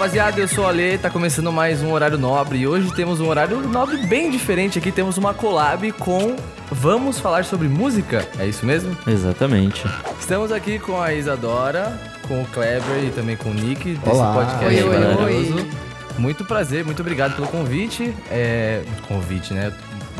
rapaziada, 0.00 0.40
eu 0.40 0.48
sou 0.48 0.64
o 0.64 0.66
Ale, 0.66 0.96
tá 0.96 1.10
começando 1.10 1.52
mais 1.52 1.82
um 1.82 1.92
horário 1.92 2.16
nobre 2.16 2.56
e 2.60 2.66
hoje 2.66 2.90
temos 2.94 3.20
um 3.20 3.28
horário 3.28 3.60
nobre 3.60 3.98
bem 4.06 4.30
diferente 4.30 4.78
aqui, 4.78 4.90
temos 4.90 5.18
uma 5.18 5.34
collab 5.34 5.92
com 5.92 6.36
Vamos 6.70 7.18
falar 7.20 7.44
sobre 7.44 7.68
música, 7.68 8.26
é 8.38 8.46
isso 8.46 8.64
mesmo? 8.64 8.96
Exatamente. 9.06 9.84
Estamos 10.18 10.52
aqui 10.52 10.78
com 10.78 10.98
a 11.02 11.12
Isadora, 11.12 11.92
com 12.26 12.40
o 12.40 12.46
Kleber 12.46 13.04
e 13.04 13.10
também 13.10 13.36
com 13.36 13.50
o 13.50 13.52
Nick 13.54 13.92
desse 13.96 14.16
Olá. 14.16 14.32
podcast 14.34 14.64
Oi, 14.82 14.88
oi, 14.88 14.98
maravilhoso. 14.98 15.56
oi. 15.56 15.70
Muito 16.16 16.44
prazer, 16.46 16.82
muito 16.82 17.00
obrigado 17.02 17.34
pelo 17.34 17.48
convite. 17.48 18.14
É, 18.30 18.82
convite, 19.06 19.52
né? 19.52 19.70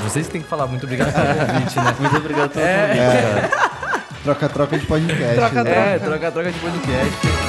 Vocês 0.02 0.28
têm 0.28 0.42
que 0.42 0.48
falar 0.48 0.66
muito 0.66 0.84
obrigado 0.84 1.10
pelo 1.10 1.26
convite, 1.46 1.76
né? 1.76 1.94
Muito 1.98 2.16
obrigado 2.18 2.50
pelo 2.50 2.66
É. 2.66 3.48
convite. 3.48 3.70
Troca-troca 4.24 4.78
de 4.78 4.84
podcast. 4.86 5.34
Troca, 5.36 5.64
né? 5.64 5.94
É, 5.94 5.98
troca-troca 5.98 6.52
de 6.52 6.58
podcast. 6.58 7.39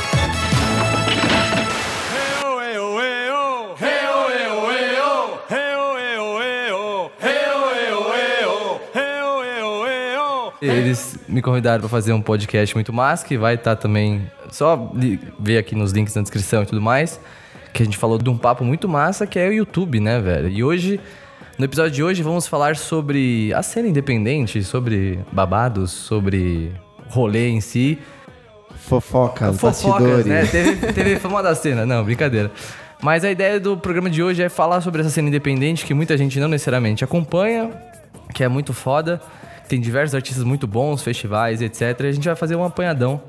Eles 10.92 11.18
me 11.28 11.42
convidaram 11.42 11.80
para 11.80 11.90
fazer 11.90 12.12
um 12.12 12.22
podcast 12.22 12.76
muito 12.76 12.92
massa, 12.92 13.26
que 13.26 13.38
vai 13.38 13.56
estar 13.56 13.78
também. 13.78 14.30
Só 14.52 14.92
ver 15.40 15.58
aqui 15.58 15.74
nos 15.74 15.94
links 15.94 16.14
na 16.16 16.22
descrição 16.22 16.64
e 16.64 16.66
tudo 16.66 16.82
mais. 16.82 17.18
Que 17.74 17.82
a 17.82 17.86
gente 17.86 17.98
falou 17.98 18.18
de 18.18 18.30
um 18.30 18.38
papo 18.38 18.66
muito 18.66 18.90
massa 18.90 19.26
que 19.26 19.40
é 19.40 19.48
o 19.48 19.54
YouTube, 19.54 20.02
né, 20.02 20.20
velho? 20.20 20.50
E 20.50 20.62
hoje, 20.62 21.00
no 21.58 21.64
episódio 21.64 21.92
de 21.92 22.04
hoje, 22.04 22.22
vamos 22.22 22.46
falar 22.46 22.76
sobre 22.76 23.54
a 23.54 23.64
cena 23.64 23.88
independente, 23.88 24.62
sobre 24.64 25.20
babados, 25.32 25.92
sobre 25.92 26.74
rolê 27.08 27.48
em 27.48 27.62
si. 27.62 27.98
Fofocas, 28.76 29.58
Fofocas, 29.58 30.26
né? 30.26 30.46
Teve, 30.46 30.92
teve 30.92 31.16
fama 31.16 31.42
da 31.42 31.56
cena. 31.56 31.86
Não, 31.86 32.04
brincadeira. 32.04 32.52
Mas 33.02 33.24
a 33.24 33.32
ideia 33.32 33.62
do 33.62 33.78
programa 33.78 34.10
de 34.10 34.22
hoje 34.22 34.44
é 34.44 34.50
falar 34.50 34.82
sobre 34.82 35.00
essa 35.00 35.10
cena 35.10 35.30
independente 35.30 35.86
que 35.86 35.94
muita 35.94 36.18
gente 36.18 36.38
não 36.38 36.50
necessariamente 36.50 37.02
acompanha, 37.02 37.70
que 38.34 38.44
é 38.44 38.50
muito 38.50 38.74
foda. 38.74 39.22
Tem 39.72 39.80
diversos 39.80 40.14
artistas 40.14 40.44
muito 40.44 40.68
bons, 40.68 41.02
festivais, 41.02 41.62
etc. 41.62 41.98
E 42.02 42.08
a 42.08 42.12
gente 42.12 42.26
vai 42.26 42.36
fazer 42.36 42.58
um 42.58 42.64
apanhadão. 42.66 43.22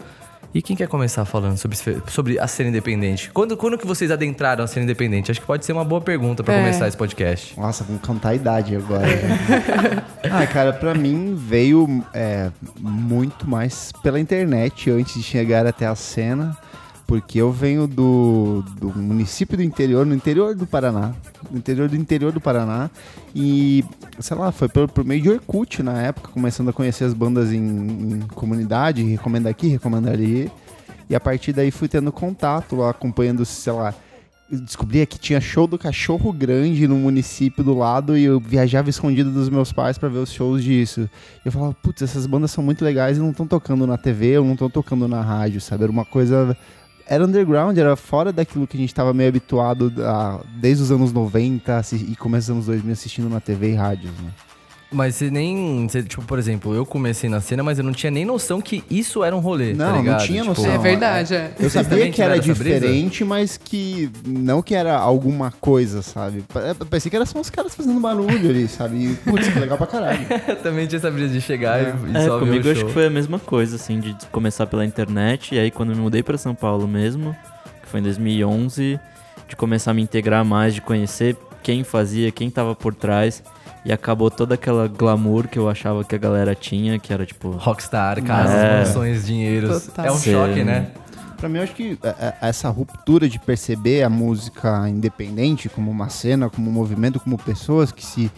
E 0.52 0.60
quem 0.60 0.74
quer 0.74 0.88
começar 0.88 1.24
falando 1.24 1.56
sobre, 1.56 1.78
sobre 2.08 2.36
a 2.36 2.48
cena 2.48 2.68
independente? 2.68 3.30
Quando, 3.32 3.56
quando 3.56 3.78
que 3.78 3.86
vocês 3.86 4.10
adentraram 4.10 4.64
a 4.64 4.66
cena 4.66 4.82
independente? 4.82 5.30
Acho 5.30 5.40
que 5.40 5.46
pode 5.46 5.64
ser 5.64 5.72
uma 5.72 5.84
boa 5.84 6.00
pergunta 6.00 6.42
pra 6.42 6.54
É. 6.54 6.58
começar 6.58 6.88
esse 6.88 6.96
podcast. 6.96 7.56
Nossa, 7.56 7.84
vamos 7.84 8.02
cantar 8.02 8.30
a 8.30 8.34
idade 8.34 8.74
agora. 8.74 9.06
ah, 10.28 10.44
cara, 10.48 10.72
pra 10.72 10.94
mim 10.94 11.36
veio 11.36 12.04
é, 12.12 12.50
muito 12.76 13.48
mais 13.48 13.92
pela 14.02 14.18
internet 14.18 14.90
antes 14.90 15.14
de 15.14 15.22
chegar 15.22 15.64
até 15.64 15.86
a 15.86 15.94
cena. 15.94 16.58
Porque 17.06 17.38
eu 17.38 17.52
venho 17.52 17.86
do, 17.86 18.64
do 18.78 18.96
município 18.96 19.56
do 19.56 19.62
interior, 19.62 20.06
no 20.06 20.14
interior 20.14 20.54
do 20.54 20.66
Paraná. 20.66 21.14
No 21.50 21.58
interior 21.58 21.88
do 21.88 21.96
interior 21.96 22.32
do 22.32 22.40
Paraná. 22.40 22.90
E, 23.34 23.84
sei 24.18 24.36
lá, 24.36 24.50
foi 24.52 24.68
por, 24.68 24.88
por 24.88 25.04
meio 25.04 25.20
de 25.20 25.30
Orkut 25.30 25.82
na 25.82 26.00
época, 26.00 26.30
começando 26.30 26.68
a 26.70 26.72
conhecer 26.72 27.04
as 27.04 27.14
bandas 27.14 27.52
em, 27.52 27.58
em 27.58 28.20
comunidade, 28.34 29.02
recomenda 29.02 29.50
aqui, 29.50 29.68
recomenda 29.68 30.10
ali. 30.10 30.50
E 31.10 31.14
a 31.14 31.20
partir 31.20 31.52
daí 31.52 31.70
fui 31.70 31.88
tendo 31.88 32.10
contato 32.10 32.76
lá, 32.76 32.90
acompanhando, 32.90 33.44
sei 33.44 33.72
lá, 33.72 33.94
descobria 34.58 35.06
que 35.06 35.18
tinha 35.18 35.40
show 35.40 35.66
do 35.66 35.78
Cachorro 35.78 36.32
Grande 36.32 36.86
no 36.86 36.96
município 36.96 37.64
do 37.64 37.74
lado 37.74 38.16
e 38.16 38.24
eu 38.24 38.38
viajava 38.38 38.90
escondido 38.90 39.30
dos 39.30 39.48
meus 39.48 39.72
pais 39.72 39.96
pra 39.96 40.08
ver 40.08 40.18
os 40.18 40.32
shows 40.32 40.62
disso. 40.62 41.08
E 41.44 41.48
eu 41.48 41.52
falava, 41.52 41.74
putz, 41.82 42.02
essas 42.02 42.26
bandas 42.26 42.50
são 42.50 42.62
muito 42.62 42.84
legais 42.84 43.16
e 43.16 43.20
não 43.20 43.30
estão 43.30 43.46
tocando 43.46 43.86
na 43.86 43.96
TV 43.96 44.38
ou 44.38 44.44
não 44.44 44.52
estão 44.52 44.68
tocando 44.68 45.08
na 45.08 45.22
rádio, 45.22 45.60
sabe? 45.60 45.84
Era 45.84 45.92
uma 45.92 46.04
coisa. 46.04 46.56
Era 47.12 47.26
underground, 47.26 47.76
era 47.76 47.94
fora 47.94 48.32
daquilo 48.32 48.66
que 48.66 48.74
a 48.74 48.80
gente 48.80 48.94
tava 48.94 49.12
meio 49.12 49.28
habituado 49.28 49.92
a- 49.98 50.40
desde 50.58 50.82
os 50.82 50.90
anos 50.90 51.12
90 51.12 51.76
assi- 51.76 52.06
e 52.10 52.16
começo 52.16 52.46
dos 52.46 52.54
anos 52.54 52.66
2000 52.66 52.92
assistindo 52.94 53.28
na 53.28 53.38
TV 53.38 53.72
e 53.72 53.74
rádios, 53.74 54.12
né? 54.12 54.30
Mas 54.92 55.14
você 55.16 55.30
nem. 55.30 55.88
Você, 55.88 56.02
tipo, 56.02 56.22
por 56.24 56.38
exemplo, 56.38 56.74
eu 56.74 56.84
comecei 56.84 57.28
na 57.30 57.40
cena, 57.40 57.62
mas 57.62 57.78
eu 57.78 57.84
não 57.84 57.92
tinha 57.92 58.10
nem 58.10 58.24
noção 58.24 58.60
que 58.60 58.84
isso 58.90 59.24
era 59.24 59.34
um 59.34 59.38
rolê. 59.40 59.72
Não, 59.72 59.86
tá 59.96 60.02
não 60.02 60.18
tinha 60.18 60.42
Tipo, 60.42 60.48
noção. 60.60 60.70
É 60.72 60.78
verdade, 60.78 61.34
é. 61.34 61.52
Eu 61.58 61.70
Vocês 61.70 61.86
sabia 61.86 62.10
que 62.10 62.20
era 62.22 62.38
diferente, 62.38 63.24
mas 63.24 63.56
que 63.56 64.10
não 64.26 64.60
que 64.62 64.74
era 64.74 64.96
alguma 64.98 65.50
coisa, 65.50 66.02
sabe? 66.02 66.44
Pa- 66.52 66.74
Parecia 66.88 67.10
que 67.10 67.16
era 67.16 67.24
só 67.26 67.38
uns 67.40 67.48
caras 67.50 67.74
fazendo 67.74 67.98
barulho 68.00 68.50
ali, 68.50 68.68
sabe? 68.68 68.96
E, 69.12 69.14
putz, 69.16 69.48
que 69.48 69.58
legal 69.58 69.78
pra 69.78 69.86
caralho. 69.86 70.26
Eu 70.46 70.56
também 70.56 70.86
tinha 70.86 70.98
essa 70.98 71.10
brisa 71.10 71.32
de 71.32 71.40
chegar 71.40 71.80
e, 71.80 71.84
e 72.12 72.16
É, 72.16 72.26
só 72.26 72.38
ver 72.38 72.46
comigo 72.46 72.70
acho 72.70 72.84
que 72.86 72.92
foi 72.92 73.06
a 73.06 73.10
mesma 73.10 73.38
coisa, 73.38 73.76
assim, 73.76 73.98
de 73.98 74.14
começar 74.30 74.66
pela 74.66 74.84
internet. 74.84 75.54
E 75.54 75.58
aí, 75.58 75.70
quando 75.70 75.90
eu 75.92 75.96
me 75.96 76.02
mudei 76.02 76.22
pra 76.22 76.36
São 76.36 76.54
Paulo 76.54 76.86
mesmo, 76.86 77.34
que 77.82 77.88
foi 77.88 78.00
em 78.00 78.02
2011, 78.02 79.00
de 79.48 79.56
começar 79.56 79.92
a 79.92 79.94
me 79.94 80.02
integrar 80.02 80.44
mais, 80.44 80.74
de 80.74 80.80
conhecer 80.80 81.36
quem 81.62 81.82
fazia, 81.84 82.30
quem 82.30 82.50
tava 82.50 82.74
por 82.74 82.94
trás. 82.94 83.42
E 83.84 83.92
acabou 83.92 84.30
toda 84.30 84.54
aquela 84.54 84.86
glamour 84.86 85.48
que 85.48 85.58
eu 85.58 85.68
achava 85.68 86.04
que 86.04 86.14
a 86.14 86.18
galera 86.18 86.54
tinha, 86.54 86.98
que 86.98 87.12
era 87.12 87.26
tipo. 87.26 87.50
Rockstar, 87.50 88.22
casas, 88.22 88.54
É. 88.54 88.78
mansões, 88.78 89.26
dinheiros. 89.26 89.86
Total. 89.86 90.06
É 90.06 90.12
um 90.12 90.16
Sim. 90.16 90.32
choque, 90.32 90.62
né? 90.64 90.88
Pra 91.36 91.48
mim, 91.48 91.56
eu 91.58 91.64
acho 91.64 91.74
que 91.74 91.98
é, 92.04 92.08
é, 92.08 92.34
essa 92.42 92.68
ruptura 92.68 93.28
de 93.28 93.40
perceber 93.40 94.04
a 94.04 94.08
música 94.08 94.88
independente 94.88 95.68
como 95.68 95.90
uma 95.90 96.08
cena, 96.08 96.48
como 96.48 96.70
um 96.70 96.72
movimento, 96.72 97.18
como 97.18 97.36
pessoas 97.36 97.90
que 97.90 98.06
se 98.06 98.30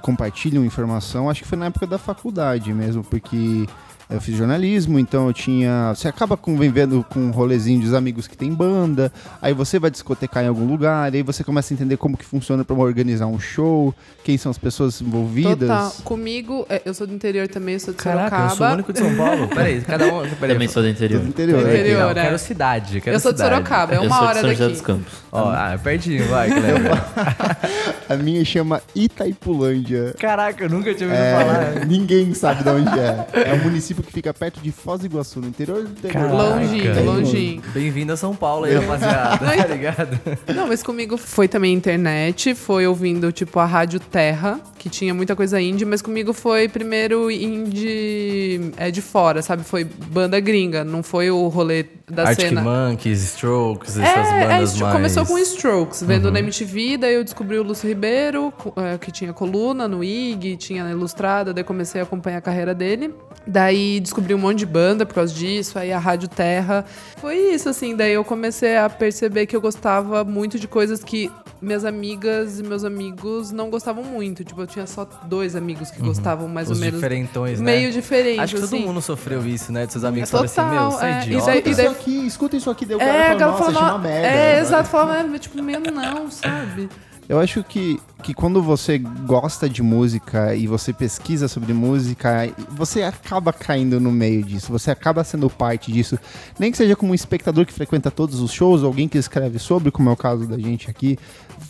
compartilham 0.00 0.64
informação, 0.64 1.28
acho 1.28 1.42
que 1.42 1.48
foi 1.48 1.58
na 1.58 1.66
época 1.66 1.86
da 1.86 1.98
faculdade 1.98 2.72
mesmo, 2.72 3.02
porque 3.04 3.66
eu 4.08 4.20
fiz 4.20 4.36
jornalismo, 4.36 4.98
então 4.98 5.26
eu 5.26 5.32
tinha. 5.32 5.92
Você 5.94 6.06
acaba 6.08 6.36
convivendo 6.36 7.04
com 7.10 7.18
um 7.20 7.30
rolezinho 7.30 7.80
dos 7.80 7.92
amigos 7.94 8.26
que 8.26 8.36
tem 8.36 8.52
banda, 8.52 9.12
aí 9.42 9.52
você 9.52 9.78
vai 9.78 9.90
discotecar 9.90 10.44
em 10.44 10.48
algum 10.48 10.64
lugar, 10.66 11.12
aí 11.12 11.22
você 11.22 11.42
começa 11.42 11.72
a 11.72 11.74
entender 11.74 11.96
como 11.96 12.16
que 12.16 12.24
funciona 12.24 12.64
pra 12.64 12.76
organizar 12.76 13.26
um 13.26 13.38
show, 13.38 13.94
quem 14.22 14.38
são 14.38 14.50
as 14.50 14.58
pessoas 14.58 15.00
envolvidas. 15.00 15.58
Total. 15.68 15.92
Comigo, 16.04 16.64
é, 16.68 16.82
eu 16.84 16.94
sou 16.94 17.06
do 17.06 17.12
interior 17.14 17.48
também, 17.48 17.74
eu 17.74 17.80
sou 17.80 17.92
de 17.94 17.98
Caraca, 17.98 18.36
eu 18.36 18.40
sou 18.40 18.46
o 18.46 18.50
Sorocaba. 18.50 18.74
único 18.74 18.92
de 18.92 18.98
São 19.00 19.16
Paulo. 19.16 19.48
Peraí, 19.48 19.80
cada 19.86 20.04
um. 20.06 20.28
Peraí, 20.36 20.52
Também 20.54 20.68
sou 20.68 20.82
do 20.82 20.88
interior. 20.88 21.20
Do 21.22 21.28
interior. 21.28 21.60
Do 21.60 21.66
né? 21.66 21.74
interior. 21.74 22.00
Não, 22.02 22.10
é. 22.10 22.14
quero 22.14 22.38
cidade. 22.38 23.00
Quero 23.00 23.16
Eu 23.16 23.20
sou 23.20 23.32
de. 23.32 23.38
Sorocaba, 23.40 23.94
é 23.94 23.96
eu 23.98 24.02
uma 24.02 24.10
sou 24.10 24.20
de 24.20 24.26
hora 24.28 24.40
São 24.40 24.50
José 24.50 24.62
daqui. 24.64 24.72
dos 24.72 24.80
Campos. 24.82 25.12
Ó, 25.32 25.50
ah, 25.50 25.72
é 25.74 25.78
pertinho, 25.78 26.24
vai. 26.28 26.48
A 28.08 28.16
minha 28.16 28.44
chama 28.44 28.80
Itaipulândia. 28.94 30.14
Caraca, 30.18 30.64
eu 30.64 30.70
nunca 30.70 30.94
tinha 30.94 31.08
ouvido 31.08 31.22
É, 31.24 31.34
falar. 31.74 31.86
ninguém 31.86 32.32
sabe 32.34 32.62
de 32.62 32.68
onde 32.68 32.98
é. 32.98 33.26
É 33.50 33.54
um 33.54 33.64
município 33.64 33.95
que 34.02 34.12
fica 34.12 34.32
perto 34.34 34.60
de 34.60 34.70
Foz 34.72 35.00
do 35.00 35.06
Iguaçu, 35.06 35.40
no 35.40 35.48
interior 35.48 35.82
do 35.82 35.90
interior. 35.90 36.12
Caraca. 36.12 36.34
Longinho, 36.34 36.94
Bem 36.94 37.04
longinho. 37.04 37.62
Bem-vindo 37.72 38.12
a 38.12 38.16
São 38.16 38.34
Paulo 38.34 38.64
aí, 38.64 38.74
rapaziada. 38.74 39.38
tá 39.38 39.66
ligado? 39.66 40.20
Não, 40.54 40.66
mas 40.68 40.82
comigo 40.82 41.16
foi 41.16 41.48
também 41.48 41.74
internet, 41.74 42.54
foi 42.54 42.86
ouvindo, 42.86 43.30
tipo, 43.32 43.58
a 43.58 43.64
Rádio 43.64 44.00
Terra, 44.00 44.60
que 44.78 44.88
tinha 44.88 45.12
muita 45.14 45.34
coisa 45.36 45.60
indie, 45.60 45.84
mas 45.84 46.00
comigo 46.02 46.32
foi 46.32 46.68
primeiro 46.68 47.30
indie 47.30 48.72
é, 48.76 48.90
de 48.90 49.02
fora, 49.02 49.42
sabe? 49.42 49.64
Foi 49.64 49.84
banda 49.84 50.38
gringa, 50.40 50.84
não 50.84 51.02
foi 51.02 51.30
o 51.30 51.48
rolê 51.48 51.84
da 52.10 52.28
Arctic 52.28 52.48
cena. 52.48 52.62
Monkeys, 52.62 53.22
Strokes, 53.22 53.98
essas 53.98 54.28
É, 54.28 54.42
é, 54.42 54.46
bandas 54.46 54.70
isso 54.70 54.80
mais... 54.80 54.94
Uhum. 54.94 55.00
começou 55.00 55.26
com 55.26 55.38
Strokes, 55.38 56.02
vendo 56.02 56.30
na 56.30 56.38
MTV, 56.38 56.98
daí 56.98 57.14
eu 57.14 57.24
descobri 57.24 57.58
o 57.58 57.62
Lúcio 57.62 57.88
Ribeiro, 57.88 58.52
é, 58.76 58.96
que 58.96 59.10
tinha 59.10 59.32
coluna 59.32 59.88
no 59.88 60.04
IG, 60.04 60.56
tinha 60.56 60.84
na 60.84 60.90
Ilustrada, 60.90 61.52
daí 61.52 61.64
comecei 61.64 62.00
a 62.00 62.04
acompanhar 62.04 62.38
a 62.38 62.40
carreira 62.40 62.74
dele. 62.74 63.12
Daí 63.46 64.00
descobri 64.00 64.34
um 64.34 64.38
monte 64.38 64.58
de 64.58 64.66
banda 64.66 65.04
por 65.04 65.14
causa 65.14 65.34
disso, 65.34 65.78
aí 65.78 65.92
a 65.92 65.98
Rádio 65.98 66.28
Terra. 66.28 66.84
Foi 67.16 67.36
isso, 67.36 67.68
assim, 67.68 67.96
daí 67.96 68.12
eu 68.12 68.24
comecei 68.24 68.76
a 68.76 68.88
perceber 68.88 69.46
que 69.46 69.56
eu 69.56 69.60
gostava 69.60 70.22
muito 70.24 70.58
de 70.58 70.68
coisas 70.68 71.02
que 71.02 71.30
minhas 71.60 71.84
amigas 71.84 72.58
e 72.60 72.62
meus 72.62 72.84
amigos 72.84 73.50
não 73.50 73.70
gostavam 73.70 74.04
muito. 74.04 74.44
Tipo, 74.44 74.62
eu 74.62 74.66
tinha 74.66 74.86
só 74.86 75.08
dois 75.24 75.56
amigos 75.56 75.90
que 75.90 76.00
gostavam 76.00 76.48
mais 76.48 76.68
Uhum. 76.68 76.72
Os 76.72 76.78
ou 76.78 76.84
menos. 76.84 77.00
diferentões, 77.00 77.60
né? 77.60 77.72
Meio 77.76 77.92
diferente, 77.92 78.40
Acho 78.40 78.54
que 78.56 78.60
todo 78.60 78.74
assim. 78.76 78.84
mundo 78.86 79.00
sofreu 79.02 79.46
isso, 79.46 79.72
né? 79.72 79.86
De 79.86 79.92
seus 79.92 80.04
amigos 80.04 80.30
Total, 80.30 80.48
falam 80.48 80.86
assim, 80.88 80.90
meu, 80.90 80.90
você 80.90 81.04
é 81.04 81.10
é. 81.10 81.22
idiota. 81.22 81.46
Daí- 81.46 81.56
Escuta 81.58 81.70
isso 81.82 81.90
aqui, 81.90 82.26
escuta 82.26 82.56
isso 82.56 82.70
aqui, 82.70 82.86
deu 82.86 82.98
cara 82.98 83.10
É, 83.10 83.20
a 83.20 83.24
fala, 83.26 83.38
galera 83.38 83.58
nossa, 83.72 83.80
uma 83.94 83.98
merda. 83.98 84.26
É, 84.28 84.54
né? 84.56 84.60
exato, 84.60 84.88
falava, 84.88 85.38
tipo, 85.38 85.62
meu, 85.62 85.80
não, 85.80 86.30
sabe? 86.30 86.88
Eu 87.28 87.40
acho 87.40 87.64
que, 87.64 88.00
que 88.22 88.32
quando 88.32 88.62
você 88.62 88.98
gosta 88.98 89.68
de 89.68 89.82
música 89.82 90.54
e 90.54 90.68
você 90.68 90.92
pesquisa 90.92 91.48
sobre 91.48 91.72
música, 91.72 92.48
você 92.70 93.02
acaba 93.02 93.52
caindo 93.52 93.98
no 93.98 94.12
meio 94.12 94.44
disso, 94.44 94.70
você 94.70 94.92
acaba 94.92 95.24
sendo 95.24 95.50
parte 95.50 95.90
disso. 95.90 96.16
Nem 96.56 96.70
que 96.70 96.76
seja 96.76 96.94
como 96.94 97.10
um 97.10 97.14
espectador 97.16 97.66
que 97.66 97.72
frequenta 97.72 98.12
todos 98.12 98.38
os 98.40 98.52
shows, 98.52 98.82
ou 98.82 98.86
alguém 98.86 99.08
que 99.08 99.18
escreve 99.18 99.58
sobre, 99.58 99.90
como 99.90 100.08
é 100.08 100.12
o 100.12 100.16
caso 100.16 100.46
da 100.46 100.56
gente 100.56 100.88
aqui, 100.88 101.18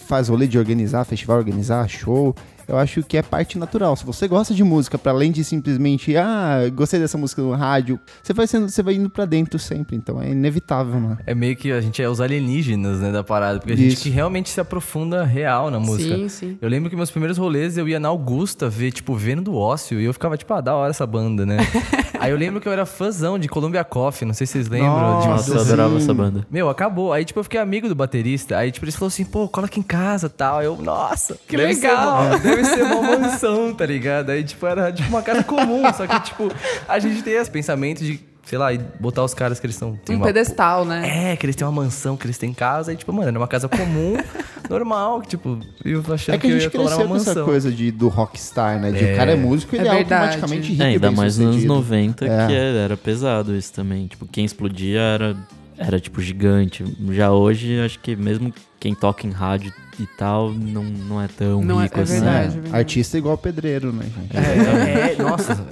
faz 0.06 0.28
rolê 0.28 0.46
de 0.46 0.58
organizar 0.58 1.04
festival, 1.04 1.38
organizar 1.38 1.88
show. 1.88 2.34
Eu 2.68 2.76
acho 2.78 3.02
que 3.02 3.16
é 3.16 3.22
parte 3.22 3.58
natural. 3.58 3.96
Se 3.96 4.04
você 4.04 4.26
gosta 4.28 4.54
de 4.54 4.62
música, 4.64 4.98
para 4.98 5.12
além 5.12 5.30
de 5.32 5.44
simplesmente, 5.44 6.16
ah, 6.16 6.60
gostei 6.74 6.98
dessa 7.00 7.16
música 7.18 7.40
no 7.42 7.52
rádio, 7.52 7.98
você 8.22 8.32
vai 8.32 8.46
sendo, 8.46 8.68
você 8.68 8.82
vai 8.82 8.94
indo 8.94 9.08
para 9.10 9.24
dentro 9.24 9.58
sempre, 9.58 9.96
então 9.96 10.20
é 10.20 10.30
inevitável, 10.30 11.00
né? 11.00 11.18
É 11.26 11.34
meio 11.34 11.56
que 11.56 11.70
a 11.72 11.80
gente 11.80 12.02
é 12.02 12.08
os 12.08 12.20
alienígenas, 12.20 13.00
né, 13.00 13.10
da 13.12 13.22
parada, 13.24 13.58
porque 13.58 13.72
a 13.72 13.76
gente 13.76 13.94
Isso. 13.94 14.02
que 14.02 14.10
realmente 14.10 14.48
se 14.48 14.60
aprofunda 14.60 15.24
real 15.24 15.70
na 15.70 15.78
música. 15.80 16.14
Sim, 16.16 16.28
sim. 16.28 16.58
Eu 16.60 16.68
lembro 16.68 16.90
que 16.90 16.96
meus 16.96 17.10
primeiros 17.10 17.38
rolês 17.38 17.76
eu 17.78 17.88
ia 17.88 17.98
na 18.00 18.08
Augusta 18.08 18.68
ver, 18.68 18.92
tipo, 18.92 19.14
Vendo 19.14 19.42
do 19.42 19.54
Ócio, 19.56 20.00
e 20.00 20.04
eu 20.04 20.12
ficava, 20.12 20.36
tipo, 20.36 20.52
ah, 20.54 20.60
da 20.60 20.74
hora 20.74 20.90
essa 20.90 21.06
banda, 21.06 21.44
né? 21.46 21.58
Aí 22.18 22.30
eu 22.30 22.36
lembro 22.36 22.60
que 22.60 22.66
eu 22.68 22.72
era 22.72 22.86
fãzão 22.86 23.38
de 23.38 23.46
Columbia 23.48 23.84
Coffee, 23.84 24.26
não 24.26 24.34
sei 24.34 24.46
se 24.46 24.54
vocês 24.54 24.68
lembram. 24.68 25.20
de- 25.20 25.28
Nossa, 25.28 25.52
eu 25.54 25.60
adorava 25.60 25.96
essa 25.98 26.14
banda. 26.14 26.46
Meu, 26.50 26.68
acabou. 26.68 27.12
Aí, 27.12 27.24
tipo, 27.24 27.38
eu 27.38 27.44
fiquei 27.44 27.60
amigo 27.60 27.88
do 27.88 27.94
baterista. 27.94 28.56
Aí, 28.56 28.72
tipo, 28.72 28.84
eles 28.84 28.94
falaram 28.96 29.08
assim, 29.08 29.24
pô, 29.24 29.46
cola 29.48 29.66
aqui 29.66 29.80
em 29.80 29.82
casa 29.82 30.28
tal. 30.28 30.58
Aí 30.58 30.66
eu, 30.66 30.76
nossa, 30.80 31.36
Que 31.46 31.56
deve 31.56 31.74
legal. 31.74 32.38
Ser 32.40 32.55
deve 32.56 32.68
ser 32.74 32.82
uma 32.82 33.02
mansão, 33.18 33.74
tá 33.74 33.86
ligado? 33.86 34.30
Aí, 34.30 34.42
tipo, 34.44 34.66
era 34.66 34.92
tipo 34.92 35.08
uma 35.08 35.22
casa 35.22 35.42
comum. 35.44 35.82
só 35.94 36.06
que, 36.06 36.20
tipo, 36.20 36.50
a 36.88 36.98
gente 36.98 37.22
tem 37.22 37.34
esse 37.34 37.50
pensamento 37.50 38.02
de, 38.04 38.20
sei 38.44 38.58
lá, 38.58 38.72
e 38.72 38.78
botar 39.00 39.22
os 39.24 39.34
caras 39.34 39.58
que 39.60 39.66
eles 39.66 39.76
estão. 39.76 39.98
Um 40.10 40.20
pedestal, 40.20 40.84
né? 40.84 41.32
É, 41.32 41.36
que 41.36 41.44
eles 41.46 41.56
têm 41.56 41.66
uma 41.66 41.82
mansão, 41.82 42.16
que 42.16 42.26
eles 42.26 42.38
têm 42.38 42.52
casa. 42.54 42.90
Aí, 42.90 42.96
tipo, 42.96 43.12
mano, 43.12 43.28
era 43.28 43.38
uma 43.38 43.48
casa 43.48 43.68
comum, 43.68 44.16
normal. 44.70 45.20
que, 45.20 45.28
Tipo, 45.28 45.58
eu 45.84 46.00
achando 46.12 46.34
É 46.34 46.38
que 46.38 46.46
a 46.46 46.50
eu 46.50 46.60
gente 46.60 46.64
ia 46.64 46.70
colar 46.70 46.86
cresceu 46.96 47.06
uma 47.06 47.14
com 47.14 47.20
essa 47.20 47.30
mansão. 47.30 47.44
coisa 47.44 47.70
de, 47.72 47.90
do 47.90 48.08
rockstar, 48.08 48.80
né? 48.80 48.90
De 48.92 49.04
É. 49.04 49.12
o 49.12 49.16
cara 49.16 49.32
é 49.32 49.36
músico, 49.36 49.74
ele 49.76 49.86
É 49.88 49.92
é, 49.92 49.98
automaticamente 49.98 50.70
rico 50.70 50.82
É, 50.82 50.86
e 50.86 50.88
ainda 50.94 51.10
mais 51.10 51.36
nos 51.38 51.44
anos 51.46 51.54
sucedido. 51.56 51.74
90, 51.74 52.24
É. 52.24 52.46
que 52.46 52.52
era, 52.54 52.78
era 52.78 52.96
pesado 52.96 53.54
isso 53.54 53.72
também. 53.72 54.06
Tipo, 54.06 54.26
quem 54.26 54.44
explodia 54.44 55.00
era, 55.00 55.36
era 55.78 56.00
tipo 56.00 56.20
gigante. 56.20 56.84
Já 57.10 57.30
hoje, 57.32 57.80
acho 57.84 57.98
que 58.00 58.14
mesmo 58.16 58.52
quem 58.80 58.94
toca 58.94 59.26
em 59.26 59.30
rádio 59.30 59.72
e 59.98 60.06
tal, 60.06 60.50
não, 60.52 60.82
não 60.84 61.22
é 61.22 61.28
tão 61.28 61.62
Não 61.62 61.80
é- 61.80 61.84
rico 61.84 61.98
é 62.00 62.02
assim. 62.02 62.12
verdade. 62.14 62.46
É, 62.46 62.50
verdade. 62.60 62.76
artista 62.76 63.16
é 63.16 63.18
igual 63.18 63.38
pedreiro, 63.38 63.92
né, 63.92 64.04
gente? 64.04 64.36
É, 64.36 65.12
é, 65.14 65.22
nossa. 65.22 65.66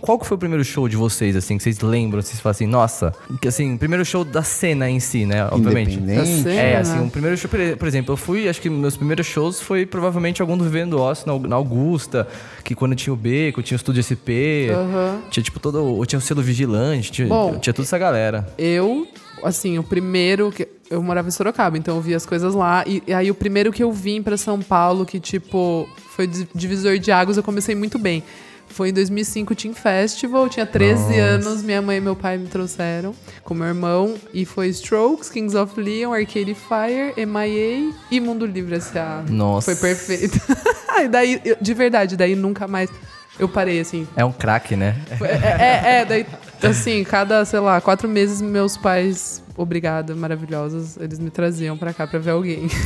Qual 0.00 0.16
que 0.16 0.24
foi 0.24 0.36
o 0.36 0.38
primeiro 0.38 0.64
show 0.64 0.88
de 0.88 0.96
vocês, 0.96 1.34
assim, 1.34 1.56
que 1.58 1.62
vocês 1.64 1.80
lembram? 1.80 2.22
Vocês 2.22 2.38
falam 2.40 2.52
assim, 2.52 2.66
nossa, 2.68 3.12
que 3.42 3.48
assim, 3.48 3.76
primeiro 3.76 4.04
show 4.04 4.24
da 4.24 4.44
cena 4.44 4.88
em 4.88 5.00
si, 5.00 5.26
né? 5.26 5.44
Obviamente. 5.50 5.94
Independente. 5.98 6.44
Tá 6.44 6.50
É, 6.50 6.70
Cena. 6.70 6.78
assim, 6.80 6.98
um 7.00 7.08
primeiro 7.10 7.36
show, 7.36 7.50
por 7.76 7.88
exemplo, 7.88 8.12
eu 8.12 8.16
fui, 8.16 8.48
acho 8.48 8.60
que 8.60 8.70
meus 8.70 8.96
primeiros 8.96 9.26
shows 9.26 9.60
foi 9.60 9.84
provavelmente 9.84 10.40
algum 10.40 10.56
do 10.56 10.64
Vendo 10.70 10.98
Ócio 11.00 11.26
na, 11.48 11.56
Augusta, 11.56 12.28
que 12.62 12.76
quando 12.76 12.94
tinha 12.94 13.12
o 13.12 13.16
Beco, 13.16 13.60
tinha 13.60 13.74
o 13.74 13.78
Estúdio 13.80 14.00
SP, 14.06 14.70
Aham. 14.70 15.18
tinha 15.30 15.42
tipo 15.42 15.58
todo, 15.58 15.82
ou 15.84 16.06
tinha 16.06 16.18
o 16.20 16.22
selo 16.22 16.42
Vigilante, 16.42 17.10
tinha, 17.10 17.26
Bom, 17.26 17.58
tinha 17.58 17.74
toda 17.74 17.84
essa 17.84 17.98
galera. 17.98 18.46
Eu, 18.56 19.04
assim, 19.42 19.78
o 19.80 19.82
primeiro 19.82 20.52
que. 20.52 20.66
Eu 20.90 21.02
morava 21.02 21.28
em 21.28 21.30
Sorocaba, 21.30 21.76
então 21.76 21.96
eu 21.96 22.00
via 22.02 22.16
as 22.16 22.24
coisas 22.24 22.54
lá. 22.54 22.82
E, 22.86 23.02
e 23.06 23.12
aí 23.12 23.30
o 23.30 23.34
primeiro 23.34 23.70
que 23.72 23.82
eu 23.82 23.92
vim 23.92 24.22
pra 24.22 24.36
São 24.36 24.60
Paulo, 24.60 25.04
que, 25.04 25.20
tipo, 25.20 25.88
foi 26.10 26.26
di- 26.26 26.48
divisor 26.54 26.98
de 26.98 27.12
águas, 27.12 27.36
eu 27.36 27.42
comecei 27.42 27.74
muito 27.74 27.98
bem. 27.98 28.22
Foi 28.70 28.90
em 28.90 28.92
2005 28.92 29.52
o 29.52 29.56
Team 29.56 29.74
Festival, 29.74 30.44
eu 30.44 30.48
tinha 30.50 30.66
13 30.66 31.18
anos, 31.18 31.62
minha 31.62 31.80
mãe 31.80 31.96
e 31.96 32.00
meu 32.02 32.14
pai 32.14 32.36
me 32.36 32.46
trouxeram 32.48 33.14
com 33.42 33.54
meu 33.54 33.66
irmão. 33.66 34.14
E 34.32 34.44
foi 34.44 34.68
Strokes, 34.68 35.30
Kings 35.30 35.56
of 35.56 35.80
Leon, 35.80 36.12
Arcade 36.12 36.54
Fire, 36.54 37.14
MIA 37.26 37.92
e 38.10 38.20
Mundo 38.20 38.44
Livre 38.44 38.74
S.A. 38.76 39.24
Nossa. 39.28 39.74
Foi 39.74 39.88
perfeito. 39.94 40.38
e 41.02 41.08
daí, 41.08 41.40
de 41.60 41.74
verdade, 41.74 42.14
daí 42.16 42.34
nunca 42.34 42.68
mais 42.68 42.90
eu 43.38 43.48
parei, 43.48 43.80
assim. 43.80 44.06
É 44.16 44.24
um 44.24 44.32
craque, 44.32 44.76
né? 44.76 44.96
É, 45.20 45.64
é, 45.96 46.00
é, 46.00 46.04
daí, 46.04 46.26
assim, 46.62 47.02
cada, 47.04 47.44
sei 47.46 47.60
lá, 47.60 47.80
quatro 47.80 48.06
meses, 48.08 48.42
meus 48.42 48.76
pais, 48.76 49.42
obrigada, 49.58 50.14
maravilhosos, 50.14 50.96
eles 50.96 51.18
me 51.18 51.28
traziam 51.30 51.76
pra 51.76 51.92
cá 51.92 52.06
pra 52.06 52.18
ver 52.18 52.30
alguém. 52.30 52.68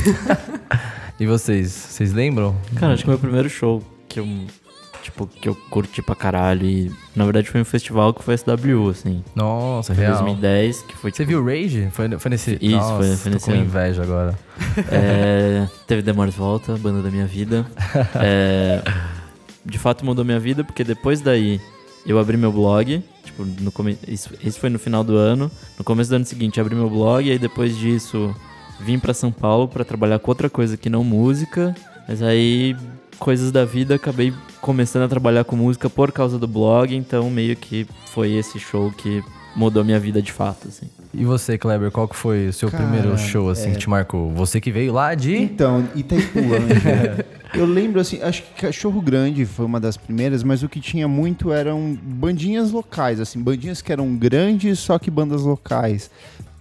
E 1.19 1.27
vocês, 1.27 1.71
vocês 1.71 2.11
lembram? 2.11 2.55
Cara, 2.75 2.93
acho 2.93 3.03
que 3.03 3.09
meu 3.09 3.19
primeiro 3.19 3.47
show 3.47 3.83
que 4.09 4.19
eu, 4.19 4.27
tipo, 5.03 5.27
que 5.27 5.47
eu 5.47 5.53
curti 5.69 6.01
pra 6.01 6.15
caralho 6.15 6.65
e, 6.65 6.91
na 7.15 7.23
verdade, 7.23 7.47
foi 7.51 7.61
um 7.61 7.65
festival 7.65 8.13
que 8.15 8.23
foi 8.23 8.35
SW, 8.35 8.89
assim. 8.89 9.23
Nossa, 9.35 9.93
Em 9.93 9.95
real. 9.97 10.13
2010, 10.15 10.81
que 10.81 10.97
foi, 10.97 11.11
Você 11.11 11.17
tipo, 11.17 11.27
viu 11.29 11.41
o 11.41 11.45
Rage? 11.45 11.87
Foi, 11.91 12.09
foi 12.17 12.29
nesse... 12.31 12.57
Isso, 12.59 12.75
Nossa, 12.77 12.97
foi- 12.97 13.15
foi 13.15 13.31
tô 13.31 13.35
nesse 13.35 13.45
com 13.45 13.51
ano. 13.51 13.61
inveja 13.61 14.01
agora. 14.01 14.33
É, 14.91 15.67
teve 15.87 16.01
Demores 16.01 16.33
Volta, 16.33 16.75
banda 16.77 17.03
da 17.03 17.11
minha 17.11 17.27
vida. 17.27 17.63
É, 18.15 18.81
de 19.63 19.77
fato 19.77 20.03
mudou 20.03 20.25
minha 20.25 20.39
vida, 20.39 20.63
porque 20.63 20.83
depois 20.83 21.21
daí 21.21 21.61
eu 22.05 22.19
abri 22.19 22.37
meu 22.37 22.51
blog. 22.51 23.03
Tipo, 23.23 23.45
no 23.61 23.71
come... 23.71 23.97
foi 24.59 24.69
no 24.69 24.79
final 24.79 25.03
do 25.03 25.15
ano. 25.15 25.49
No 25.77 25.83
começo 25.83 26.09
do 26.09 26.15
ano 26.17 26.25
seguinte, 26.25 26.59
abri 26.59 26.75
meu 26.75 26.89
blog. 26.89 27.27
E 27.27 27.31
aí 27.31 27.39
depois 27.39 27.77
disso, 27.77 28.35
vim 28.79 28.99
pra 28.99 29.13
São 29.13 29.31
Paulo 29.31 29.67
pra 29.67 29.83
trabalhar 29.83 30.19
com 30.19 30.31
outra 30.31 30.49
coisa 30.49 30.77
que 30.77 30.89
não 30.89 31.03
música. 31.03 31.75
Mas 32.07 32.21
aí, 32.21 32.75
coisas 33.17 33.51
da 33.51 33.63
vida, 33.63 33.95
acabei 33.95 34.33
começando 34.59 35.03
a 35.03 35.07
trabalhar 35.07 35.43
com 35.43 35.55
música 35.55 35.89
por 35.89 36.11
causa 36.11 36.37
do 36.37 36.47
blog. 36.47 36.95
Então, 36.95 37.29
meio 37.29 37.55
que 37.55 37.87
foi 38.07 38.31
esse 38.33 38.59
show 38.59 38.91
que 38.91 39.23
mudou 39.55 39.83
minha 39.83 39.99
vida 39.99 40.21
de 40.21 40.31
fato, 40.31 40.67
assim. 40.67 40.87
E 41.13 41.23
você, 41.25 41.57
Kleber, 41.57 41.91
qual 41.91 42.07
que 42.07 42.15
foi 42.15 42.47
o 42.47 42.53
seu 42.53 42.71
Cara, 42.71 42.83
primeiro 42.83 43.17
show, 43.17 43.49
assim, 43.49 43.71
que 43.73 43.79
te 43.79 43.89
marcou? 43.89 44.31
Você 44.31 44.59
que 44.59 44.71
veio 44.71 44.93
lá 44.93 45.13
de... 45.13 45.35
Então, 45.35 45.87
Itaipulândia. 45.95 47.25
eu 47.53 47.65
lembro, 47.65 48.01
assim, 48.01 48.21
acho 48.21 48.41
que 48.43 48.61
Cachorro 48.61 48.99
Grande 48.99 49.45
foi 49.45 49.65
uma 49.65 49.79
das 49.79 49.95
primeiras, 49.95 50.43
mas 50.43 50.63
o 50.63 50.69
que 50.69 50.79
tinha 50.79 51.07
muito 51.07 51.51
eram 51.51 51.97
bandinhas 52.01 52.71
locais, 52.71 53.19
assim, 53.19 53.39
bandinhas 53.39 53.81
que 53.81 53.91
eram 53.91 54.15
grandes, 54.15 54.79
só 54.79 54.97
que 54.97 55.11
bandas 55.11 55.43
locais. 55.43 56.09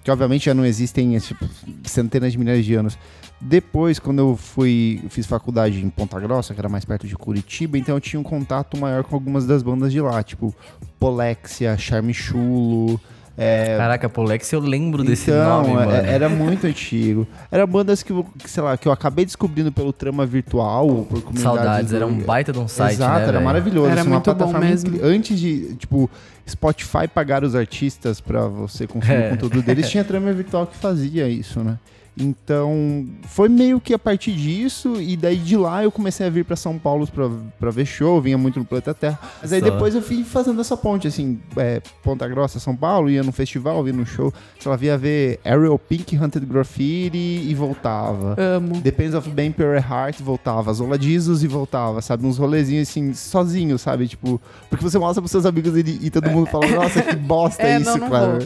Que 0.05 0.11
obviamente 0.11 0.47
já 0.47 0.55
não 0.55 0.67
existem 0.67 1.17
tipo, 1.19 1.49
centenas 1.85 2.33
de 2.33 2.39
milhares 2.39 2.65
de 2.65 2.75
anos. 2.75 2.99
Depois, 3.45 3.99
quando 3.99 4.21
eu 4.21 4.37
fui, 4.37 5.01
eu 5.03 5.11
fiz 5.11 5.27
faculdade 5.27 5.85
em 5.85 5.91
Ponta 5.91 6.19
Grossa, 6.21 6.55
que 6.55 6.61
era 6.61 6.69
mais 6.69 6.85
perto 6.85 7.07
de 7.09 7.17
Curitiba, 7.17 7.77
então 7.77 7.97
eu 7.97 8.01
tinha 8.01 8.21
um 8.21 8.23
contato 8.23 8.77
maior 8.79 9.03
com 9.03 9.17
algumas 9.17 9.45
das 9.47 9.63
bandas 9.63 9.91
de 9.93 10.01
lá, 10.01 10.23
tipo 10.23 10.55
Polexia, 10.99 11.77
Charme 11.77 12.15
Chulo, 12.15 13.01
é, 13.37 13.77
Caraca, 13.79 14.09
Polex, 14.09 14.53
eu 14.53 14.61
lembro 14.61 15.03
desse 15.03 15.31
então, 15.31 15.63
nome, 15.63 15.71
é- 15.73 15.75
mano. 15.87 15.91
era 15.93 16.29
muito 16.29 16.67
antigo. 16.67 17.27
Era 17.51 17.67
bandas 17.67 18.03
que, 18.03 18.13
sei 18.45 18.63
lá, 18.63 18.77
que 18.77 18.87
eu 18.87 18.93
acabei 18.93 19.25
descobrindo 19.25 19.73
pelo 19.73 19.93
trama 19.93 20.25
virtual, 20.27 20.87
ou 20.87 21.05
por 21.07 21.23
comunidades. 21.23 21.43
Saudades, 21.43 21.91
do- 21.91 21.97
era 21.97 22.07
um 22.07 22.19
baita 22.19 22.53
de 22.53 22.59
um 22.59 22.69
site, 22.69 22.93
Exato, 22.97 23.15
né, 23.17 23.23
era 23.23 23.33
velho? 23.33 23.45
maravilhoso. 23.45 23.87
Era 23.91 24.01
assim, 24.03 24.11
uma 24.11 24.17
muito 24.17 24.31
bom 24.31 24.37
plataforma 24.37 24.67
mesmo. 24.69 24.95
incri- 24.95 25.05
Antes 25.09 25.41
de, 25.41 25.75
tipo, 25.77 26.09
Spotify 26.49 27.09
pagar 27.13 27.43
os 27.43 27.55
artistas 27.57 28.21
pra 28.21 28.47
você 28.47 28.87
consumir 28.87 29.15
É. 29.15 29.27
o 29.29 29.31
conteúdo 29.31 29.63
deles, 29.63 29.89
tinha 29.91 30.05
trama 30.05 30.31
virtual 30.33 30.67
que 30.67 30.77
fazia 30.77 31.27
isso, 31.27 31.61
né? 31.61 31.79
Então, 32.17 33.07
foi 33.25 33.49
meio 33.49 33.81
que 33.81 33.95
a 33.95 33.99
partir 33.99 34.33
disso, 34.33 35.01
e 35.01 35.17
daí 35.17 35.37
de 35.37 35.57
lá 35.57 35.83
eu 35.83 35.91
comecei 35.91 36.27
a 36.27 36.31
vir 36.31 36.45
pra 36.45 36.57
São 36.57 36.79
Paulo 36.79 37.07
pra, 37.07 37.31
pra 37.59 37.71
ver 37.71 37.87
show, 37.87 38.21
vinha 38.21 38.37
muito 38.37 38.59
no 38.59 38.65
Planeta 38.65 38.93
Terra. 38.93 39.19
Mas 39.41 39.53
aí 39.53 39.61
Só. 39.61 39.71
depois 39.71 39.95
eu 39.95 40.03
fui 40.03 40.23
fazendo 40.23 40.61
essa 40.61 40.77
ponte, 40.77 41.09
assim, 41.09 41.41
é, 41.57 41.81
Ponta 42.03 42.29
Grossa, 42.29 42.61
São 42.61 42.77
Paulo, 42.77 43.09
ia 43.09 43.23
no 43.23 43.33
festival, 43.33 43.87
ia 43.87 43.95
no 43.95 44.05
show, 44.05 44.33
sei 44.61 44.71
lá, 44.71 44.77
via 44.77 44.99
ver 44.99 45.41
Ariel 45.45 45.79
Pink, 45.79 46.17
Hunted 46.17 46.45
Graffiti 46.45 47.17
e 47.17 47.55
voltava. 47.55 48.37
Amo. 48.39 48.81
Depends 48.81 49.15
of 49.15 49.29
Bem 49.31 49.51
Pure 49.51 49.79
Heart 49.79 50.21
voltava, 50.21 50.73
Zola 50.73 51.01
Jesus 51.01 51.43
e 51.43 51.49
voltava, 51.49 52.03
sabe? 52.03 52.27
Uns 52.27 52.37
rolezinhos 52.37 52.89
assim, 52.89 53.15
sozinho, 53.15 53.79
sabe? 53.79 54.07
Tipo, 54.07 54.41
porque 54.69 54.85
você 54.85 54.99
mostra 54.99 55.23
pros 55.23 55.31
seus 55.31 55.47
amigos 55.47 55.75
e, 55.77 55.99
e 56.03 56.11
todo 56.11 56.31
mundo 56.31 56.47
fala, 56.47 56.67
nossa, 56.67 57.01
que 57.01 57.17
bosta 57.17 57.63
É, 57.73 57.79
isso, 57.79 57.91
não, 57.91 57.99
não 57.99 58.11
cara. 58.11 58.39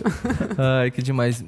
Ai, 0.59 0.91
que 0.91 1.03
demais. 1.03 1.45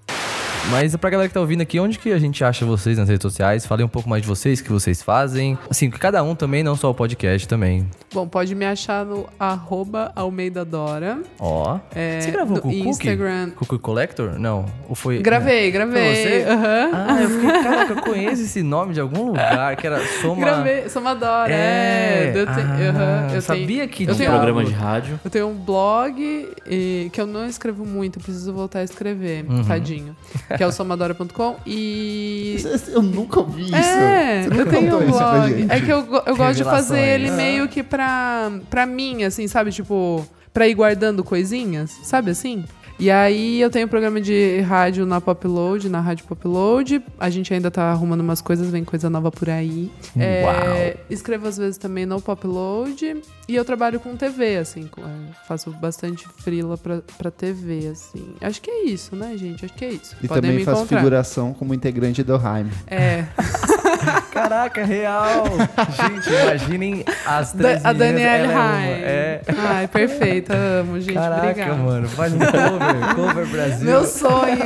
Mas 0.71 0.95
pra 0.97 1.09
galera 1.09 1.29
que 1.29 1.35
tá 1.35 1.41
ouvindo 1.41 1.63
aqui, 1.63 1.81
onde 1.81 1.99
que 1.99 2.13
a 2.13 2.19
gente 2.19 2.45
acha 2.45 2.67
vocês 2.67 2.99
nas 2.99 3.09
redes 3.09 3.23
sociais? 3.23 3.65
Falem 3.65 3.87
um 3.87 3.89
pouco 3.89 4.07
mais 4.09 4.21
de 4.21 4.29
vocês, 4.29 4.61
o 4.61 4.65
que 4.65 4.71
vocês 4.71 5.03
fazem. 5.03 5.57
Assim, 5.71 5.89
cada 5.89 6.23
um 6.23 6.35
também, 6.35 6.63
não 6.63 6.77
só 6.77 6.91
o 6.91 6.95
podcast 6.95 7.49
também. 7.49 7.89
Bom, 8.13 8.29
pode 8.29 8.55
me 8.55 8.67
achar 8.67 9.05
no 9.05 9.27
arroba 9.41 10.13
Almeida 10.15 10.65
Dora. 10.67 11.21
Ó. 11.39 11.79
É, 11.95 12.21
Você 12.21 12.31
gravou 12.31 12.61
com 12.61 12.69
o? 12.69 12.73
Instagram. 12.73 13.51
Cookie 13.57 13.79
Collector? 13.79 14.39
Não. 14.39 14.67
Ou 14.89 14.95
foi... 14.95 15.19
Gravei, 15.21 15.71
gravei. 15.71 16.15
Foi 16.15 16.23
você? 16.23 16.45
Aham. 16.51 16.91
Ah, 16.93 17.23
eu 17.23 17.31
fiquei, 17.31 17.63
caraca, 17.63 17.93
eu 17.95 18.03
conheço 18.03 18.43
esse 18.43 18.63
nome 18.63 18.93
de 18.93 19.01
algum 19.01 19.27
lugar, 19.29 19.75
que 19.77 19.87
era 19.87 20.01
Soma... 20.21 20.41
Gravei, 20.45 20.89
Somadora. 20.91 21.51
É. 21.53 21.57
É. 21.57 22.33
Eu, 22.35 22.45
te- 22.47 22.53
Ah, 22.53 22.89
aham, 22.91 23.35
eu 23.35 23.41
sabia 23.43 23.67
tenho, 23.79 23.89
que 23.89 24.07
tinha 24.07 24.29
algo. 24.31 24.43
Programa 24.45 24.65
de 24.65 24.73
rádio. 24.73 25.19
Eu 25.25 25.31
tenho 25.31 25.49
um 25.49 25.55
blog 25.55 26.21
e- 26.67 27.09
que 27.11 27.21
eu 27.21 27.27
não 27.27 27.47
escrevo 27.47 27.87
muito, 27.87 28.21
preciso 28.21 28.53
voltar 28.53 28.81
a 28.81 28.85
escrever, 28.85 29.47
Uhum. 29.49 29.65
tadinho. 29.65 30.15
Que 30.59 30.65
é 30.65 30.67
o 30.67 30.73
somadora.com 30.73 31.57
e. 31.65 32.57
Eu 32.89 33.01
nunca 33.01 33.39
ouvi 33.39 33.67
isso. 33.67 33.77
É, 33.77 34.45
eu 34.45 34.67
tenho 34.67 34.99
um 34.99 35.07
blog. 35.07 35.67
É 35.71 35.81
que 35.81 35.89
eu, 35.89 35.99
eu 36.27 36.37
gosto 36.37 36.57
de 36.57 36.65
fazer 36.65 36.99
ele 36.99 37.31
meio 37.31 37.69
que 37.69 37.81
pra, 37.81 38.51
pra 38.69 38.85
mim, 38.85 39.23
assim, 39.23 39.47
sabe? 39.47 39.71
Tipo, 39.71 40.27
pra 40.53 40.67
ir 40.67 40.75
guardando 40.75 41.23
coisinhas, 41.23 41.97
sabe 42.03 42.33
assim? 42.33 42.65
E 42.99 43.11
aí 43.13 43.61
eu 43.61 43.71
tenho 43.71 43.87
um 43.87 43.89
programa 43.89 44.21
de 44.21 44.59
rádio 44.61 45.07
na 45.07 45.21
Popload, 45.21 45.89
na 45.89 46.01
Rádio 46.01 46.27
Popload. 46.27 47.01
A 47.19 47.31
gente 47.31 47.55
ainda 47.55 47.71
tá 47.71 47.85
arrumando 47.93 48.21
umas 48.23 48.41
coisas, 48.41 48.69
vem 48.71 48.85
coisa 48.85 49.09
nova 49.09 49.31
por 49.31 49.49
aí. 49.49 49.91
É, 50.19 50.97
escrevo 51.09 51.47
às 51.47 51.57
vezes 51.57 51.79
também 51.79 52.05
no 52.05 52.21
Popload. 52.21 53.23
E 53.49 53.55
eu 53.55 53.65
trabalho 53.65 54.01
com 54.01 54.17
TV, 54.17 54.57
assim. 54.57 54.91
é, 54.99 55.33
faço 55.47 55.71
bastante 55.71 56.27
frila 56.29 56.77
pra, 56.77 57.01
pra 57.17 57.31
TV, 57.31 57.89
assim. 57.93 58.35
Acho 58.41 58.61
que 58.61 58.71
é 58.71 58.85
isso, 58.85 59.15
né, 59.15 59.37
gente? 59.37 59.65
Acho 59.65 59.75
que 59.75 59.85
é 59.85 59.91
isso. 59.91 60.17
E 60.23 60.27
Podem 60.29 60.43
também 60.43 60.57
me 60.59 60.65
faz 60.65 60.79
encontrar. 60.79 60.99
figuração 60.99 61.55
como 61.55 61.73
integrante 61.73 62.23
do 62.23 62.35
Haim. 62.35 62.69
É. 62.87 63.27
Caraca, 64.33 64.85
real! 64.85 65.45
Gente, 65.91 66.29
imaginem 66.31 67.05
as 67.27 67.53
três 67.53 67.83
Da- 67.83 67.91
a 67.91 67.93
Danielle 67.93 68.51
é. 68.51 68.55
Rain. 68.55 68.91
É. 68.91 69.41
Ai, 69.57 69.89
perfeita. 69.89 70.55
Amo, 70.55 71.01
gente. 71.01 71.15
Caraca, 71.15 71.43
Obrigada. 71.51 71.75
mano. 71.77 72.09
Faz 72.09 72.33
um 72.33 72.39
cover. 72.39 73.15
Cover 73.17 73.47
Brasil. 73.47 73.85
Meu 73.87 74.05
sonho. 74.05 74.57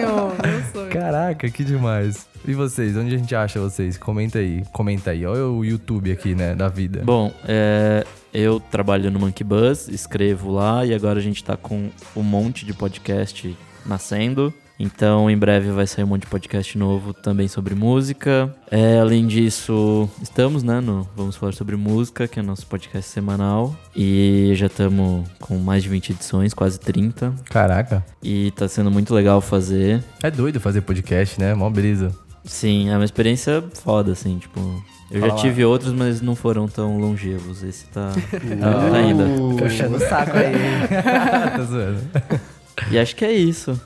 Meu 0.42 0.62
sonho. 0.72 0.90
Caraca, 0.90 1.48
que 1.50 1.64
demais. 1.64 2.26
E 2.46 2.54
vocês? 2.54 2.96
Onde 2.96 3.14
a 3.14 3.18
gente 3.18 3.34
acha 3.34 3.60
vocês? 3.60 3.96
Comenta 3.96 4.38
aí. 4.38 4.64
Comenta 4.72 5.10
aí. 5.12 5.24
Olha 5.24 5.46
o 5.46 5.64
YouTube 5.64 6.10
aqui, 6.10 6.34
né? 6.34 6.54
Da 6.54 6.68
vida. 6.68 7.00
Bom, 7.04 7.32
é, 7.46 8.04
eu 8.34 8.58
trabalho 8.58 9.10
no 9.10 9.20
Monkey 9.20 9.44
Buzz, 9.44 9.88
escrevo 9.88 10.50
lá 10.50 10.84
e 10.84 10.92
agora 10.92 11.18
a 11.20 11.22
gente 11.22 11.42
tá 11.44 11.56
com 11.56 11.88
um 12.16 12.22
monte 12.22 12.66
de 12.66 12.72
podcast 12.74 13.56
nascendo. 13.86 14.52
Então, 14.82 15.30
em 15.30 15.38
breve 15.38 15.70
vai 15.70 15.86
sair 15.86 16.02
um 16.02 16.08
monte 16.08 16.22
de 16.22 16.26
podcast 16.26 16.76
novo 16.76 17.14
também 17.14 17.46
sobre 17.46 17.72
música. 17.72 18.52
É, 18.68 18.98
além 18.98 19.28
disso, 19.28 20.10
estamos, 20.20 20.64
né, 20.64 20.80
no 20.80 21.08
Vamos 21.14 21.36
Falar 21.36 21.52
Sobre 21.52 21.76
Música, 21.76 22.26
que 22.26 22.40
é 22.40 22.42
nosso 22.42 22.66
podcast 22.66 23.08
semanal. 23.08 23.76
E 23.94 24.50
já 24.56 24.66
estamos 24.66 25.24
com 25.38 25.56
mais 25.56 25.84
de 25.84 25.88
20 25.88 26.10
edições, 26.10 26.52
quase 26.52 26.80
30. 26.80 27.32
Caraca. 27.48 28.04
E 28.20 28.50
tá 28.56 28.66
sendo 28.66 28.90
muito 28.90 29.14
legal 29.14 29.40
fazer. 29.40 30.02
É 30.20 30.32
doido 30.32 30.58
fazer 30.58 30.80
podcast, 30.80 31.38
né? 31.38 31.54
Mó 31.54 31.70
brisa. 31.70 32.10
Sim, 32.44 32.90
é 32.90 32.96
uma 32.96 33.04
experiência 33.04 33.62
foda, 33.84 34.10
assim, 34.10 34.36
tipo... 34.38 34.82
Eu 35.12 35.20
já 35.20 35.28
Fala. 35.28 35.40
tive 35.40 35.64
outros, 35.64 35.92
mas 35.92 36.20
não 36.20 36.34
foram 36.34 36.66
tão 36.66 36.98
longevos. 36.98 37.62
Esse 37.62 37.86
tá, 37.86 38.10
tá 38.10 38.96
ainda. 38.96 39.26
Puxando 39.58 39.94
o 39.94 40.00
saco 40.00 40.36
aí. 40.36 40.54
tá 41.56 41.62
zoando. 41.62 42.00
E 42.90 42.98
acho 42.98 43.14
que 43.14 43.24
é 43.24 43.30
isso. 43.32 43.78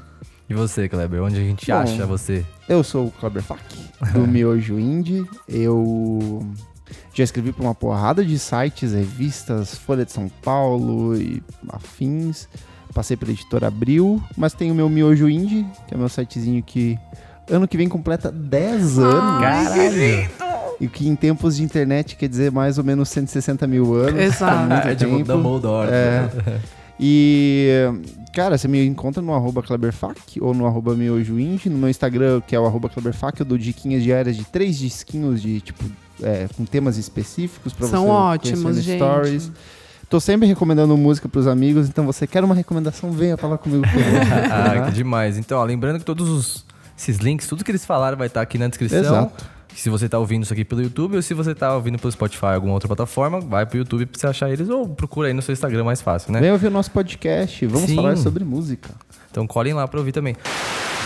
E 0.49 0.55
você, 0.55 0.89
Kleber? 0.89 1.23
Onde 1.23 1.37
a 1.37 1.41
gente 1.41 1.67
Bom, 1.67 1.79
acha 1.79 2.07
você? 2.07 2.45
Eu 2.69 2.85
sou 2.85 3.07
o 3.07 3.11
Kleber 3.11 3.43
Fak, 3.43 3.63
do 4.13 4.21
Miojo 4.29 4.79
Indie. 4.79 5.27
Eu 5.49 6.47
já 7.13 7.25
escrevi 7.25 7.53
para 7.53 7.65
uma 7.65 7.75
porrada 7.75 8.25
de 8.25 8.39
sites, 8.39 8.93
revistas, 8.93 9.75
Folha 9.77 10.05
de 10.05 10.13
São 10.13 10.29
Paulo 10.43 11.17
e 11.17 11.43
afins. 11.69 12.49
Passei 12.95 13.17
pela 13.17 13.33
editora 13.33 13.67
Abril, 13.67 14.23
mas 14.37 14.55
tenho 14.55 14.73
o 14.73 14.77
meu 14.77 14.89
Miojo 14.89 15.29
Indie, 15.29 15.67
que 15.87 15.95
é 15.95 15.99
meu 15.99 16.09
sitezinho 16.09 16.63
que 16.63 16.99
ano 17.51 17.67
que 17.67 17.77
vem 17.77 17.89
completa 17.89 18.31
10 18.31 18.99
anos. 18.99 19.41
Caralho! 19.41 20.31
E 20.81 20.89
que 20.89 21.09
em 21.09 21.17
tempos 21.17 21.57
de 21.57 21.63
internet 21.63 22.17
quer 22.17 22.29
dizer 22.29 22.53
mais 22.53 22.79
ou 22.79 22.85
menos 22.85 23.09
160 23.09 23.67
mil 23.67 23.95
anos. 23.95 24.21
Exato. 24.21 24.89
É 24.89 24.95
tipo. 24.95 25.25
Dumbledore. 25.25 25.91
É. 25.91 26.29
E, 26.99 27.69
cara, 28.35 28.57
você 28.57 28.67
me 28.67 28.85
encontra 28.87 29.23
no 29.23 29.35
arroba 29.35 29.63
Kleberfac 29.63 30.41
ou 30.41 30.55
no 30.55 30.67
arroba 30.67 30.95
miojoindie. 30.95 31.69
No 31.69 31.79
meu 31.79 31.91
Instagram, 31.91 32.41
que 32.41 32.57
é 32.57 32.61
o 32.61 32.67
arroba 32.67 32.89
Kleberfac, 32.89 33.39
eu 33.39 33.47
dou 33.47 33.59
diquinhas 33.59 34.03
diárias 34.03 34.37
de 34.37 34.45
três 34.45 34.79
disquinhos 34.79 35.43
de, 35.43 35.61
tipo, 35.61 35.85
é, 36.23 36.49
com 36.57 36.65
temas 36.65 36.97
específicos 36.97 37.73
pra 37.73 37.87
São 37.87 38.07
você 38.07 38.11
ótimos, 38.11 38.77
gente. 38.83 38.99
Stories. 38.99 39.53
Tô 40.09 40.21
sempre 40.21 40.47
recomendando 40.47 40.97
música 40.97 41.29
pros 41.29 41.47
amigos, 41.49 41.89
então 41.89 42.07
você 42.07 42.27
quer 42.27 42.45
uma 42.45 42.55
recomendação, 42.55 43.11
venha 43.11 43.37
falar 43.37 43.59
comigo. 43.59 43.85
ah, 44.51 44.87
que 44.87 44.93
demais. 44.93 45.37
Então, 45.37 45.59
ó, 45.59 45.65
lembrando 45.65 45.99
que 45.99 46.05
todos 46.05 46.29
os, 46.29 46.65
esses 46.97 47.19
links, 47.19 47.49
tudo 47.49 47.65
que 47.65 47.71
eles 47.73 47.85
falaram 47.85 48.17
vai 48.17 48.29
estar 48.29 48.41
aqui 48.41 48.57
na 48.57 48.69
descrição. 48.69 49.01
Exato. 49.01 49.56
Se 49.77 49.91
você 49.91 50.09
tá 50.09 50.19
ouvindo 50.19 50.43
isso 50.43 50.53
aqui 50.53 50.65
pelo 50.65 50.83
YouTube 50.83 51.17
ou 51.17 51.23
se 51.23 51.35
você 51.35 51.55
tá 51.55 51.75
ouvindo 51.75 51.99
pelo 51.99 52.11
Spotify 52.11 52.47
ou 52.47 52.53
alguma 52.53 52.73
outra 52.73 52.89
plataforma, 52.89 53.41
vai 53.41 53.67
pro 53.67 53.77
YouTube 53.77 54.07
pra 54.07 54.19
você 54.19 54.27
achar 54.27 54.51
eles 54.51 54.71
ou 54.71 54.89
procura 54.89 55.29
aí 55.29 55.35
no 55.35 55.43
seu 55.43 55.53
Instagram 55.53 55.85
mais 55.85 56.01
fácil, 56.01 56.33
né? 56.33 56.41
Venha 56.41 56.55
ouvir 56.55 56.69
o 56.69 56.71
nosso 56.71 56.91
podcast, 56.91 57.67
vamos 57.67 57.91
Sim. 57.91 57.97
falar 57.97 58.17
sobre 58.17 58.43
música. 58.43 58.89
Então 59.31 59.47
colhem 59.47 59.75
lá 59.75 59.87
pra 59.87 60.01
ouvir 60.01 60.13
também. 60.13 60.35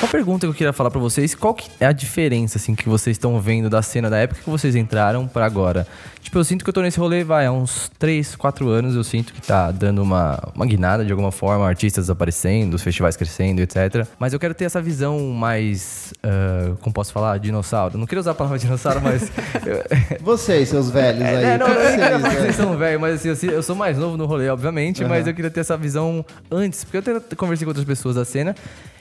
Uma 0.00 0.08
pergunta 0.08 0.46
que 0.46 0.50
eu 0.50 0.54
queria 0.54 0.72
falar 0.72 0.90
pra 0.90 0.98
vocês, 0.98 1.34
qual 1.34 1.52
que 1.52 1.68
é 1.78 1.84
a 1.84 1.92
diferença 1.92 2.56
assim 2.56 2.74
que 2.74 2.88
vocês 2.88 3.16
estão 3.16 3.38
vendo 3.38 3.68
da 3.68 3.82
cena 3.82 4.08
da 4.08 4.16
época 4.16 4.40
que 4.42 4.48
vocês 4.48 4.74
entraram 4.74 5.28
pra 5.28 5.44
agora? 5.44 5.86
Tipo, 6.22 6.38
eu 6.38 6.44
sinto 6.44 6.64
que 6.64 6.70
eu 6.70 6.72
tô 6.72 6.80
nesse 6.80 6.98
rolê, 6.98 7.22
vai, 7.22 7.44
há 7.44 7.52
uns 7.52 7.90
3, 7.98 8.34
4 8.34 8.66
anos, 8.68 8.96
eu 8.96 9.04
sinto 9.04 9.30
que 9.34 9.42
tá 9.42 9.70
dando 9.70 10.02
uma, 10.02 10.40
uma 10.54 10.64
guinada 10.64 11.04
de 11.04 11.12
alguma 11.12 11.30
forma, 11.30 11.68
artistas 11.68 12.08
aparecendo, 12.08 12.74
os 12.74 12.82
festivais 12.82 13.14
crescendo, 13.14 13.60
etc. 13.60 14.06
Mas 14.18 14.32
eu 14.32 14.40
quero 14.40 14.54
ter 14.54 14.64
essa 14.64 14.80
visão 14.80 15.18
mais, 15.32 16.14
ah, 16.22 16.74
como 16.80 16.94
posso 16.94 17.12
falar, 17.12 17.38
dinossauro. 17.38 17.98
Não 17.98 18.06
queria 18.06 18.20
usar 18.20 18.30
a 18.30 18.34
palavra 18.34 18.56
dinossauro, 18.58 19.02
mas... 19.02 19.30
Vocês, 20.22 20.70
seus 20.70 20.90
velhos 20.90 21.22
aí. 21.22 21.44
É, 21.44 21.58
não, 21.58 21.68
eu 21.68 21.74
não 21.74 21.90
queria 21.90 22.18
vocês, 22.18 22.20
falar 22.20 22.30
que 22.30 22.36
né? 22.36 22.40
vocês 22.40 22.56
são 22.56 22.76
velhos, 22.78 23.00
mas 23.00 23.26
assim, 23.26 23.48
eu, 23.48 23.62
sou 23.62 23.76
mais 23.76 23.98
novo 23.98 24.16
no 24.16 24.24
rolê, 24.24 24.48
obviamente, 24.48 25.04
mas 25.04 25.26
eu 25.26 25.34
queria 25.34 25.50
ter 25.50 25.60
essa 25.60 25.76
visão 25.76 26.24
antes, 26.50 26.84
porque 26.84 26.96
eu 26.96 27.16
até 27.16 27.36
conversei 27.36 27.66
com 27.66 27.70
outras 27.70 27.86
pessoas 27.86 28.16
da 28.16 28.24
cena 28.24 28.54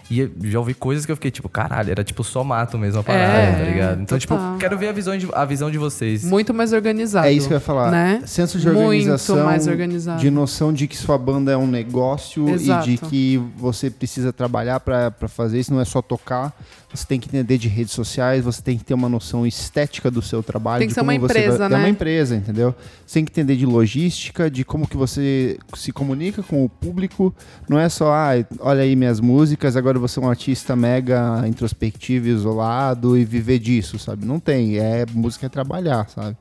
e 0.09 0.19
eu 0.21 0.31
já 0.43 0.59
ouvi 0.59 0.73
coisas 0.73 1.05
que 1.05 1.11
eu 1.11 1.15
fiquei 1.15 1.29
tipo, 1.31 1.47
caralho, 1.49 1.91
era 1.91 2.03
tipo 2.03 2.23
só 2.23 2.43
mato 2.43 2.77
mesmo 2.77 2.99
a 3.01 3.03
parada, 3.03 3.33
É, 3.33 3.51
tá 3.57 3.63
ligado? 3.63 4.01
Então, 4.01 4.17
tipo, 4.17 4.33
total. 4.35 4.57
quero 4.57 4.77
ver 4.77 4.87
a 4.89 4.91
visão 4.91 5.17
de, 5.17 5.27
a 5.33 5.45
visão 5.45 5.69
de 5.69 5.77
vocês. 5.77 6.23
Muito 6.23 6.53
mais 6.53 6.73
organizado. 6.73 7.27
É 7.27 7.31
isso 7.31 7.47
que 7.47 7.53
eu 7.53 7.57
ia 7.57 7.61
falar. 7.61 7.91
Né? 7.91 8.21
Senso 8.25 8.57
de 8.59 8.65
Muito 8.67 8.79
organização. 8.79 9.43
mais 9.45 9.67
organizado. 9.67 10.19
De 10.19 10.31
noção 10.31 10.73
de 10.73 10.87
que 10.87 10.97
sua 10.97 11.17
banda 11.17 11.51
é 11.51 11.57
um 11.57 11.67
negócio 11.67 12.49
Exato. 12.49 12.89
e 12.89 12.91
de 12.91 12.97
que 12.97 13.37
você 13.57 13.89
precisa 13.89 14.33
trabalhar 14.33 14.79
pra 14.79 15.11
fazer 15.27 15.59
isso, 15.59 15.73
não 15.73 15.81
é 15.81 15.85
só 15.85 16.01
tocar. 16.01 16.53
Você 16.91 17.05
tem 17.05 17.19
que 17.19 17.27
entender 17.27 17.59
de 17.59 17.67
redes 17.67 17.93
sociais, 17.93 18.43
você 18.43 18.61
tem 18.63 18.75
que 18.75 18.83
ter 18.83 18.95
uma 18.95 19.07
noção 19.07 19.45
estética 19.45 20.09
do 20.09 20.23
seu 20.23 20.41
trabalho. 20.41 20.79
Tem 20.79 20.87
que 20.87 20.91
de 20.91 20.95
ser 20.95 21.01
como 21.01 21.11
uma 21.11 21.19
você 21.19 21.39
empresa, 21.39 21.57
vai... 21.57 21.69
né? 21.69 21.75
É 21.75 21.79
uma 21.79 21.89
empresa, 21.89 22.35
entendeu? 22.35 22.73
Você 23.05 23.13
tem 23.15 23.25
que 23.25 23.31
entender 23.31 23.55
de 23.55 23.65
logística, 23.65 24.49
de 24.49 24.65
como 24.65 24.87
que 24.87 24.97
você 24.97 25.59
se 25.75 25.91
comunica 25.91 26.41
com 26.41 26.65
o 26.65 26.69
público. 26.69 27.33
Não 27.69 27.79
é 27.79 27.87
só, 27.89 28.11
ah, 28.11 28.31
olha 28.59 28.81
aí 28.81 28.95
minhas 28.95 29.19
músicas, 29.19 29.77
agora 29.77 29.99
vou 29.99 30.07
ser 30.07 30.19
um 30.19 30.29
artista 30.29 30.75
mega 30.75 31.47
introspectivo, 31.47 32.27
isolado 32.27 33.15
e 33.15 33.23
viver 33.23 33.59
disso, 33.59 33.99
sabe? 33.99 34.25
Não 34.25 34.39
tem. 34.39 34.79
É 34.79 35.05
música 35.13 35.45
é 35.45 35.49
trabalhar, 35.49 36.09
sabe? 36.09 36.35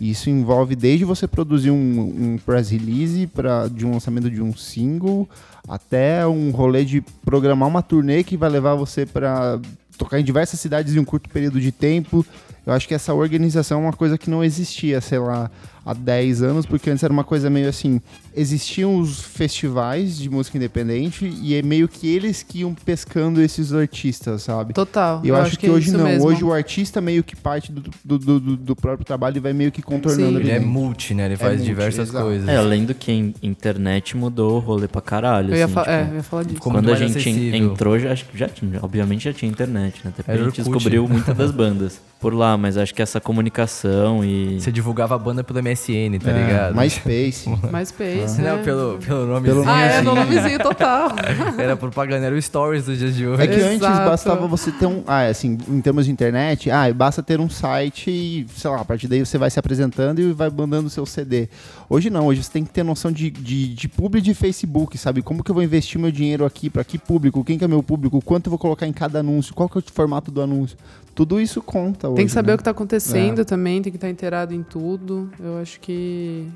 E 0.00 0.10
isso 0.10 0.28
envolve 0.28 0.74
desde 0.74 1.04
você 1.04 1.26
produzir 1.26 1.70
um, 1.70 2.34
um 2.34 2.38
press 2.44 2.68
release 2.68 3.26
pra, 3.28 3.68
de 3.68 3.86
um 3.86 3.92
lançamento 3.92 4.30
de 4.30 4.42
um 4.42 4.54
single 4.54 5.28
até 5.68 6.26
um 6.26 6.50
rolê 6.50 6.84
de 6.84 7.00
programar 7.24 7.68
uma 7.68 7.80
turnê 7.80 8.22
que 8.22 8.36
vai 8.36 8.50
levar 8.50 8.74
você 8.74 9.06
para 9.06 9.60
tocar 9.96 10.20
em 10.20 10.24
diversas 10.24 10.60
cidades 10.60 10.94
em 10.94 10.98
um 10.98 11.04
curto 11.04 11.28
período 11.28 11.60
de 11.60 11.72
tempo. 11.72 12.24
Eu 12.66 12.72
acho 12.72 12.88
que 12.88 12.94
essa 12.94 13.12
organização 13.12 13.80
é 13.80 13.82
uma 13.84 13.92
coisa 13.92 14.16
que 14.16 14.30
não 14.30 14.42
existia, 14.42 15.00
sei 15.00 15.18
lá, 15.18 15.50
há 15.84 15.92
10 15.94 16.42
anos, 16.42 16.66
porque 16.66 16.90
antes 16.90 17.02
era 17.02 17.12
uma 17.12 17.24
coisa 17.24 17.48
meio 17.50 17.68
assim. 17.68 18.00
Existiam 18.36 18.96
os 18.98 19.20
festivais 19.20 20.18
de 20.18 20.28
música 20.28 20.56
independente 20.56 21.32
e 21.42 21.54
é 21.54 21.62
meio 21.62 21.86
que 21.88 22.08
eles 22.08 22.42
que 22.42 22.60
iam 22.60 22.74
pescando 22.74 23.40
esses 23.40 23.72
artistas, 23.72 24.42
sabe? 24.42 24.72
Total. 24.74 25.20
E 25.22 25.28
eu, 25.28 25.36
acho, 25.36 25.58
que, 25.58 25.66
é 25.66 25.70
hoje 25.70 25.92
não. 25.92 26.04
mesmo. 26.04 26.26
Hoje 26.26 26.42
o 26.42 26.52
artista 26.52 27.00
meio 27.00 27.22
que 27.22 27.36
parte 27.36 27.70
do, 27.70 27.82
do, 28.04 28.18
do- 28.18 28.40
do- 28.56 28.76
próprio 28.76 29.04
trabalho 29.06 29.36
e 29.36 29.40
vai 29.40 29.52
meio 29.52 29.70
que 29.70 29.80
contornando 29.82 30.32
Sim. 30.38 30.40
Ele 30.44 30.50
é 30.50 30.58
multi, 30.58 31.14
né? 31.14 31.26
Ele 31.26 31.36
faz 31.36 31.54
multi, 31.56 31.66
diversas 31.66 32.08
exato. 32.08 32.24
coisas. 32.24 32.48
É, 32.48 32.56
além 32.56 32.84
do 32.84 32.94
que 32.94 33.10
a 33.10 33.46
internet 33.46 34.16
mudou 34.16 34.56
o 34.56 34.58
rolê 34.58 34.88
pra 34.88 35.00
caralho. 35.00 35.52
Eu 35.52 35.56
ia, 35.56 35.64
assim, 35.66 35.74
fa- 35.74 35.82
tipo, 35.82 35.92
é, 35.92 36.08
eu 36.10 36.14
ia 36.16 36.22
falar 36.22 36.42
disso. 36.44 36.60
Quando 36.60 36.92
a 36.92 36.96
gente 36.96 37.18
acessível. 37.18 37.54
entrou, 37.72 37.98
já, 37.98 38.12
acho 38.12 38.24
que 38.26 38.36
já 38.36 38.48
tinha, 38.48 38.78
obviamente 38.82 39.24
já 39.24 39.32
tinha 39.32 39.50
internet, 39.50 40.00
né? 40.04 40.12
Até 40.12 40.22
porque 40.22 40.30
a 40.40 40.44
gente 40.44 40.56
descobriu 40.62 41.06
muitas 41.08 41.36
das 41.36 41.50
bandas 41.50 42.00
por 42.20 42.32
lá, 42.34 42.56
mas 42.56 42.76
acho 42.76 42.94
que 42.94 43.02
essa 43.02 43.20
comunicação 43.20 44.24
e. 44.24 44.60
Você 44.60 44.72
divulgava 44.72 45.14
a 45.14 45.18
banda 45.18 45.44
pelo 45.44 45.62
MSN, 45.62 45.73
tá 45.76 46.30
É, 46.30 46.46
ligado? 46.46 46.76
MySpace. 46.76 47.48
MySpace, 47.72 48.40
Não, 48.40 48.56
né? 48.56 48.62
pelo, 48.62 48.98
pelo 48.98 49.26
nome 49.26 49.48
Pelo 49.48 49.64
Ah, 49.68 49.80
é, 49.82 50.02
no 50.02 50.14
nomezinho 50.14 50.58
total. 50.58 51.10
Era 51.58 51.76
propaganda, 51.76 52.26
era 52.26 52.34
o 52.34 52.40
Stories 52.40 52.84
dos 52.86 52.98
dias 52.98 53.14
de 53.14 53.26
hoje. 53.26 53.42
É 53.42 53.46
que 53.46 53.60
antes 53.60 53.76
Exato. 53.76 54.10
bastava 54.10 54.46
você 54.46 54.70
ter 54.72 54.86
um. 54.86 55.02
Ah, 55.06 55.26
assim, 55.26 55.58
em 55.68 55.80
termos 55.80 56.06
de 56.06 56.12
internet, 56.12 56.70
ah, 56.70 56.92
basta 56.92 57.22
ter 57.22 57.40
um 57.40 57.48
site 57.48 58.10
e, 58.10 58.46
sei 58.56 58.70
lá, 58.70 58.80
a 58.80 58.84
partir 58.84 59.08
daí 59.08 59.24
você 59.24 59.38
vai 59.38 59.50
se 59.50 59.58
apresentando 59.58 60.20
e 60.20 60.32
vai 60.32 60.50
mandando 60.50 60.86
o 60.86 60.90
seu 60.90 61.06
CD. 61.06 61.48
Hoje 61.88 62.10
não, 62.10 62.26
hoje 62.26 62.42
você 62.42 62.52
tem 62.52 62.64
que 62.64 62.70
ter 62.70 62.82
noção 62.82 63.10
de, 63.12 63.30
de, 63.30 63.74
de 63.74 63.88
publi 63.88 64.20
de 64.20 64.34
Facebook, 64.34 64.96
sabe? 64.98 65.22
Como 65.22 65.42
que 65.42 65.50
eu 65.50 65.54
vou 65.54 65.62
investir 65.62 66.00
meu 66.00 66.10
dinheiro 66.10 66.44
aqui, 66.44 66.68
pra 66.68 66.84
que 66.84 66.98
público, 66.98 67.44
quem 67.44 67.58
que 67.58 67.64
é 67.64 67.68
meu 67.68 67.82
público, 67.82 68.20
quanto 68.22 68.46
eu 68.46 68.50
vou 68.50 68.58
colocar 68.58 68.86
em 68.86 68.92
cada 68.92 69.20
anúncio, 69.20 69.54
qual 69.54 69.68
que 69.68 69.78
é 69.78 69.80
o 69.80 69.84
formato 69.92 70.30
do 70.30 70.40
anúncio. 70.40 70.76
Tudo 71.14 71.40
isso 71.40 71.62
conta 71.62 72.08
hoje. 72.08 72.16
Tem 72.16 72.26
que 72.26 72.32
saber 72.32 72.48
né? 72.48 72.54
o 72.54 72.58
que 72.58 72.64
tá 72.64 72.72
acontecendo 72.72 73.44
também, 73.44 73.80
tem 73.80 73.92
que 73.92 73.96
estar 73.96 74.10
inteirado 74.10 74.52
em 74.52 74.64
tudo. 74.64 75.30
Eu 75.38 75.58
acho 75.64 75.80
que. 75.80 76.46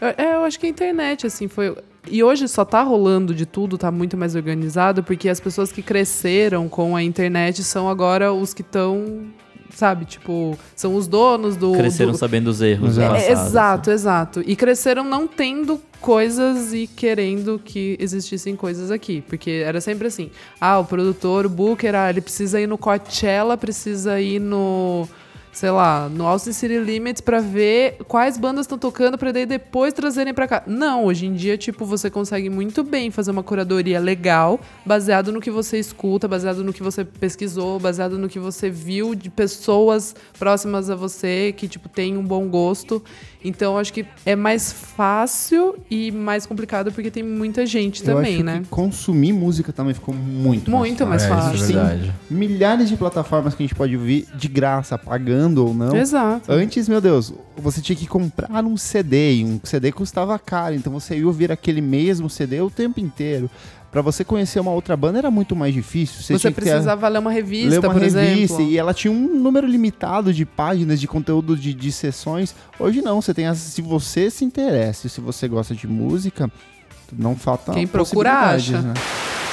Eu, 0.00 0.08
é, 0.08 0.34
eu 0.36 0.44
acho 0.44 0.58
que 0.58 0.66
a 0.66 0.70
internet, 0.70 1.26
assim, 1.26 1.46
foi. 1.48 1.76
E 2.08 2.22
hoje 2.22 2.48
só 2.48 2.64
tá 2.64 2.82
rolando 2.82 3.34
de 3.34 3.46
tudo, 3.46 3.76
tá 3.76 3.90
muito 3.90 4.16
mais 4.16 4.34
organizado, 4.34 5.02
porque 5.02 5.28
as 5.28 5.40
pessoas 5.40 5.72
que 5.72 5.82
cresceram 5.82 6.68
com 6.68 6.94
a 6.94 7.02
internet 7.02 7.62
são 7.62 7.88
agora 7.88 8.32
os 8.32 8.52
que 8.52 8.60
estão, 8.62 9.26
sabe, 9.70 10.04
tipo, 10.04 10.56
são 10.76 10.94
os 10.94 11.06
donos 11.06 11.56
do. 11.56 11.72
Cresceram 11.72 12.12
do... 12.12 12.18
sabendo 12.18 12.48
os 12.48 12.60
erros 12.60 12.96
passado. 12.96 13.16
É, 13.16 13.32
exato, 13.32 13.90
exato. 13.90 14.42
E 14.46 14.54
cresceram 14.54 15.04
não 15.04 15.26
tendo 15.26 15.80
coisas 16.00 16.74
e 16.74 16.86
querendo 16.86 17.60
que 17.64 17.96
existissem 17.98 18.54
coisas 18.54 18.90
aqui. 18.90 19.22
Porque 19.22 19.62
era 19.64 19.80
sempre 19.80 20.06
assim. 20.08 20.30
Ah, 20.60 20.78
o 20.78 20.84
produtor, 20.84 21.46
o 21.46 21.48
booker, 21.48 21.94
ah, 21.94 22.10
ele 22.10 22.20
precisa 22.20 22.60
ir 22.60 22.66
no 22.66 22.76
Coachella, 22.76 23.56
precisa 23.56 24.20
ir 24.20 24.40
no. 24.40 25.08
Sei 25.54 25.70
lá, 25.70 26.08
no 26.08 26.26
Austin 26.26 26.52
City 26.52 26.78
Limits 26.78 27.20
pra 27.20 27.40
ver 27.40 27.96
quais 28.08 28.36
bandas 28.36 28.64
estão 28.64 28.76
tocando 28.76 29.16
pra 29.16 29.30
daí 29.32 29.46
depois 29.46 29.92
trazerem 29.94 30.34
pra 30.34 30.48
cá. 30.48 30.62
Não, 30.66 31.04
hoje 31.04 31.26
em 31.26 31.32
dia, 31.32 31.56
tipo, 31.56 31.86
você 31.86 32.10
consegue 32.10 32.50
muito 32.50 32.82
bem 32.82 33.10
fazer 33.10 33.30
uma 33.30 33.42
curadoria 33.42 34.00
legal, 34.00 34.60
baseado 34.84 35.30
no 35.32 35.40
que 35.40 35.50
você 35.50 35.78
escuta, 35.78 36.26
baseado 36.26 36.64
no 36.64 36.72
que 36.72 36.82
você 36.82 37.04
pesquisou, 37.04 37.78
baseado 37.78 38.18
no 38.18 38.28
que 38.28 38.38
você 38.38 38.68
viu 38.68 39.14
de 39.14 39.30
pessoas 39.30 40.14
próximas 40.38 40.90
a 40.90 40.96
você 40.96 41.54
que, 41.56 41.68
tipo, 41.68 41.88
tem 41.88 42.16
um 42.16 42.22
bom 42.24 42.48
gosto. 42.48 43.02
Então, 43.46 43.76
acho 43.78 43.92
que 43.92 44.06
é 44.24 44.34
mais 44.34 44.72
fácil 44.72 45.76
e 45.90 46.10
mais 46.10 46.46
complicado 46.46 46.90
porque 46.90 47.10
tem 47.10 47.22
muita 47.22 47.66
gente 47.66 48.00
Eu 48.00 48.14
também, 48.16 48.36
acho 48.36 48.44
né? 48.44 48.60
que 48.62 48.68
consumir 48.68 49.32
música 49.34 49.70
também 49.72 49.92
ficou 49.92 50.14
muito 50.14 50.70
Muito 50.70 51.06
mais 51.06 51.22
É, 51.24 51.28
fácil. 51.28 51.54
isso 51.56 51.64
é 51.64 51.66
verdade. 51.74 52.12
milhares 52.30 52.88
de 52.88 52.96
plataformas 52.96 53.54
que 53.54 53.62
a 53.62 53.66
gente 53.66 53.74
pode 53.76 53.94
ouvir 53.96 54.26
de 54.34 54.48
graça, 54.48 54.96
pagando 54.96 55.43
ou 55.64 55.74
não. 55.74 55.96
Exato. 55.96 56.50
Antes, 56.52 56.88
meu 56.88 57.00
Deus, 57.00 57.32
você 57.56 57.80
tinha 57.80 57.96
que 57.96 58.06
comprar 58.06 58.64
um 58.64 58.76
CD 58.76 59.36
e 59.36 59.44
um 59.44 59.60
CD 59.64 59.90
custava 59.92 60.38
caro, 60.38 60.74
então 60.74 60.92
você 60.92 61.16
ia 61.18 61.26
ouvir 61.26 61.50
aquele 61.52 61.80
mesmo 61.80 62.28
CD 62.30 62.60
o 62.60 62.70
tempo 62.70 63.00
inteiro. 63.00 63.50
Pra 63.92 64.02
você 64.02 64.24
conhecer 64.24 64.58
uma 64.58 64.72
outra 64.72 64.96
banda 64.96 65.18
era 65.18 65.30
muito 65.30 65.54
mais 65.54 65.72
difícil. 65.72 66.16
Você, 66.20 66.32
Você, 66.32 66.38
tinha 66.40 66.52
que 66.52 66.60
ter- 66.60 66.70
precisava 66.70 67.06
ler 67.06 67.20
uma 67.20 67.30
revista, 67.30 67.70
ler 67.70 67.78
uma 67.86 67.92
revista 67.94 68.20
exemplo. 68.22 68.62
e 68.62 68.76
ela 68.76 68.92
tinha 68.92 69.12
um 69.12 69.38
número 69.38 69.68
limitado 69.68 70.32
de 70.34 70.44
páginas 70.44 70.98
de 71.00 71.06
conteúdo 71.06 71.56
de, 71.56 71.72
de 71.72 71.92
sessões. 71.92 72.56
Hoje 72.76 73.00
não, 73.00 73.22
você 73.22 73.32
tem 73.32 73.54
se 73.54 73.80
você 73.80 74.30
se 74.30 74.44
interessa, 74.44 75.08
se 75.08 75.20
você 75.20 75.46
gosta 75.46 75.76
de 75.76 75.86
música, 75.86 76.50
não 77.16 77.36
falta 77.36 77.72
Quem 77.72 77.86
procura, 77.86 78.32
acha. 78.32 78.82
né? 78.82 78.94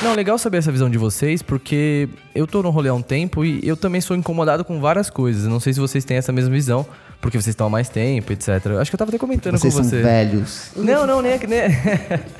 Não, 0.04 0.16
legal 0.16 0.38
saber 0.38 0.58
essa 0.58 0.72
visão 0.72 0.90
de 0.90 0.98
vocês, 0.98 1.44
porque 1.44 2.10
eu 2.34 2.48
tô 2.48 2.64
no 2.64 2.72
rolê 2.72 2.90
há 2.90 2.94
um 2.94 3.04
tempo 3.04 3.46
e 3.46 3.60
eu 3.64 3.78
também 3.78 4.02
sou 4.02 4.18
incomodado 4.18 4.66
com 4.66 4.80
várias 4.82 5.12
coisas. 5.12 5.46
Não 5.46 5.60
sei 5.60 5.74
se 5.74 5.80
vocês 5.80 6.04
têm 6.04 6.18
essa 6.18 6.32
mesma 6.32 6.50
visão, 6.50 6.88
porque 7.22 7.38
vocês 7.38 7.54
estão 7.54 7.68
há 7.68 7.70
mais 7.70 7.88
tempo, 7.88 8.34
etc. 8.34 8.50
Acho 8.80 8.90
que 8.90 8.96
eu 8.96 8.98
tava 8.98 9.12
até 9.12 9.20
comentando 9.20 9.58
Vocês 9.60 9.74
com 9.76 9.82
são 9.82 9.90
você. 9.90 10.02
velhos. 10.02 10.72
Não, 10.76 11.06
não, 11.06 11.22
nem 11.22 11.34
é. 11.34 11.48
Nem... 11.48 11.62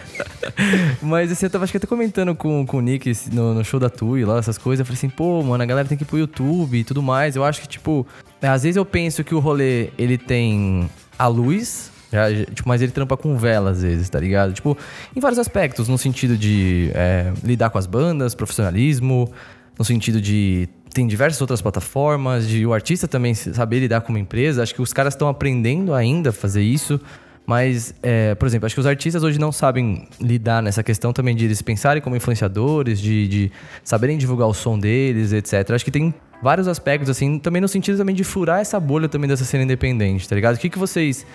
Mas 1.04 1.32
assim, 1.32 1.46
eu 1.46 1.50
tava 1.52 1.64
acho 1.64 1.72
que 1.72 1.78
até 1.78 1.86
comentando 1.86 2.34
com, 2.34 2.66
com 2.66 2.78
o 2.78 2.82
Nick 2.82 3.14
no, 3.32 3.54
no 3.54 3.64
show 3.64 3.80
da 3.80 3.92
Tui 3.92 4.26
lá, 4.26 4.40
essas 4.40 4.58
coisas. 4.58 4.80
Eu 4.80 4.86
falei 4.86 4.98
assim, 4.98 5.10
pô, 5.10 5.44
mano, 5.44 5.62
a 5.62 5.66
galera 5.68 5.88
tem 5.88 5.96
que 5.96 6.04
ir 6.04 6.08
pro 6.08 6.18
YouTube 6.18 6.80
e 6.80 6.84
tudo 6.84 7.04
mais. 7.04 7.36
Eu 7.36 7.44
acho 7.44 7.62
que, 7.62 7.68
tipo, 7.68 8.08
às 8.42 8.64
vezes 8.64 8.76
eu 8.76 8.86
penso 8.86 9.24
que 9.24 9.36
o 9.36 9.40
rolê 9.40 9.90
ele 10.00 10.18
tem 10.18 10.90
a 11.18 11.28
luz. 11.28 11.92
Já- 12.12 12.30
tipo, 12.46 12.68
mas 12.68 12.82
ele 12.82 12.92
trampa 12.92 13.16
com 13.18 13.38
vela 13.38 13.72
às 13.72 13.82
vezes, 13.82 14.10
tá 14.10 14.20
ligado? 14.20 14.54
Tipo, 14.54 14.78
em 15.16 15.20
vários 15.20 15.40
aspectos, 15.40 15.88
no 15.88 15.98
sentido 15.98 16.38
de 16.38 16.92
é, 16.94 17.32
lidar 17.44 17.70
com 17.70 17.78
as 17.78 17.86
bandas, 17.86 18.36
profissionalismo, 18.36 19.32
no 19.78 19.86
sentido 19.86 20.20
de 20.22 20.68
tem 20.94 21.08
diversas 21.08 21.40
outras 21.40 21.62
plataformas, 21.62 22.46
de 22.48 22.66
o 22.66 22.74
artista 22.74 23.08
também 23.08 23.34
saber 23.34 23.80
lidar 23.80 24.02
com 24.02 24.10
uma 24.12 24.20
empresa. 24.20 24.62
Acho 24.62 24.76
que 24.76 24.82
os 24.82 24.92
caras 24.92 25.14
estão 25.14 25.30
aprendendo 25.30 25.94
ainda 25.94 26.32
a 26.32 26.34
fazer 26.34 26.62
isso. 26.62 27.00
Mas, 27.48 27.94
é, 28.04 28.36
por 28.36 28.46
exemplo, 28.46 28.66
acho 28.68 28.76
que 28.76 28.80
os 28.82 28.86
artistas 28.86 29.24
hoje 29.24 29.40
não 29.40 29.52
sabem 29.52 30.08
lidar 30.22 30.62
nessa 30.62 30.84
questão 30.84 31.12
também 31.12 31.36
de 31.36 31.46
eles 31.46 31.62
pensarem 31.62 32.02
como 32.02 32.16
influenciadores, 32.16 33.00
de, 33.00 33.28
de 33.28 33.52
saberem 33.84 34.18
divulgar 34.18 34.48
o 34.48 34.54
som 34.54 34.78
deles, 34.78 35.34
etc. 35.34 35.72
Acho 35.72 35.84
que 35.84 35.92
tem 35.92 36.14
vários 36.42 36.68
aspectos, 36.68 37.10
assim, 37.10 37.40
também 37.40 37.62
no 37.62 37.68
sentido 37.68 37.98
também 37.98 38.14
de 38.16 38.24
furar 38.24 38.60
essa 38.60 38.80
bolha 38.80 39.10
também 39.10 39.28
dessa 39.28 39.44
cena 39.44 39.64
independente, 39.64 40.30
tá 40.30 40.36
ligado? 40.36 40.56
O 40.56 40.60
que, 40.60 40.70
que 40.70 40.78
vocês 40.78 41.26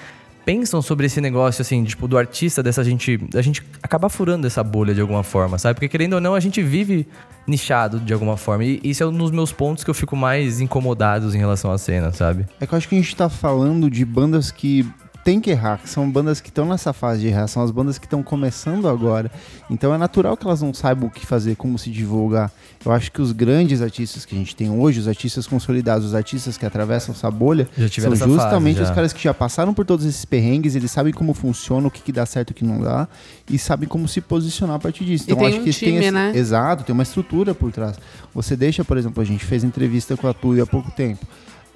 pensam 0.47 0.81
sobre 0.81 1.07
esse 1.07 1.21
negócio, 1.21 1.61
assim, 1.61 1.83
tipo, 1.83 2.07
do 2.07 2.17
artista, 2.17 2.63
dessa 2.63 2.85
gente. 2.85 3.17
Da 3.17 3.43
gente 3.43 3.63
acabar 3.83 4.09
furando 4.09 4.47
essa 4.47 4.63
bolha 4.63 4.95
de 4.95 5.01
alguma 5.01 5.25
forma, 5.25 5.59
sabe? 5.59 5.75
Porque 5.75 5.89
querendo 5.89 6.15
ou 6.15 6.21
não, 6.21 6.37
a 6.37 6.41
gente 6.41 6.63
vive 6.63 7.07
nichado 7.49 7.99
de 7.99 8.13
alguma 8.13 8.37
forma. 8.37 8.65
E 8.65 8.81
isso 8.85 9.03
é 9.03 9.07
um 9.07 9.13
dos 9.13 9.33
meus 9.33 9.51
pontos 9.51 9.83
que 9.83 9.91
eu 9.91 9.95
fico 9.95 10.15
mais 10.17 10.61
incomodado 10.61 11.35
em 11.35 11.39
relação 11.39 11.73
à 11.73 11.77
cena, 11.77 12.13
sabe? 12.13 12.47
É 12.61 12.67
que 12.67 12.73
eu 12.73 12.79
acho 12.79 12.89
que 12.89 12.95
a 12.95 12.99
gente 12.99 13.17
tá 13.17 13.29
falando 13.29 13.91
de 13.91 14.05
bandas 14.05 14.53
que 14.53 14.89
tem 15.27 15.41
que 15.41 15.51
errar, 15.51 15.79
que 15.83 15.89
são 15.91 16.09
bandas 16.09 16.41
que 16.41 16.51
estão 16.51 16.65
nessa 16.67 16.93
fase 16.93 17.21
de 17.23 17.27
errar, 17.27 17.49
são 17.49 17.61
as 17.61 17.73
bandas 17.73 17.99
que 17.99 18.07
estão 18.07 18.23
começando 18.23 18.89
agora. 18.89 19.29
Então 19.69 19.93
é 19.93 19.99
natural 19.99 20.37
que 20.37 20.47
elas 20.47 20.63
não 20.63 20.73
saibam 20.73 21.09
o 21.09 21.11
que 21.11 21.27
fazer, 21.27 21.57
como 21.57 21.77
se 21.77 21.91
divulgar. 21.91 22.49
Eu 22.85 22.93
acho 22.93 23.11
que 23.11 23.21
os 23.21 23.33
grandes 23.33 23.83
artistas 23.83 24.25
que 24.25 24.37
a 24.37 24.39
gente 24.39 24.55
tem 24.55 24.71
hoje, 24.71 25.01
os 25.01 25.09
artistas 25.09 25.45
consolidados, 25.45 26.07
os 26.07 26.15
artistas 26.15 26.57
que 26.57 26.65
atravessam 26.65 27.13
essa 27.13 27.29
bolha, 27.29 27.67
Já 27.77 27.89
tiveram 27.89 28.15
são 28.15 28.27
essa 28.29 28.35
justamente 28.37 28.77
fase, 28.79 28.89
os 28.91 28.95
caras 28.95 29.13
que 29.13 29.21
já 29.21 29.35
passaram 29.35 29.75
por 29.75 29.85
todos 29.85 30.07
esses 30.07 30.25
perrengues, 30.25 30.77
eles 30.77 30.93
sabem 30.93 31.13
como 31.13 31.35
funciona, 31.35 31.89
o 31.89 31.91
que, 31.91 32.01
que 32.03 32.13
dá 32.13 32.25
certo 32.25 32.51
e 32.51 32.53
o 32.53 32.55
que 32.55 32.65
não 32.65 32.81
dá, 32.81 33.09
e 33.51 33.59
sabem 33.59 33.89
como 33.89 34.07
se 34.07 34.21
posicionar 34.21 34.77
a 34.77 34.79
partir 34.79 35.05
disso. 35.05 35.25
E 35.27 35.33
Então 35.33 35.39
tem 35.39 35.49
acho 35.49 35.61
um 35.61 35.65
que 35.65 35.73
time, 35.73 35.99
esse- 35.99 36.11
né? 36.13 36.31
Exato, 36.37 36.85
tem 36.85 36.93
uma 36.93 37.03
estrutura 37.03 37.53
por 37.53 37.73
trás. 37.73 37.97
Você 38.33 38.55
deixa, 38.55 38.85
por 38.85 38.97
exemplo, 38.97 39.21
a 39.21 39.27
gente 39.27 39.45
fez 39.45 39.65
entrevista 39.65 40.17
com 40.17 40.29
a 40.29 40.33
Tui 40.33 40.61
há 40.61 40.67
pouco 40.67 40.89
tempo. 40.93 41.27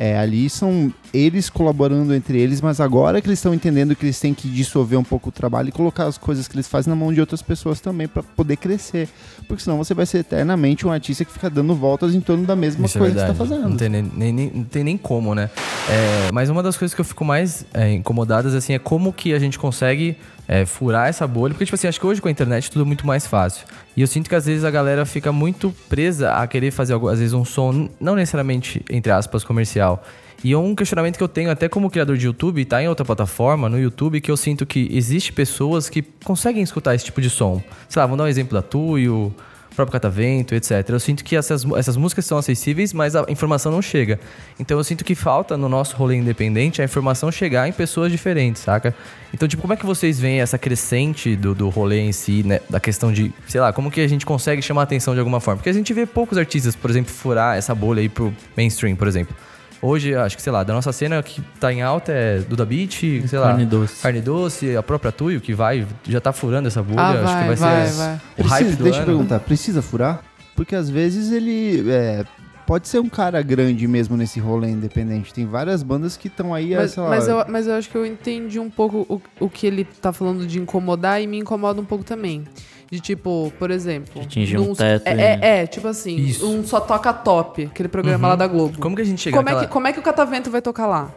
É, 0.03 0.17
ali 0.19 0.49
são 0.49 0.91
eles 1.13 1.51
colaborando 1.51 2.15
entre 2.15 2.41
eles, 2.41 2.63
mas 2.63 2.81
agora 2.81 3.21
que 3.21 3.27
eles 3.29 3.39
estão 3.39 3.53
entendendo 3.53 3.95
que 3.95 4.07
eles 4.07 4.19
têm 4.19 4.33
que 4.33 4.49
dissolver 4.49 4.99
um 4.99 5.05
pouco 5.05 5.29
o 5.29 5.33
trabalho 5.33 5.69
e 5.69 5.73
colocar 5.73 6.07
as 6.07 6.17
coisas 6.17 6.49
que 6.49 6.55
eles 6.57 6.67
fazem 6.67 6.91
na 6.91 6.97
mão 6.97 7.13
de 7.13 7.21
outras 7.21 7.43
pessoas 7.43 7.81
também 7.81 8.09
para 8.09 8.23
poder 8.23 8.57
crescer. 8.57 9.11
Porque 9.47 9.63
senão 9.63 9.77
você 9.77 9.93
vai 9.93 10.07
ser 10.07 10.21
eternamente 10.21 10.87
um 10.87 10.91
artista 10.91 11.23
que 11.23 11.31
fica 11.31 11.51
dando 11.51 11.75
voltas 11.75 12.15
em 12.15 12.21
torno 12.23 12.47
da 12.47 12.57
mesma 12.57 12.87
Isso 12.87 12.97
é 12.97 12.99
coisa 12.99 13.15
que 13.15 13.19
verdade. 13.27 13.39
você 13.39 13.45
tá 13.45 13.57
fazendo. 13.57 13.69
Não 13.69 13.77
tem 13.77 13.89
nem, 13.91 14.33
nem- 14.33 14.51
não 14.55 14.65
tem 14.65 14.83
nem 14.85 14.97
como, 14.97 15.35
né? 15.35 15.51
É, 15.91 16.33
mas 16.33 16.49
uma 16.49 16.63
das 16.63 16.79
coisas 16.79 16.95
que 16.95 17.01
eu 17.03 17.05
fico 17.05 17.23
mais 17.25 17.67
é, 17.75 17.93
incomodadas, 17.93 18.55
assim, 18.55 18.73
é 18.73 18.79
como 18.79 19.13
que 19.13 19.35
a 19.35 19.39
gente 19.39 19.59
consegue 19.59 20.17
é, 20.49 20.65
furar 20.65 21.09
essa 21.09 21.27
bolha. 21.27 21.53
Porque, 21.53 21.67
tipo 21.67 21.75
assim, 21.75 21.89
acho 21.89 22.01
que 22.01 22.07
hoje 22.07 22.23
com 22.23 22.29
a 22.29 22.31
internet 22.31 22.71
tudo 22.71 22.83
é 22.83 22.87
muito 22.87 23.07
mais 23.07 23.27
fácil. 23.27 23.67
E 24.01 24.03
eu 24.03 24.07
sinto 24.07 24.31
que 24.31 24.35
às 24.35 24.47
vezes 24.47 24.65
a 24.65 24.71
galera 24.71 25.05
fica 25.05 25.31
muito 25.31 25.75
presa 25.87 26.33
a 26.33 26.47
querer 26.47 26.71
fazer, 26.71 26.95
às 26.95 27.19
vezes, 27.19 27.35
um 27.35 27.45
som, 27.45 27.87
não 28.01 28.15
necessariamente, 28.15 28.83
entre 28.89 29.13
aspas, 29.13 29.45
comercial. 29.45 30.03
E 30.43 30.55
é 30.55 30.57
um 30.57 30.75
questionamento 30.75 31.19
que 31.19 31.23
eu 31.23 31.29
tenho 31.29 31.51
até 31.51 31.69
como 31.69 31.91
criador 31.91 32.17
de 32.17 32.25
YouTube, 32.25 32.65
tá 32.65 32.83
em 32.83 32.89
outra 32.89 33.05
plataforma, 33.05 33.69
no 33.69 33.79
YouTube, 33.79 34.19
que 34.23 34.31
eu 34.31 34.39
sinto 34.39 34.65
que 34.65 34.89
existe 34.91 35.35
pessoas 35.35 35.91
que 35.91 36.01
conseguem 36.25 36.63
escutar 36.63 36.95
esse 36.95 37.05
tipo 37.05 37.21
de 37.21 37.29
som. 37.29 37.63
Sei 37.91 38.01
lá, 38.01 38.07
vamos 38.07 38.17
dar 38.17 38.25
um 38.25 38.29
exemplo 38.29 38.55
da 38.55 38.63
Tuyo, 38.63 39.35
próprio 39.81 39.93
Catavento, 39.93 40.55
etc. 40.55 40.89
Eu 40.89 41.01
sinto 41.01 41.25
que 41.25 41.35
essas, 41.35 41.65
essas 41.77 41.97
músicas 41.97 42.27
são 42.27 42.37
acessíveis, 42.37 42.93
mas 42.93 43.17
a 43.17 43.25
informação 43.29 43.73
não 43.73 43.81
chega. 43.81 44.21
Então 44.59 44.77
eu 44.77 44.85
sinto 44.85 45.05
que 45.05 45.15
falta 45.15 45.57
no 45.57 45.69
nosso 45.69 45.97
rolê 45.97 46.17
independente 46.17 46.83
a 46.83 46.85
informação 46.85 47.33
chegar 47.33 47.67
em 47.69 47.73
pessoas 47.73 48.13
diferentes, 48.13 48.63
saca? 48.63 48.95
Então, 49.33 49.49
tipo, 49.49 49.63
como 49.63 49.73
é 49.73 49.77
que 49.77 49.87
vocês 49.87 50.19
veem 50.19 50.41
essa 50.41 50.59
crescente 50.59 51.37
do, 51.37 51.55
do 51.55 51.69
rolê 51.69 52.01
em 52.01 52.13
si, 52.13 52.43
né? 52.43 52.61
Da 52.69 52.81
questão 52.81 53.13
de, 53.13 53.33
sei 53.47 53.61
lá, 53.61 53.73
como 53.73 53.91
que 53.91 54.01
a 54.01 54.09
gente 54.09 54.27
consegue 54.27 54.61
chamar 54.61 54.83
atenção 54.83 55.15
de 55.15 55.21
alguma 55.21 55.41
forma? 55.41 55.59
Porque 55.59 55.71
a 55.71 55.73
gente 55.73 55.93
vê 55.95 56.05
poucos 56.05 56.37
artistas, 56.37 56.77
por 56.77 56.91
exemplo, 56.91 57.13
furar 57.13 57.57
essa 57.57 57.75
bolha 57.75 58.01
aí 58.01 58.09
pro 58.09 58.35
mainstream, 58.57 58.97
por 58.97 59.09
exemplo. 59.09 59.35
Hoje, 59.83 60.15
acho 60.15 60.37
que, 60.37 60.43
sei 60.43 60.53
lá, 60.53 60.63
da 60.63 60.75
nossa 60.75 60.93
cena 60.93 61.23
que 61.23 61.41
tá 61.59 61.73
em 61.73 61.81
alta 61.81 62.13
é 62.13 62.39
Duda 62.41 62.67
Beat, 62.67 62.93
sei 63.27 63.39
lá. 63.39 63.49
Carne 63.49 63.65
Doce. 63.65 64.03
Carne 64.03 64.21
Doce, 64.21 64.77
a 64.77 64.83
própria 64.83 65.11
Tuyo, 65.11 65.41
que 65.41 65.55
vai, 65.55 65.87
já 66.07 66.21
tá 66.21 66.33
furando 66.33 66.69
essa 66.69 66.83
bolha. 66.83 67.01
Ah, 67.01 67.11
acho 67.13 67.21
que 67.21 67.25
vai, 67.25 67.47
vai, 67.47 67.57
vai, 67.57 67.87
ser 67.87 67.97
vai. 67.97 68.15
o 68.17 68.19
Precisa- 68.35 68.55
hype 68.55 68.77
do 68.77 68.85
deixa 68.85 68.99
eu 68.99 69.03
ano. 69.03 69.07
perguntar, 69.13 69.41
precisa 69.41 69.81
furar? 69.83 70.23
Porque 70.55 70.75
às 70.77 70.91
vezes 70.91 71.33
ele 71.33 71.91
é, 71.91 72.25
pode 72.67 72.89
ser 72.89 72.99
um 72.99 73.09
cara 73.09 73.41
grande 73.41 73.89
mesmo 73.89 74.19
nesse 74.19 74.39
rolê 74.39 74.69
independente. 74.69 75.33
Tem 75.33 75.47
várias 75.47 75.83
bandas 75.83 76.15
que 76.19 76.29
estão 76.29 76.53
aí, 76.53 76.75
Mas, 76.77 76.91
sei 76.91 77.03
lá, 77.03 77.09
mas 77.09 77.27
eu, 77.29 77.45
mas 77.49 77.67
eu 77.67 77.75
acho 77.75 77.89
que 77.89 77.97
eu 77.97 78.05
entendi 78.05 78.59
um 78.61 78.69
pouco 78.69 79.07
o, 79.09 79.23
o 79.47 79.49
que 79.49 79.67
ele 79.67 79.85
tá 79.85 80.13
falando 80.13 80.47
de 80.47 80.59
incomodar 80.61 81.23
e 81.23 81.27
me 81.27 81.39
incomoda 81.39 81.81
um 81.81 81.85
pouco 81.87 82.05
também. 82.05 82.45
De 82.91 82.99
tipo, 83.01 83.53
por 83.59 83.71
exemplo. 83.71 84.21
De 84.21 84.27
atingir 84.27 84.59
um 84.59 84.75
teto 84.75 85.07
É, 85.07 85.15
e- 85.15 85.21
é, 85.21 85.39
é, 85.63 85.67
tipo 85.67 85.87
assim, 85.87 86.17
Isso. 86.17 86.45
um 86.49 86.65
só 86.67 86.81
toca 86.81 87.13
top, 87.13 87.65
aquele 87.67 87.89
programa 87.89 88.25
Uhum. 88.25 88.31
lá 88.31 88.37
da 88.37 88.47
Globo. 88.49 88.79
Como 88.81 88.97
que 88.97 89.03
a 89.03 89.05
gente 89.05 89.21
chega 89.21 89.37
como, 89.37 89.49
é 89.49 89.53
naquela... 89.53 89.67
que, 89.69 89.73
como 89.73 89.87
é 89.87 89.93
que 89.93 89.99
o 90.01 90.03
Catavento 90.03 90.51
vai 90.51 90.61
tocar 90.61 90.87
lá? 90.87 91.11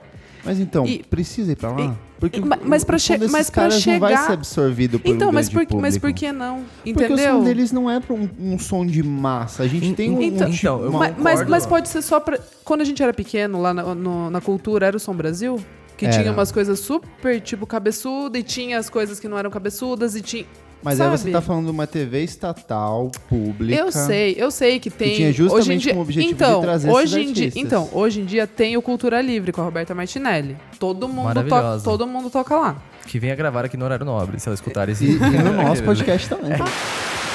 Mas 0.46 0.60
então, 0.60 0.86
E- 0.86 1.02
precisa 1.04 1.54
ir 1.54 1.56
pra 1.56 1.72
lá? 1.72 1.82
e- 1.82 1.92
Porque 2.20 2.40
o- 2.40 2.46
mas 2.46 2.84
som 2.84 2.98
che- 3.00 3.18
mas 3.32 3.50
pra 3.50 3.64
caras 3.64 3.86
não 3.86 4.00
vai 4.00 4.12
chegar- 4.12 4.28
ser 4.28 4.34
absorvido 4.34 5.00
por 5.00 5.10
então, 5.10 5.30
um 5.30 5.32
mas 5.32 5.50
por, 5.50 5.66
mas 5.82 5.98
por 5.98 6.14
que 6.14 6.32
não? 6.32 6.64
Porque 6.84 6.90
o 6.90 7.06
Entendeu? 7.06 7.34
som 7.40 7.44
deles 7.44 7.72
não 7.72 7.90
é 7.90 8.00
pra 8.00 8.14
um, 8.14 8.30
um 8.40 8.60
som 8.60 8.86
de 8.86 9.02
massa. 9.02 9.64
A 9.64 9.68
gente 9.68 9.88
En- 9.88 9.94
tem 9.94 10.12
um, 10.12 10.22
então- 10.22 10.48
um 10.48 10.52
tipo- 10.52 10.62
então, 10.68 10.82
eu 10.84 10.90
uma- 10.90 11.00
mas, 11.00 11.18
mas, 11.18 11.50
mas 11.50 11.66
pode 11.66 11.90
ser 11.90 12.02
só 12.02 12.20
pra. 12.20 12.38
Quando 12.64 12.82
a 12.82 12.86
gente 12.86 13.02
era 13.02 13.14
pequeno, 13.14 13.60
lá 13.62 13.74
na, 13.74 13.96
no- 13.96 14.30
na 14.30 14.40
cultura, 14.42 14.86
era 14.86 14.96
o 14.96 15.00
Som 15.00 15.16
Brasil? 15.16 15.60
Que 16.04 16.10
Era. 16.10 16.22
tinha 16.22 16.34
umas 16.34 16.52
coisas 16.52 16.80
super, 16.80 17.40
tipo, 17.40 17.66
cabeçuda, 17.66 18.38
e 18.38 18.44
tinha 18.44 18.78
as 18.78 18.90
coisas 18.90 19.20
que 19.20 19.28
não 19.28 19.38
eram 19.38 19.50
cabeçudas, 19.50 20.16
e 20.16 20.22
tinha. 20.22 20.46
Mas 20.84 21.00
aí 21.00 21.10
você 21.10 21.24
sabe? 21.24 21.32
tá 21.32 21.42
falando 21.42 21.66
de 21.66 21.72
uma 21.72 21.88
TV 21.88 22.24
estatal, 22.24 23.10
pública. 23.30 23.80
Eu 23.80 23.90
sei, 23.90 24.36
eu 24.38 24.52
sei 24.52 24.82
que 24.82 24.90
tem. 24.90 25.16
tinha 25.16 25.32
justamente 25.32 25.62
hoje 25.62 25.74
em 25.74 25.78
dia, 25.78 25.92
como 25.94 26.02
objetivo 26.04 26.28
de 26.28 26.34
então, 26.34 26.62
trazer 26.62 26.90
esses 26.90 27.02
hoje 27.02 27.22
em 27.22 27.32
dia. 27.32 27.52
Então, 27.56 27.90
hoje 27.94 28.20
em 28.22 28.26
dia 28.26 28.46
tem 28.46 28.76
o 28.76 28.82
Cultura 28.82 29.22
Livre 29.22 29.54
com 29.54 29.62
a 29.62 29.64
Roberta 29.64 29.96
Martinelli. 29.96 30.58
Todo 30.78 31.08
mundo, 31.08 31.34
toca, 31.34 31.50
Maravilhosa. 31.50 31.84
todo 31.86 32.06
mundo 32.06 32.30
toca 32.30 32.56
lá. 32.58 32.76
Que 33.08 33.18
venha 33.18 33.34
gravar 33.34 33.64
aqui 33.64 33.78
no 33.78 33.86
horário 33.86 34.06
nobre, 34.06 34.38
se 34.42 34.50
ela 34.50 34.56
escutar 34.56 34.90
esse... 34.90 35.06
E, 35.06 35.16
e 35.16 35.20
no 35.20 35.54
nosso 35.64 35.84
podcast 35.84 36.28
também. 36.28 36.52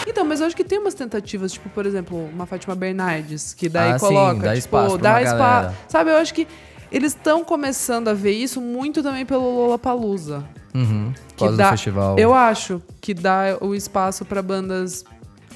Então, 0.06 0.24
mas 0.24 0.40
eu 0.40 0.46
acho 0.46 0.56
que 0.56 0.64
tem 0.64 0.78
umas 0.78 0.94
tentativas, 0.94 1.52
tipo, 1.52 1.68
por 1.70 1.86
exemplo, 1.86 2.28
uma 2.32 2.44
Fátima 2.46 2.74
Bernardes, 2.74 3.54
que 3.54 3.68
daí 3.68 3.92
Ah, 3.92 3.98
sim, 3.98 4.06
coloca, 4.06 4.40
dá 4.40 4.48
tipo, 4.48 4.58
espaço 4.58 4.98
pra 4.98 5.12
dá 5.12 5.22
espaço. 5.22 5.76
Sabe, 5.88 6.10
eu 6.10 6.16
acho 6.16 6.34
que 6.34 6.46
eles 6.90 7.14
estão 7.14 7.44
começando 7.44 8.08
a 8.08 8.14
ver 8.14 8.32
isso 8.32 8.60
muito 8.60 9.02
também 9.02 9.24
pelo 9.24 9.42
Lollapalooza. 9.42 10.44
Uhum. 10.74 11.12
Causa 11.36 11.56
dá, 11.56 11.70
festival. 11.70 12.18
Eu 12.18 12.34
acho 12.34 12.82
que 13.00 13.14
dá 13.14 13.58
o 13.60 13.74
espaço 13.74 14.24
pra 14.24 14.42
bandas 14.42 15.04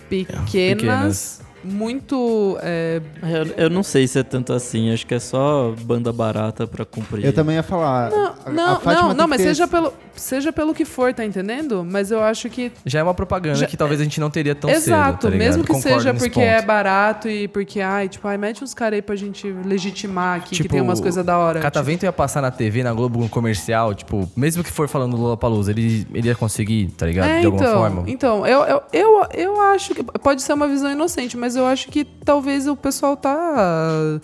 pequenas, 0.09 0.51
pequenas. 0.51 1.41
Muito. 1.65 2.59
é, 2.63 3.01
Eu, 3.23 3.65
eu 3.65 3.71
não 3.71 3.83
sei 3.83 4.07
se 4.07 4.19
é 4.19 4.23
tanto 4.23 4.53
assim, 4.53 4.93
acho 4.93 5.07
que 5.07 5.15
é 5.15 5.19
só 5.21 5.75
banda 5.83 6.13
barata 6.13 6.67
pra 6.67 6.85
cumprir. 6.85 7.25
Eu 7.25 7.33
também 7.33 7.57
ia 7.57 7.63
falar. 7.63 8.11
Não, 8.11 8.27
a- 8.27 8.35
a 8.47 8.51
não, 8.51 8.81
Fátima 8.81 9.09
não, 9.09 9.15
não, 9.15 9.25
que 9.25 9.31
mas 9.31 9.39
ter 9.39 9.49
seja 9.49 9.69
pelo, 9.69 9.93
seja 10.15 10.53
pelo 10.53 10.75
que 10.75 10.85
for, 10.85 11.13
tá 11.15 11.25
entendendo? 11.25 11.85
Mas 11.89 12.11
eu 12.11 12.23
acho 12.23 12.49
que. 12.49 12.73
Já 12.85 13.01
é 13.01 13.03
uma 13.03 13.15
propaganda 13.15 13.57
Já- 13.59 13.67
que 13.67 13.77
talvez 13.77 14.01
a 14.01 14.05
gente 14.05 14.21
não 14.21 14.31
teria 14.31 14.55
tão 14.55 14.71
cedo. 14.71 14.79
Exato, 14.83 15.31
tá 15.31 15.37
mesmo 15.37 15.63
que 15.65 15.73
Concordo 15.73 15.99
seja 16.01 16.15
porque 16.15 16.41
é 16.41 16.57
ponto. 16.57 16.67
barato 16.67 17.29
e 17.29 17.49
porque, 17.49 17.81
ai, 17.81 18.09
tipo, 18.09 18.27
ai, 18.29 18.37
mete 18.39 18.63
uns 18.65 18.75
caras 18.75 18.97
aí 18.97 19.03
pra 19.03 19.15
gente 19.17 19.47
legitimar 19.65 20.39
aqui 20.39 20.51
que 20.51 20.57
Tipo, 20.57 20.69
tem 20.71 20.81
umas 20.81 21.01
coisas 21.01 21.25
da 21.25 21.39
hora. 21.39 21.55
Tipo, 21.61 21.63
Catavento 21.63 22.05
ia 22.05 22.13
passar 22.13 22.41
na 22.43 22.51
TV, 22.51 22.83
na 22.83 22.93
Globo, 22.93 23.21
um 23.21 23.29
comercial, 23.29 23.95
tipo, 23.95 24.31
mesmo 24.37 24.63
que 24.63 24.71
for 24.71 24.89
falando 24.89 25.17
Lula 25.17 25.37
Palusa, 25.37 25.71
ele, 25.71 26.07
ele 26.13 26.29
ia 26.29 26.35
conseguir, 26.35 26.89
tá 26.97 27.07
ligado? 27.07 27.29
É, 27.29 27.41
de 27.41 27.47
alguma 27.47 27.65
então, 27.65 27.79
forma. 27.79 28.05
então 28.07 28.47
eu, 28.47 28.63
eu, 28.65 28.83
eu, 28.93 29.27
eu 29.35 29.61
acho 29.73 29.95
que 29.95 30.03
pode 30.03 30.43
ser 30.43 30.53
uma 30.53 30.69
visão 30.69 30.91
inocente, 30.91 31.37
mas 31.37 31.52
eu 31.57 31.67
acho 31.67 31.89
que 31.89 32.05
talvez 32.05 32.67
o 32.67 32.77
pessoal 32.77 33.17
tá 33.17 34.21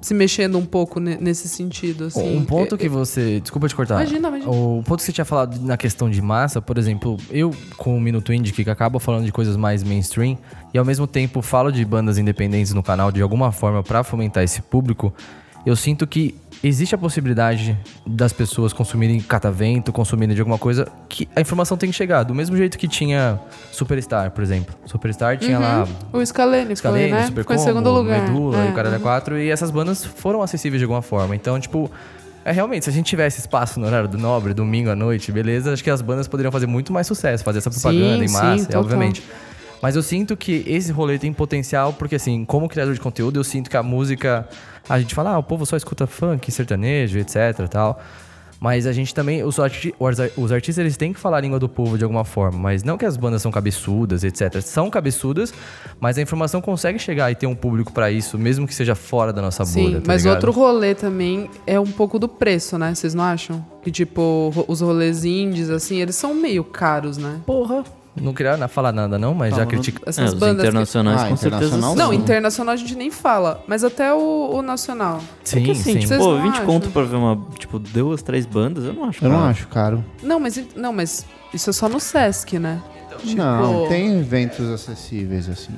se 0.00 0.14
mexendo 0.14 0.58
um 0.58 0.64
pouco 0.66 0.98
ne- 0.98 1.16
nesse 1.20 1.48
sentido, 1.48 2.06
assim. 2.06 2.36
um 2.38 2.44
ponto 2.44 2.74
Eu- 2.74 2.78
que 2.78 2.88
você. 2.88 3.38
Desculpa 3.40 3.68
te 3.68 3.74
cortar. 3.74 3.94
Imagina, 4.00 4.28
imagina. 4.28 4.50
O 4.50 4.82
ponto 4.84 4.96
que 4.98 5.04
você 5.04 5.12
tinha 5.12 5.24
falado 5.24 5.60
na 5.64 5.76
questão 5.76 6.10
de 6.10 6.20
massa, 6.20 6.60
por 6.60 6.76
exemplo, 6.76 7.16
eu 7.30 7.52
com 7.76 7.96
o 7.96 8.00
Minuto 8.00 8.32
Indie, 8.32 8.52
que 8.52 8.68
acaba 8.68 8.98
falando 8.98 9.24
de 9.24 9.30
coisas 9.32 9.56
mais 9.56 9.84
mainstream, 9.84 10.36
e 10.74 10.78
ao 10.78 10.84
mesmo 10.84 11.06
tempo 11.06 11.40
falo 11.40 11.70
de 11.70 11.84
bandas 11.84 12.18
independentes 12.18 12.72
no 12.74 12.82
canal 12.82 13.12
de 13.12 13.22
alguma 13.22 13.52
forma 13.52 13.82
pra 13.82 14.02
fomentar 14.02 14.42
esse 14.42 14.60
público, 14.60 15.12
eu 15.64 15.76
sinto 15.76 16.06
que 16.06 16.34
existe 16.62 16.94
a 16.94 16.98
possibilidade 16.98 17.76
das 18.06 18.32
pessoas 18.32 18.72
consumirem 18.72 19.20
catavento, 19.20 19.92
consumirem 19.92 20.34
de 20.34 20.40
alguma 20.40 20.58
coisa, 20.58 20.86
que 21.08 21.28
a 21.34 21.40
informação 21.40 21.76
tem 21.76 21.90
que 21.90 21.96
chegar. 21.96 22.22
Do 22.22 22.34
mesmo 22.34 22.56
jeito 22.56 22.78
que 22.78 22.86
tinha 22.86 23.40
Superstar, 23.72 24.30
por 24.30 24.42
exemplo. 24.42 24.74
Superstar 24.86 25.38
tinha 25.38 25.58
lá 25.58 25.86
O 26.12 26.24
Scalene, 26.24 26.66
foi, 26.66 26.76
Scalene, 26.76 27.10
né? 27.10 27.26
Super 27.26 27.42
Ficou 27.42 27.56
em 27.56 27.58
segundo 27.58 27.90
lugar. 27.92 28.22
Medula 28.22 28.64
É, 28.64 28.68
e 28.68 28.70
o 28.70 28.74
Caralho 28.74 28.96
uhum. 28.96 29.02
4 29.02 29.38
e 29.38 29.50
essas 29.50 29.70
bandas 29.70 30.04
foram 30.04 30.42
acessíveis 30.42 30.78
de 30.78 30.84
alguma 30.84 31.02
forma. 31.02 31.34
Então, 31.34 31.58
tipo, 31.58 31.90
é 32.44 32.52
realmente, 32.52 32.84
se 32.84 32.90
a 32.90 32.92
gente 32.92 33.06
tivesse 33.06 33.40
espaço 33.40 33.78
no 33.80 33.86
horário 33.86 34.08
do 34.08 34.18
Nobre, 34.18 34.54
domingo 34.54 34.90
à 34.90 34.96
noite, 34.96 35.30
beleza, 35.32 35.72
acho 35.72 35.82
que 35.82 35.90
as 35.90 36.02
bandas 36.02 36.28
poderiam 36.28 36.50
fazer 36.52 36.66
muito 36.66 36.92
mais 36.92 37.06
sucesso, 37.06 37.42
fazer 37.44 37.58
essa 37.58 37.70
propaganda 37.70 38.18
Sim, 38.18 38.24
em 38.24 38.28
sim, 38.28 38.34
massa, 38.34 38.66
total. 38.66 38.82
obviamente. 38.82 39.22
Mas 39.82 39.96
eu 39.96 40.02
sinto 40.02 40.36
que 40.36 40.62
esse 40.66 40.92
rolê 40.92 41.18
tem 41.18 41.32
potencial, 41.32 41.92
porque 41.92 42.14
assim, 42.14 42.44
como 42.44 42.68
criador 42.68 42.94
de 42.94 43.00
conteúdo, 43.00 43.40
eu 43.40 43.44
sinto 43.44 43.68
que 43.68 43.76
a 43.76 43.82
música. 43.82 44.48
A 44.88 44.98
gente 45.00 45.14
fala, 45.14 45.30
ah, 45.32 45.38
o 45.38 45.42
povo 45.42 45.66
só 45.66 45.76
escuta 45.76 46.06
funk, 46.06 46.50
sertanejo, 46.52 47.18
etc 47.18 47.36
e 47.64 47.68
tal. 47.68 48.00
Mas 48.60 48.86
a 48.86 48.92
gente 48.92 49.12
também, 49.12 49.42
os, 49.42 49.58
arti 49.58 49.92
os 49.98 50.20
ar- 50.20 50.30
os 50.36 50.52
artistas, 50.52 50.78
eles 50.78 50.96
têm 50.96 51.12
que 51.12 51.18
falar 51.18 51.38
a 51.38 51.40
língua 51.40 51.58
do 51.58 51.68
povo 51.68 51.98
de 51.98 52.04
alguma 52.04 52.24
forma. 52.24 52.56
Mas 52.56 52.84
não 52.84 52.96
que 52.96 53.04
as 53.04 53.16
bandas 53.16 53.42
são 53.42 53.50
cabeçudas, 53.50 54.22
etc. 54.22 54.60
São 54.62 54.88
cabeçudas, 54.88 55.52
mas 55.98 56.16
a 56.16 56.22
informação 56.22 56.60
consegue 56.60 56.96
chegar 57.00 57.28
e 57.32 57.34
ter 57.34 57.48
um 57.48 57.56
público 57.56 57.92
pra 57.92 58.08
isso, 58.12 58.38
mesmo 58.38 58.64
que 58.68 58.72
seja 58.72 58.94
fora 58.94 59.32
da 59.32 59.42
nossa 59.42 59.64
Sim, 59.64 59.82
bolha. 59.82 59.96
tá 60.00 60.04
mas 60.06 60.22
ligado? 60.22 60.34
outro 60.36 60.52
rolê 60.52 60.94
também 60.94 61.50
é 61.66 61.80
um 61.80 61.90
pouco 61.90 62.20
do 62.20 62.28
preço, 62.28 62.78
né? 62.78 62.94
Vocês 62.94 63.14
não 63.14 63.24
acham? 63.24 63.66
Que, 63.82 63.90
tipo, 63.90 64.52
os 64.68 64.80
rolês 64.80 65.24
indies, 65.24 65.68
assim, 65.68 66.00
eles 66.00 66.14
são 66.14 66.32
meio 66.32 66.62
caros, 66.62 67.18
né? 67.18 67.40
Porra. 67.44 67.82
Não 68.20 68.34
queria 68.34 68.68
falar 68.68 68.92
nada, 68.92 69.18
não, 69.18 69.32
mas 69.34 69.56
já 69.56 69.64
critica. 69.64 70.02
É, 70.04 70.10
Essas 70.10 70.34
os 70.34 70.38
bandas. 70.38 70.62
que- 70.62 70.68
internacionais 70.68 71.22
Ah, 71.22 71.28
com 71.28 71.36
certeza 71.36 71.64
internacional, 71.64 71.96
são. 71.96 72.06
Não, 72.06 72.12
internacional 72.12 72.72
a 72.74 72.76
gente 72.76 72.94
nem 72.94 73.10
fala, 73.10 73.64
mas 73.66 73.82
até 73.84 74.12
o, 74.12 74.50
o 74.54 74.60
nacional. 74.62 75.20
Sim, 75.42 75.60
É 75.60 75.64
que 75.64 75.70
assim, 75.70 75.82
sim. 75.94 75.98
tipo, 76.00 76.18
pô, 76.18 76.34
não 76.34 76.42
20 76.42 76.52
acham? 76.52 76.66
conto 76.66 76.90
pra 76.90 77.02
ver 77.02 77.16
uma, 77.16 77.40
tipo, 77.58 77.78
duas, 77.78 78.22
três 78.22 78.44
bandas, 78.44 78.84
eu 78.84 78.92
não 78.92 79.04
acho 79.04 79.24
Eu 79.24 79.30
não 79.30 79.38
caro. 79.38 79.50
acho 79.50 79.68
caro. 79.68 80.04
Não, 80.22 80.38
mas, 80.38 80.62
não, 80.76 80.92
mas 80.92 81.24
isso 81.54 81.70
é 81.70 81.72
só 81.72 81.88
no 81.88 81.98
Sesc, 81.98 82.58
né? 82.58 82.82
Tipo, 83.24 83.36
Não, 83.36 83.86
tem 83.88 84.18
eventos 84.18 84.68
acessíveis 84.68 85.48
assim. 85.48 85.72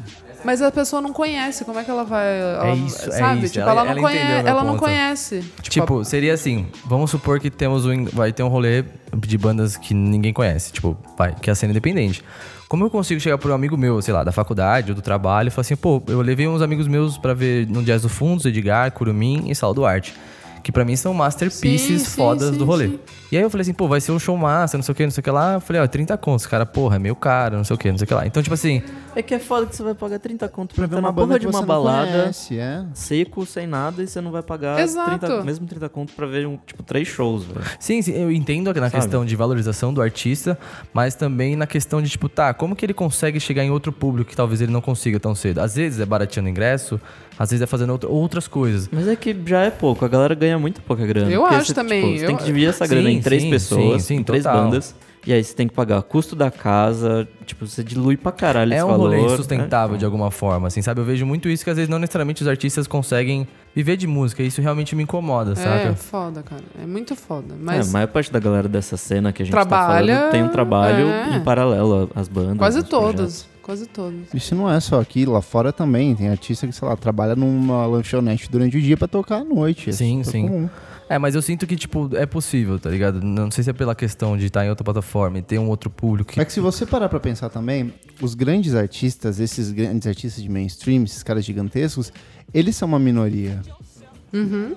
Mas 0.45 0.61
a 0.61 0.71
pessoa 0.71 1.01
não 1.01 1.13
conhece, 1.13 1.65
como 1.65 1.79
é 1.79 1.85
que 1.85 1.91
ela 1.91 2.05
vai. 2.05 2.27
ela- 2.41 2.75
isso, 2.75 3.09
é 3.09 3.13
sabe? 3.13 3.45
isso, 3.45 3.55
Tipo, 3.55 3.63
ela- 3.63 3.71
ela, 3.71 3.85
não, 3.85 3.93
ela 3.93 4.01
conhece, 4.01 4.49
ela 4.49 4.65
não 4.65 4.77
conhece. 4.77 5.45
Tipo, 5.63 6.05
seria 6.05 6.35
assim, 6.35 6.67
vamos 6.85 7.11
supor 7.11 7.41
que 7.41 7.51
temos 7.51 7.87
um, 7.87 8.05
vai 8.07 8.33
ter 8.33 8.43
um 8.43 8.49
rolê 8.49 8.85
de 9.17 9.39
bandas 9.39 9.77
que 9.77 9.95
ninguém 9.95 10.33
conhece, 10.33 10.73
tipo, 10.73 10.97
vai, 11.17 11.35
que 11.35 11.49
é 11.49 11.53
a 11.53 11.57
cena 11.57 11.71
independente. 11.73 12.23
Como 12.69 12.85
eu 12.85 12.91
consigo 12.91 13.21
chegar 13.21 13.39
por 13.39 13.51
um 13.51 13.55
amigo 13.55 13.77
meu, 13.77 14.01
sei 14.03 14.13
lá, 14.13 14.25
da 14.25 14.33
faculdade 14.33 14.91
ou 14.91 14.95
do 14.97 15.03
trabalho 15.03 15.49
e 15.49 15.51
falar 15.51 15.61
assim, 15.63 15.77
pô, 15.77 16.03
eu 16.09 16.21
levei 16.21 16.49
uns 16.49 16.61
amigos 16.63 16.89
meus 16.89 17.17
pra 17.17 17.33
ver 17.35 17.67
no 17.69 17.83
Jazz 17.83 18.03
do 18.03 18.09
Fundos, 18.09 18.45
Edgar, 18.47 18.91
Curumim 18.93 19.45
e 19.51 19.55
Sal 19.55 19.73
Duarte. 19.73 20.15
Que 20.63 20.73
pra 20.73 20.83
mim 20.83 20.97
são 20.97 21.13
masterpieces 21.13 21.87
Sim, 21.87 21.99
sim, 21.99 22.05
fodas 22.17 22.51
sim, 22.51 22.57
do 22.57 22.65
rolê. 22.65 22.93
E 23.35 23.37
aí 23.37 23.43
eu 23.43 23.51
falei 23.51 23.63
assim, 23.63 23.73
pô, 23.73 23.89
vai 23.89 24.01
ser 24.01 24.13
um 24.13 24.19
show 24.21 24.37
massa, 24.37 24.77
não 24.79 24.85
sei 24.85 24.93
o 24.93 24.95
que, 24.95 25.03
não 25.03 25.11
sei 25.11 25.21
o 25.21 25.25
que 25.25 25.31
lá. 25.33 25.55
Eu 25.55 25.61
falei, 25.61 25.83
ó, 25.83 25.87
30 25.89 26.17
contos. 26.17 26.47
Cara, 26.47 26.65
porra, 26.65 26.95
é 26.95 26.99
meio 27.01 27.17
caro, 27.17 27.57
não 27.57 27.65
sei 27.65 27.75
o 27.75 27.79
que, 27.79 27.91
não 27.91 27.99
sei 27.99 28.05
o 28.05 28.07
que 28.07 28.15
lá. 28.15 28.25
Então, 28.25 28.41
tipo 28.41 28.55
assim, 28.55 28.81
É 29.17 29.23
que 29.23 29.35
é 29.35 29.41
foda 29.41 29.67
que 29.67 29.75
você 29.75 29.83
vai 29.83 29.93
pagar 29.93 30.21
30 30.21 30.49
conto 30.49 30.73
pra 30.73 30.87
ver 30.87 30.97
uma 31.01 31.13
porra 31.13 31.37
de 31.37 31.47
uma 31.49 31.61
balada 31.63 32.11
conhece, 32.13 32.57
é. 32.61 32.85
seco, 32.95 33.45
sem 33.45 33.67
nada, 33.67 34.05
e 34.05 34.07
você 34.07 34.21
não 34.21 34.31
vai 34.31 34.41
pagar 34.43 34.79
Exato. 34.79 35.19
30, 35.19 35.43
mesmo 35.43 35.67
30 35.67 35.89
conto 35.89 36.13
pra 36.13 36.27
ver, 36.27 36.47
um, 36.47 36.57
tipo, 36.65 36.85
três 36.85 37.09
shows, 37.09 37.43
velho. 37.45 37.61
Sim, 37.81 38.01
sim, 38.03 38.13
eu 38.13 38.31
entendo 38.31 38.73
na 38.73 38.83
Sabe? 38.89 39.03
questão 39.03 39.25
de 39.25 39.35
valorização 39.35 39.93
do 39.93 40.01
artista, 40.01 40.57
mas 40.93 41.17
também 41.17 41.57
na 41.57 41.67
questão 41.67 42.01
de, 42.01 42.09
tipo, 42.09 42.29
tá, 42.29 42.55
como 42.55 42.77
que 42.77 42.87
ele 42.87 42.95
consegue 42.95 43.41
chegar 43.41 43.65
em 43.65 43.71
outro 43.71 43.91
público 43.93 44.31
que 44.31 44.37
talvez 44.37 44.61
ele 44.61 44.71
não 44.71 44.81
consiga 44.81 45.19
tão 45.19 45.35
cedo? 45.35 45.59
Às 45.61 45.75
vezes 45.75 45.99
é 45.99 46.07
barateando 46.07 46.49
ingresso, 46.49 47.01
às 47.37 47.51
vezes 47.51 47.63
é 47.63 47.67
fazendo 47.67 47.91
outra- 47.91 48.09
outras 48.09 48.47
coisas. 48.47 48.89
Mas 48.93 49.09
é 49.09 49.17
que 49.17 49.37
já 49.47 49.63
é 49.63 49.71
pouco, 49.71 50.05
a 50.05 50.09
galera 50.09 50.35
ganha 50.37 50.57
muito 50.57 50.81
pouca 50.83 51.05
grana. 51.05 51.29
Eu 51.31 51.45
acho 51.45 51.67
você, 51.67 51.75
também, 51.75 52.03
Tipo, 52.03 52.19
você 52.21 52.27
tem 52.27 52.35
eu- 52.35 52.39
que 52.39 52.45
dividir 52.45 52.69
essa 52.69 52.87
grana 52.87 53.09
Sim, 53.09 53.17
em 53.17 53.21
três 53.25 53.43
sim, 53.43 53.51
pessoas, 53.51 54.03
sim, 54.03 54.09
sim, 54.09 54.21
em 54.21 54.23
três 54.23 54.45
total. 54.45 54.65
bandas. 54.65 54.95
E 55.27 55.33
aí 55.33 55.43
você 55.43 55.55
tem 55.55 55.67
que 55.67 55.73
pagar 55.73 56.03
custo 56.03 56.37
da 56.37 56.51
casa, 56.51 57.27
tipo, 57.47 57.67
você 57.67 57.83
dilui 57.83 58.15
pra 58.15 58.31
caralho 58.31 58.75
É 58.75 58.77
esse 58.77 58.85
um 58.85 58.89
valor. 58.89 59.09
rolê 59.15 59.21
insustentável 59.25 59.97
É, 59.97 59.99
de 59.99 60.05
alguma 60.05 60.31
forma, 60.31 60.69
assim, 60.69 60.83
sabe? 60.83 61.01
Eu 61.01 61.05
vejo 61.07 61.25
muito 61.25 61.49
isso 61.49 61.65
que 61.65 61.71
às 61.71 61.77
vezes 61.77 61.89
não 61.89 61.99
necessariamente 61.99 62.43
os 62.43 62.49
artistas 62.49 62.87
conseguem 62.87 63.49
viver 63.75 63.97
de 63.97 64.07
música, 64.07 64.43
e 64.43 64.49
isso 64.49 64.61
realmente 64.61 64.95
me 64.95 65.03
incomoda, 65.03 65.53
É, 65.53 65.55
saca? 65.55 65.95
foda, 65.95 66.43
cara. 66.43 66.61
É 66.79 66.85
muito 66.87 67.17
foda. 67.17 67.55
É, 67.55 67.57
Mas 67.59 67.89
a 67.89 67.93
maior 67.95 68.09
parte 68.09 68.31
da 68.31 68.39
galera 68.39 68.69
dessa 68.69 68.99
cena 68.99 69.33
que 69.33 69.43
a 69.43 69.47
gente 69.47 69.53
Trabalha, 69.53 70.15
tá 70.15 70.21
falando 70.21 70.31
tem 70.31 70.43
um 70.43 70.49
trabalho 70.49 71.07
é. 71.09 71.37
em 71.39 71.41
paralelo 71.41 72.11
às 72.15 72.29
bandas. 72.29 72.59
quase 72.59 72.83
todas. 72.83 73.49
Quase 73.63 73.87
todas. 73.87 74.35
Isso 74.35 74.55
não 74.55 74.71
é 74.71 74.79
só 74.79 75.01
aqui, 75.01 75.25
lá 75.25 75.41
fora 75.41 75.73
também. 75.73 76.15
Tem 76.15 76.29
artista 76.29 76.67
que, 76.67 76.73
sei 76.75 76.87
lá, 76.87 76.95
trabalha 76.99 77.35
numa 77.35 77.87
lanchonete 77.87 78.47
durante 78.51 78.77
o 78.77 78.81
dia 78.83 78.95
pra 78.95 79.09
tocar 79.09 79.37
à 79.41 79.45
noite. 79.45 79.89
É 79.89 79.93
Sim, 79.95 80.23
super 80.23 80.31
sim. 80.33 80.49
comum. 80.49 80.69
É, 81.09 81.19
mas 81.19 81.35
eu 81.35 81.43
sinto 81.43 81.67
que, 81.67 81.77
tipo, 81.77 82.11
é 82.15 82.25
possível, 82.27 82.79
tá 82.79 82.89
ligado? 82.91 83.21
Não 83.21 83.51
sei 83.51 83.65
se 83.65 83.71
é 83.71 83.73
pela 83.73 83.95
questão 83.95 84.37
de 84.37 84.47
estar 84.47 84.65
em 84.65 84.71
outra 84.71 84.85
plataforma 84.85 85.39
e 85.39 85.43
ter 85.43 85.59
um 85.59 85.69
outro 85.69 85.91
público 85.91 86.33
que 86.33 86.41
É 86.41 86.45
que 86.45 86.53
se 86.53 86.61
você 86.61 86.87
parar 86.87 87.09
pra 87.09 87.21
pensar 87.21 87.51
também, 87.51 87.93
os 88.21 88.35
grandes 88.35 88.75
artistas, 88.75 89.39
esses 89.39 89.71
grandes 89.71 90.07
artistas 90.07 90.43
de 90.43 90.49
mainstream, 90.49 91.05
esses 91.05 91.23
caras 91.23 91.45
gigantescos, 91.45 92.13
eles 92.53 92.77
são 92.77 92.89
uma 92.89 92.99
minoria. 92.99 93.61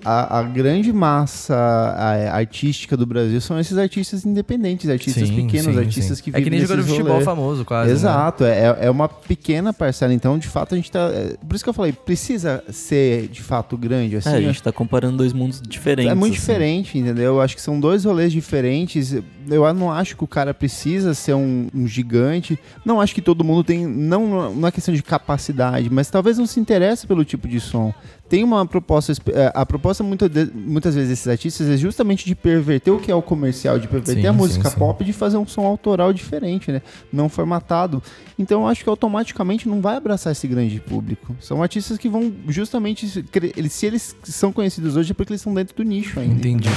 A, 0.05 0.39
a 0.39 0.43
grande 0.43 0.93
massa 0.93 1.55
a- 1.55 2.35
artística 2.37 2.95
do 2.95 3.05
Brasil 3.05 3.39
são 3.41 3.59
esses 3.59 3.77
artistas 3.77 4.25
independentes, 4.25 4.89
artistas 4.89 5.27
Sim, 5.27 5.35
pequenos, 5.45 5.73
sim, 5.73 5.79
artistas 5.79 6.17
sim. 6.17 6.23
que 6.23 6.29
É 6.29 6.33
que 6.33 6.39
vivem 6.43 6.59
nem 6.59 6.67
jogador 6.67 6.83
de 6.83 6.89
futebol 6.89 7.21
famoso, 7.21 7.65
quase. 7.65 7.89
né? 7.89 7.93
Exato, 7.95 8.43
é, 8.43 8.77
é 8.81 8.89
uma 8.91 9.09
pequena 9.09 9.73
parcela. 9.73 10.13
Então, 10.13 10.37
de 10.37 10.47
fato, 10.47 10.73
a 10.73 10.77
gente 10.77 10.91
tá. 10.91 11.09
é, 11.13 11.35
por 11.47 11.55
isso 11.55 11.63
que 11.63 11.69
eu 11.69 11.73
falei, 11.73 11.91
precisa 11.91 12.63
ser 12.69 13.27
de 13.29 13.41
fato 13.41 13.75
grande. 13.77 14.15
Assim, 14.17 14.29
É, 14.29 14.35
a 14.35 14.41
gente 14.41 14.61
tá 14.61 14.71
comparando 14.71 15.17
dois 15.17 15.33
mundos 15.33 15.61
diferentes. 15.61 16.11
é 16.11 16.15
muito 16.15 16.33
assim. 16.33 16.39
diferente, 16.41 16.97
entendeu? 16.99 17.35
Eu 17.35 17.41
acho 17.41 17.55
que 17.55 17.61
são 17.61 17.79
dois 17.79 18.05
rolês 18.05 18.31
diferentes. 18.31 19.13
Eu 19.49 19.73
não 19.73 19.91
acho 19.91 20.15
que 20.17 20.23
o 20.23 20.27
cara 20.27 20.53
precisa 20.53 21.13
ser 21.13 21.33
um, 21.33 21.67
um 21.73 21.87
gigante. 21.87 22.59
Não 22.85 22.99
acho 23.01 23.15
que 23.15 23.21
todo 23.21 23.43
mundo 23.43 23.63
tem. 23.63 23.85
Não, 23.87 24.53
não 24.53 24.67
é 24.67 24.71
questão 24.71 24.93
de 24.93 25.01
capacidade, 25.01 25.89
mas 25.89 26.09
talvez 26.09 26.37
não 26.37 26.45
se 26.45 26.59
interesse 26.59 27.07
pelo 27.07 27.23
tipo 27.25 27.47
de 27.47 27.59
som. 27.59 27.93
Tem 28.29 28.43
uma 28.43 28.65
proposta. 28.65 29.13
é, 29.33 29.51
A 29.55 29.65
proposta 29.65 30.03
muita 30.03 30.27
de- 30.27 30.51
muitas 30.53 30.93
vezes 30.95 31.09
desses 31.09 31.27
artistas 31.27 31.67
é 31.69 31.77
justamente 31.77 32.25
de 32.25 32.35
perverter 32.35 32.93
o 32.93 32.99
que 32.99 33.09
é 33.11 33.15
o 33.15 33.21
comercial, 33.21 33.79
de 33.79 33.87
perverter 33.87 34.21
Sim, 34.23 34.27
a 34.27 34.33
música 34.33 34.69
sim. 34.69 34.77
pop 34.77 35.01
e 35.01 35.05
de 35.07 35.13
fazer 35.13 35.37
um 35.37 35.47
som 35.47 35.65
autoral 35.65 36.11
diferente, 36.11 36.71
né? 36.71 36.81
Não 37.11 37.29
formatado. 37.29 38.03
Então 38.37 38.61
eu 38.61 38.67
acho 38.67 38.83
que 38.83 38.89
automaticamente 38.89 39.67
não 39.69 39.79
vai 39.81 39.95
abraçar 39.97 40.31
esse 40.31 40.47
grande 40.47 40.79
público. 40.79 41.35
São 41.39 41.63
artistas 41.63 41.97
que 41.97 42.09
vão 42.09 42.33
justamente. 42.47 43.07
se- 43.07 43.23
eles- 43.85 44.15
são 44.23 44.51
conhecidos 44.51 44.97
hoje 44.97 45.11
é 45.11 45.13
porque 45.13 45.31
eles 45.31 45.41
estão 45.41 45.53
dentro 45.53 45.75
do 45.75 45.83
nicho 45.83 46.19
ainda. 46.19 46.33
Entendi. 46.35 46.69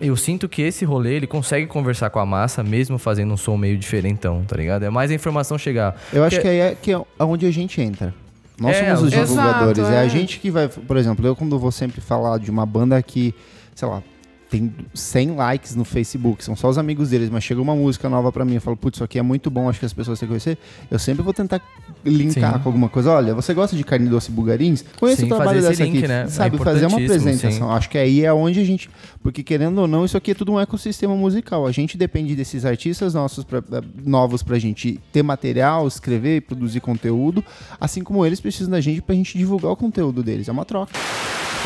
Eu 0.00 0.16
sinto 0.16 0.48
que 0.48 0.62
esse 0.62 0.82
rolê, 0.86 1.14
ele 1.16 1.26
consegue 1.26 1.66
conversar 1.66 2.08
com 2.08 2.18
a 2.18 2.24
massa, 2.24 2.62
mesmo 2.64 2.96
fazendo 2.98 3.34
um 3.34 3.36
som 3.36 3.54
meio 3.58 3.76
diferentão, 3.76 4.42
tá 4.48 4.56
ligado? 4.56 4.82
É 4.82 4.88
mais 4.88 5.10
a 5.10 5.14
informação 5.14 5.58
chegar. 5.58 5.94
Eu 6.10 6.24
acho 6.24 6.36
Porque- 6.36 6.42
que 6.42 6.48
aí 6.48 6.58
é 6.60 6.74
que 6.74 6.90
é 6.90 6.98
onde 7.18 7.44
a 7.44 7.50
gente 7.50 7.80
entra. 7.82 8.14
Nós 8.60 8.76
É, 8.76 8.94
somos 8.94 9.02
os 9.08 9.12
exato, 9.14 9.28
divulgadores. 9.28 9.88
é. 9.88 9.94
é. 9.94 9.98
a 10.00 10.08
gente 10.08 10.38
que 10.38 10.50
vai. 10.50 10.68
Por 10.68 10.96
exemplo, 10.96 11.26
eu 11.26 11.34
quando 11.34 11.58
vou 11.58 11.72
sempre 11.72 12.00
falar 12.00 12.38
de 12.38 12.50
uma 12.50 12.66
banda 12.66 13.02
que, 13.02 13.34
sei 13.74 13.88
lá, 13.88 14.02
tem 14.50 14.74
100 14.92 15.36
likes 15.36 15.76
no 15.76 15.84
Facebook, 15.84 16.44
são 16.44 16.56
só 16.56 16.68
os 16.68 16.76
amigos 16.76 17.10
deles, 17.10 17.30
mas 17.30 17.44
chega 17.44 17.62
uma 17.62 17.74
música 17.74 18.08
nova 18.08 18.32
pra 18.32 18.44
mim, 18.44 18.54
eu 18.56 18.60
falo, 18.60 18.76
putz, 18.76 18.96
isso 18.96 19.04
aqui 19.04 19.18
é 19.18 19.22
muito 19.22 19.48
bom, 19.48 19.68
acho 19.70 19.78
que 19.78 19.86
as 19.86 19.92
pessoas 19.92 20.18
têm 20.18 20.26
que 20.26 20.32
conhecer. 20.32 20.58
Eu 20.90 20.98
sempre 20.98 21.22
vou 21.22 21.32
tentar 21.32 21.60
linkar 22.04 22.54
Sim. 22.54 22.58
com 22.60 22.68
alguma 22.68 22.88
coisa. 22.88 23.12
Olha, 23.12 23.32
você 23.32 23.54
gosta 23.54 23.76
de 23.76 23.84
carne 23.84 24.08
doce 24.08 24.30
bugarins? 24.30 24.84
Conheça 24.98 25.20
Sim, 25.20 25.26
o 25.26 25.36
trabalho 25.36 25.62
dessa 25.62 25.84
link, 25.84 25.98
aqui. 25.98 26.08
né? 26.08 26.22
É 26.22 26.26
Sabe, 26.26 26.58
fazer 26.58 26.86
uma 26.86 26.98
apresentação. 26.98 27.70
Acho 27.70 27.88
que 27.88 27.96
aí 27.96 28.24
é 28.24 28.32
onde 28.32 28.58
a 28.58 28.64
gente. 28.64 28.90
Porque 29.22 29.42
querendo 29.42 29.78
ou 29.78 29.86
não, 29.86 30.04
isso 30.04 30.16
aqui 30.16 30.32
é 30.32 30.34
tudo 30.34 30.52
um 30.52 30.60
ecossistema 30.60 31.14
musical. 31.14 31.66
A 31.66 31.72
gente 31.72 31.96
depende 31.96 32.34
desses 32.34 32.64
artistas 32.64 33.14
nossos 33.14 33.44
pra, 33.44 33.62
novos 34.04 34.42
pra 34.42 34.58
gente 34.58 34.98
ter 35.12 35.22
material, 35.22 35.86
escrever 35.86 36.36
e 36.36 36.40
produzir 36.40 36.80
conteúdo, 36.80 37.44
assim 37.80 38.02
como 38.02 38.26
eles 38.26 38.40
precisam 38.40 38.70
da 38.70 38.80
gente 38.80 39.00
pra 39.00 39.14
gente 39.14 39.38
divulgar 39.38 39.70
o 39.70 39.76
conteúdo 39.76 40.22
deles. 40.22 40.48
É 40.48 40.52
uma 40.52 40.64
troca. 40.64 40.92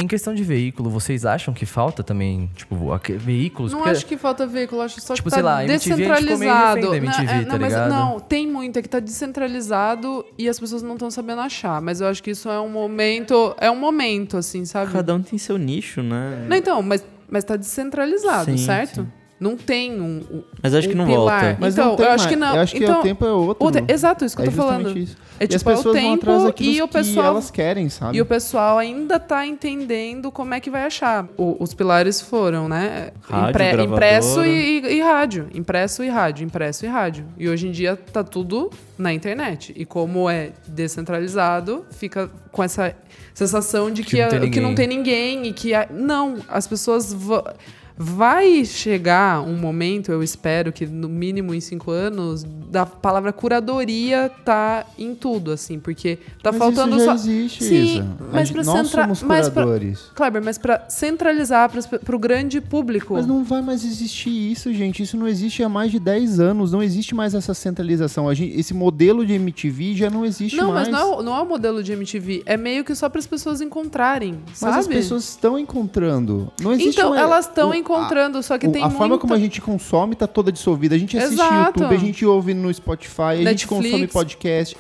Em 0.01 0.09
questão 0.09 0.35
de 0.35 0.43
veículo, 0.43 0.91
vocês 0.91 1.25
acham 1.25 1.55
que 1.55 1.65
falta 1.65 2.03
também, 2.03 2.51
tipo, 2.57 2.74
aque- 2.93 3.15
veículos? 3.15 3.73
Não 3.73 3.79
Porque- 3.81 3.91
acho 3.93 4.07
que 4.07 4.17
falta 4.17 4.47
veículo, 4.47 4.81
acho 4.83 5.01
só 5.01 5.15
Tipo, 5.15 5.29
que 5.29 5.35
sei 5.35 5.43
tá 5.43 5.49
lá, 5.49 5.65
MTV, 5.65 5.75
a 5.75 5.79
gente 5.79 5.85
ficou 5.85 5.97
meio 5.97 6.15
descentralizado. 6.15 6.95
MTV, 6.95 7.25
não, 7.25 7.33
é, 7.33 7.45
tá 7.45 7.53
não, 7.53 7.59
mas 7.61 7.73
ligado? 7.73 7.91
não, 7.91 8.21
tem 8.21 8.47
muito, 8.47 8.79
é 8.79 8.83
que 8.83 8.89
tá 8.89 9.01
descentralizado 9.01 10.25
e 10.39 10.49
as 10.49 10.59
pessoas 10.59 10.83
não 10.83 10.95
estão 10.95 11.11
sabendo 11.11 11.41
achar. 11.41 11.81
Mas 11.81 12.01
eu 12.01 12.07
acho 12.07 12.23
que 12.23 12.31
isso 12.31 12.49
é 12.49 12.61
um 12.61 12.69
momento, 12.69 13.55
é 13.61 13.71
um 13.71 13.77
momento, 13.77 14.37
assim, 14.37 14.65
sabe? 14.65 14.93
Cada 14.93 15.15
um 15.15 15.23
tem 15.23 15.39
seu 15.39 15.57
nicho, 15.59 16.03
né? 16.03 16.47
Não, 16.49 16.57
então, 16.57 16.83
mas, 16.83 17.05
mas 17.29 17.45
tá 17.45 17.57
descentralizado, 17.57 18.51
Sim, 18.51 18.57
certo? 18.59 19.03
sim. 19.03 19.09
Não 19.45 19.57
tem 19.59 20.01
um, 20.01 20.23
um 20.31 20.43
Mas 20.63 20.75
acho 20.75 20.89
que 20.89 20.95
um 20.95 20.99
não 20.99 21.07
pilar. 21.07 21.41
volta. 21.45 21.57
Mas 21.61 21.75
então, 21.75 21.89
não 21.91 21.97
tem 21.97 22.07
eu 22.07 22.13
acho 22.13 22.29
que 22.29 22.37
não. 22.37 22.55
Eu 22.55 22.61
acho 22.63 22.75
que 22.75 22.83
então, 22.83 23.01
o 23.01 23.03
tempo 23.03 23.27
é 23.27 23.31
outro. 23.33 23.65
outra- 23.67 23.85
exato, 23.89 24.25
isso 24.25 24.35
que 24.35 24.43
é 24.43 24.47
eu 24.47 24.51
tô 24.51 24.57
falando. 24.57 24.97
isso. 24.99 25.17
É 25.39 25.45
e 25.45 25.55
as 25.55 25.61
tipo, 25.61 25.71
é 25.71 25.75
o 25.75 25.83
vão 25.83 25.93
tempo 25.93 26.31
e 26.31 26.81
o 26.81 26.87
que 26.89 26.93
pessoal 26.93 27.27
elas 27.27 27.51
querem, 27.51 27.89
sabe? 27.91 28.17
E 28.17 28.21
o 28.23 28.25
pessoal 28.27 28.79
ainda 28.79 29.21
tá 29.21 29.45
entendendo 29.47 30.31
como 30.33 30.55
é 30.55 30.61
que 30.61 30.71
vai 30.71 30.85
achar. 30.85 31.27
O- 31.37 31.57
os 31.63 31.75
pilares 31.75 32.21
foram, 32.23 32.69
né? 32.69 33.11
Rádio, 33.23 33.51
impre- 33.51 33.83
impresso 33.85 34.45
e, 34.45 34.81
e- 34.81 34.97
e 34.97 35.01
rádio. 35.03 35.49
Impresso 35.53 36.03
e 36.03 36.09
rádio, 36.09 36.47
impresso 36.47 36.87
e 36.87 36.89
rádio. 36.89 37.27
E 37.37 37.47
hoje 37.49 37.69
em 37.69 37.71
dia 37.73 37.97
tá 37.97 38.25
tudo 38.25 38.71
na 38.97 39.13
internet. 39.13 39.75
E 39.77 39.85
como 39.85 40.31
é 40.31 40.53
descentralizado, 40.67 41.85
fica 41.91 42.31
com 42.51 42.63
essa 42.63 42.95
sensação 43.35 43.91
de 43.91 44.03
que, 44.03 44.11
Que 44.17 44.23
não 44.23 44.29
tem 44.29 44.39
a- 44.39 44.51
que 44.51 44.61
não 44.61 44.69
ninguém. 44.71 44.89
tem 44.89 44.97
ninguém 44.99 45.47
e 45.49 45.53
que. 45.53 45.75
a- 45.75 45.89
não, 45.91 46.37
as 46.49 46.67
pessoas. 46.67 47.13
va- 47.13 47.55
Vai 47.97 48.65
chegar 48.65 49.41
um 49.43 49.57
momento, 49.57 50.11
eu 50.11 50.21
espero 50.23 50.73
que 50.73 50.85
no 50.85 51.09
mínimo 51.09 51.55
em 51.55 51.61
cinco 51.61 51.93
anos, 51.93 52.45
da 52.69 52.85
palavra 52.85 53.33
curadoria 53.33 54.29
tá 54.45 54.85
em 54.99 55.15
tudo, 55.15 55.53
assim, 55.53 55.79
porque 55.79 56.19
tá 56.43 56.51
Mas 56.51 56.59
faltando 56.59 56.97
isso 56.97 57.05
já 57.05 57.17
só. 57.17 57.23
existe, 57.23 57.63
Sim, 57.65 58.09
mas 58.33 58.49
gente- 58.49 58.55
pra 58.57 58.65
Nós 58.65 58.89
centra- 58.89 59.03
somos 59.05 59.23
mas 59.23 59.49
pra- 59.49 59.63
curadores. 59.63 60.11
Kleber, 60.15 60.43
mas 60.45 60.59
pra 60.59 60.85
centralizar 60.89 61.71
para 61.71 62.17
o 62.17 62.19
grande 62.19 62.61
público. 62.61 63.15
Mas 63.15 63.27
não 63.29 63.45
vai 63.45 63.63
mais 63.63 63.85
existir 63.85 64.31
isso, 64.53 64.73
gente. 64.75 65.03
Isso 65.05 65.17
não 65.17 65.29
existe 65.29 65.63
há 65.63 65.69
mais 65.69 65.93
de 65.93 66.01
10 66.01 66.41
anos. 66.41 66.73
Não 66.73 66.83
existe 66.83 67.15
mais 67.15 67.33
essa 67.33 67.55
centralização. 67.55 68.33
Gente- 68.35 68.59
esse 68.59 68.75
modelo 68.75 69.25
de 69.25 69.35
MTV 69.35 69.95
já 69.95 70.11
não 70.11 70.25
existe 70.27 70.57
não, 70.57 70.73
mais. 70.73 70.89
mas 70.89 70.99
não 71.01 71.21
é, 71.21 71.23
não 71.23 71.37
é 71.37 71.41
o 71.43 71.47
modelo 71.47 71.81
de 71.83 71.93
MTV. 71.93 72.43
É 72.45 72.57
meio 72.57 72.83
que 72.85 72.93
só 72.97 73.09
para 73.09 73.21
as 73.21 73.27
pessoas 73.27 73.61
encontrarem, 73.61 74.41
Mas 74.49 74.59
sabe? 74.59 74.79
as 74.79 74.87
pessoas 74.89 75.29
estão 75.29 75.57
encontrando. 75.57 76.51
Não 76.61 76.73
existe 76.73 76.99
então, 76.99 77.11
mais- 77.11 77.23
elas 77.23 77.47
estão 77.47 77.71
o- 77.71 77.75
encontrando, 77.93 78.43
só 78.43 78.57
que 78.59 78.67
o- 78.67 78.73
tem 78.73 78.83
a 78.83 78.91
forma 78.91 79.19
como 79.19 79.35
a 79.35 79.39
gente 79.39 79.61
consome 79.61 80.15
tá 80.15 80.27
toda 80.27 80.51
dissolvida. 80.51 80.95
A 80.95 80.99
gente 80.99 81.17
assiste 81.17 81.35
Exato. 81.35 81.81
YouTube, 81.81 81.95
a 81.95 81.99
gente 81.99 82.27
ouve 82.27 82.55
no 82.55 82.73
Spotify, 82.73 83.23
a 83.23 83.35
gente 83.37 83.45
Netflix. 83.45 83.69
consome 83.91 84.07
podcast. 84.09 84.77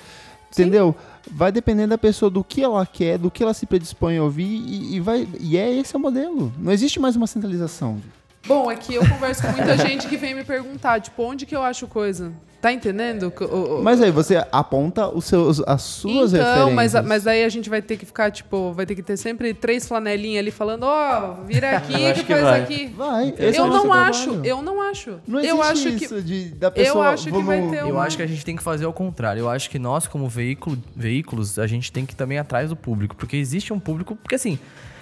Entendeu? 0.53 0.95
Vai 1.31 1.51
dependendo 1.51 1.89
da 1.89 1.99
pessoa 1.99 2.31
do 2.31 2.45
que 2.45 2.63
ela 2.63 2.87
quer, 2.87 3.19
do 3.19 3.29
que 3.31 3.43
ela 3.43 3.53
se 3.53 3.67
predispõe 3.67 4.19
a 4.19 4.23
ouvir 4.23 4.45
e, 4.45 4.97
e 4.97 5.01
vai 5.01 5.27
e 5.41 5.57
é 5.57 5.69
esse 5.75 5.97
é 5.97 5.99
o 5.99 6.01
modelo. 6.01 6.53
Não 6.59 6.71
existe 6.71 7.01
mais 7.01 7.17
uma 7.17 7.27
centralização. 7.27 8.01
Bom, 8.47 8.71
é 8.71 8.77
que 8.77 8.95
eu 8.95 9.01
converso 9.09 9.43
com 9.43 9.49
muita 9.53 9.77
gente 9.85 10.07
que 10.07 10.17
vem 10.17 10.35
me 10.35 10.45
perguntar, 10.45 11.01
tipo, 11.01 11.23
onde 11.25 11.45
que 11.47 11.57
eu 11.57 11.63
acho 11.63 11.87
coisa? 11.89 12.33
Tá 12.65 12.73
entendendo? 12.73 13.31
O- 13.43 13.45
o- 13.81 13.83
Mas 13.83 14.01
aí 14.01 14.11
você 14.11 14.43
aponta 14.51 15.07
os 15.07 15.27
seus, 15.27 15.61
as 15.67 15.83
suas 15.83 16.33
então, 16.33 16.69
referências. 16.69 16.95
mas, 16.95 17.07
mas 17.07 17.27
aí 17.27 17.45
a 17.45 17.49
gente 17.51 17.69
vai 17.69 17.83
ter 17.83 17.99
que 17.99 18.07
ficar, 18.07 18.31
tipo, 18.31 18.73
vai 18.73 18.87
ter 18.87 18.95
que 18.95 19.03
ter 19.03 19.19
sempre 19.19 19.53
três 19.53 19.87
flanelinhas 19.87 20.41
ali 20.41 20.51
falando, 20.51 20.85
ó, 20.85 21.35
vira 21.47 21.77
aqui, 21.77 21.93
Eu 21.93 22.11
acho 22.13 22.21
que 22.21 22.27
que 22.27 22.33
faz 22.33 22.43
vai. 22.43 22.63
aqui. 22.63 22.87
Vai, 22.97 23.29
esse 23.39 23.59
é 23.59 23.61
Eu 23.61 23.67
nosso 23.67 23.85
não 23.87 23.93
acho, 23.93 24.23
trabalho. 24.31 24.47
eu 24.49 24.63
não 24.63 24.81
acho. 24.81 25.21
Não 25.29 25.41
existe 25.41 25.55
eu 25.55 25.63
acho 25.63 25.83
que 25.99 26.05
isso 26.07 26.23
de, 26.23 26.45
da 26.55 26.71
pessoa... 26.71 27.09
acho 27.11 27.25
que 27.25 27.31
vamos- 27.33 27.47
vai 27.47 27.61
ter 27.69 27.85
um- 27.85 27.89
Eu 27.89 28.01
acho 28.01 28.17
que 28.17 28.23
a 28.23 28.27
gente 28.27 28.43
tem 28.43 28.57
que 28.57 28.63
fazer 28.63 28.87
ao 28.87 28.95
contrário. 28.95 29.41
Eu 29.41 29.51
acho 29.51 29.69
que 29.69 29.79
nós, 29.79 30.07
como 30.07 30.27
veículo, 30.27 30.79
veículos, 30.97 31.59
a 31.59 31.67
gente 31.67 31.93
tem 31.93 32.07
que 32.07 32.15
ir 32.15 32.17
também 32.17 32.39
atrás 32.39 32.71
do 32.71 32.77
público. 32.77 33.15
Porque 33.15 33.37
existe 33.37 33.75
um 33.75 33.79
público. 33.79 34.17
Porque 34.17 34.37
assim. 34.37 34.59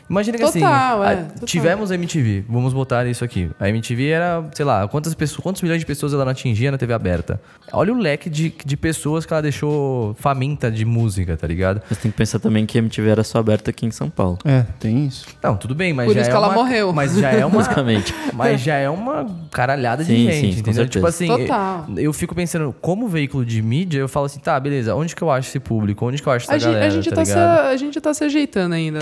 Imagina 0.09 0.37
que 0.39 0.45
Total, 0.45 1.03
assim. 1.03 1.11
é, 1.11 1.15
a- 1.21 1.25
total. 1.25 1.47
tivemos 1.47 1.91
a 1.91 1.95
MTV. 1.95 2.45
Vamos 2.49 2.73
botar 2.73 3.07
isso 3.07 3.25
aqui. 3.25 3.51
A 3.59 3.69
MTV 3.69 4.09
era, 4.11 4.45
sei 4.55 4.65
lá, 4.65 4.87
quantas 4.89 5.15
pessoas, 5.15 5.41
quantos 5.43 5.63
milhões 5.63 5.81
de 5.81 5.87
pessoas 5.87 6.13
ela 6.13 6.25
não 6.25 6.33
atingia 6.33 6.71
na 6.71 6.77
TV 6.79 6.93
aberta. 6.93 7.41
Olha 7.73 7.93
o 7.93 7.97
leque 7.97 8.29
de, 8.29 8.53
de 8.65 8.77
pessoas 8.77 9.25
que 9.25 9.33
ela 9.33 9.41
deixou 9.43 10.15
faminta 10.19 10.71
de 10.71 10.85
música, 10.85 11.37
tá 11.37 11.47
ligado? 11.47 11.81
Mas 11.89 11.99
tem 11.99 12.11
que 12.11 12.17
pensar 12.17 12.39
também 12.39 12.67
que 12.67 12.77
a 12.79 12.81
MTV 12.83 13.09
era 13.09 13.25
só 13.25 13.39
aberta 13.39 13.71
aqui 13.71 13.87
em 13.87 13.91
São 13.91 14.11
Paulo. 14.11 14.39
É, 14.45 14.65
tem 14.79 15.07
isso. 15.07 15.27
Não, 15.43 15.57
tudo 15.57 15.75
bem, 15.75 15.93
mas 15.93 16.07
Por 16.07 16.15
já 16.15 16.21
isso 16.21 16.31
é 16.31 16.33
que 16.33 16.37
ela 16.37 16.49
uma- 16.49 16.55
morreu. 16.55 16.93
Mas 16.93 17.17
já 17.17 17.31
é 17.31 17.45
uma. 17.47 17.57
Basicamente. 17.57 18.15
Mas 18.35 18.61
já 18.61 18.75
é 18.77 18.91
uma 18.91 19.27
caralhada 19.51 20.05
de 20.05 20.13
Sim, 20.15 20.31
gente, 20.31 20.41
sim, 20.57 20.63
com 20.63 20.71
entendeu? 20.71 20.89
Tipo 20.89 21.07
assim. 21.07 21.27
Total. 21.29 21.87
eu, 21.97 21.99
eu 22.05 22.13
fico 22.13 22.35
pensando, 22.35 22.75
como 22.81 23.09
veículo 23.09 23.45
de 23.47 23.63
mídia, 23.63 23.99
eu 24.01 24.09
falo 24.09 24.27
assim, 24.27 24.41
tá, 24.41 24.59
beleza, 24.61 24.95
onde 24.95 25.15
que 25.17 25.23
eu 25.23 25.31
acho 25.31 25.49
esse 25.49 25.61
público? 25.61 26.05
Onde 26.07 26.21
que 26.23 26.29
eu 26.29 26.33
acho 26.33 26.45
essa 26.47 26.55
A 26.55 26.59
gente, 26.59 26.67
galera, 26.73 26.87
a, 26.87 26.91
gente 26.91 27.09
tá 27.11 27.17
tá 27.17 27.25
se, 27.25 27.33
a 27.39 27.77
gente 27.77 28.01
tá 28.01 28.13
se 28.15 28.25
ajeitando 28.25 28.75
ainda. 28.75 28.99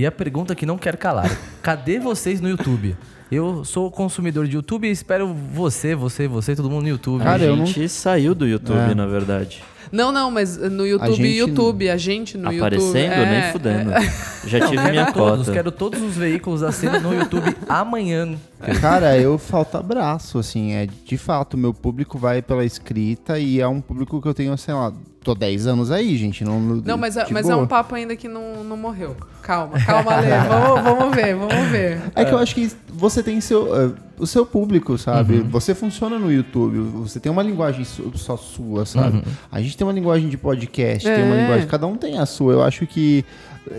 E 0.00 0.06
a 0.06 0.12
pergunta 0.12 0.54
que 0.54 0.64
não 0.64 0.78
quer 0.78 0.96
calar, 0.96 1.28
cadê 1.62 1.98
vocês 1.98 2.40
no 2.40 2.48
YouTube? 2.48 2.96
Eu 3.30 3.64
sou 3.64 3.90
consumidor 3.90 4.46
de 4.46 4.54
YouTube 4.56 4.86
e 4.88 4.90
espero 4.90 5.34
você, 5.34 5.94
você, 5.94 6.26
você, 6.28 6.54
todo 6.56 6.70
mundo 6.70 6.82
no 6.84 6.88
YouTube. 6.88 7.22
Cara, 7.22 7.42
a 7.42 7.46
eu 7.46 7.56
não- 7.56 7.66
gente 7.66 7.88
saiu 7.88 8.34
do 8.34 8.46
YouTube, 8.46 8.92
É. 8.92 8.94
na 8.94 9.06
verdade. 9.06 9.62
Não, 9.90 10.12
não, 10.12 10.30
mas 10.30 10.56
no 10.56 10.86
YouTube, 10.86 11.14
gente- 11.16 11.36
YouTube, 11.38 11.88
a 11.90 11.96
gente 11.96 12.36
no 12.38 12.48
Aparecendo, 12.48 12.96
YouTube. 12.96 13.22
é, 13.22 13.40
nem 13.42 13.52
fudendo. 13.52 13.90
Já 14.46 14.58
Não, 14.60 14.66
tive 14.68 14.82
quero 14.82 14.90
minha 14.92 15.12
todos, 15.12 15.38
cota. 15.46 15.52
quero 15.52 15.72
todos 15.72 16.02
os 16.02 16.14
veículos 16.16 16.60
da 16.60 16.70
cena 16.70 17.00
no 17.00 17.12
YouTube 17.14 17.56
amanhã. 17.68 18.34
Cara, 18.80 19.16
eu 19.18 19.36
falta 19.38 19.78
abraço, 19.78 20.38
assim, 20.38 20.72
é 20.72 20.86
de 20.86 21.16
fato, 21.16 21.56
meu 21.56 21.72
público 21.74 22.18
vai 22.18 22.40
pela 22.42 22.64
escrita 22.64 23.38
e 23.38 23.60
é 23.60 23.66
um 23.68 23.80
público 23.80 24.20
que 24.22 24.28
eu 24.28 24.34
tenho, 24.34 24.56
sei 24.58 24.74
lá, 24.74 24.92
tô 25.28 25.34
10 25.34 25.66
anos 25.66 25.90
aí, 25.90 26.16
gente, 26.16 26.42
não 26.42 26.58
Não, 26.60 26.96
mas, 26.96 27.16
é- 27.16 27.24
de 27.24 27.32
mas 27.34 27.46
é 27.46 27.52
boa. 27.52 27.62
um 27.62 27.66
papo 27.66 27.94
ainda 27.94 28.16
que 28.16 28.26
não, 28.28 28.64
não 28.64 28.76
morreu. 28.76 29.14
Calma, 29.42 29.78
calma, 29.84 30.12
Ale. 30.14 30.26
vamos, 30.48 30.82
vamos 30.98 31.14
ver, 31.16 31.34
vamos 31.34 31.68
ver. 31.70 32.00
É 32.14 32.24
que 32.24 32.32
eu 32.32 32.38
acho 32.38 32.54
que 32.54 32.70
você 32.88 33.22
tem 33.22 33.40
seu, 33.40 33.74
eh, 33.76 33.90
o 34.18 34.26
seu 34.26 34.46
público, 34.46 34.96
sabe? 34.96 35.36
Uhum. 35.40 35.48
Você 35.50 35.74
funciona 35.74 36.18
no 36.18 36.32
YouTube, 36.32 36.78
você 36.78 37.20
tem 37.20 37.30
uma 37.30 37.42
linguagem 37.42 37.84
só 38.14 38.36
sua, 38.36 38.86
sabe? 38.86 39.18
Uhum. 39.18 39.22
A 39.52 39.60
gente 39.60 39.76
tem 39.76 39.86
uma 39.86 39.92
linguagem 39.92 40.28
de 40.28 40.36
podcast, 40.38 41.06
tem 41.08 41.22
uma 41.24 41.36
É. 41.36 41.40
linguagem, 41.42 41.66
cada 41.68 41.86
um 41.86 41.96
tem 41.96 42.18
a 42.18 42.24
sua. 42.26 42.54
Eu 42.54 42.62
acho 42.62 42.86
que 42.86 43.24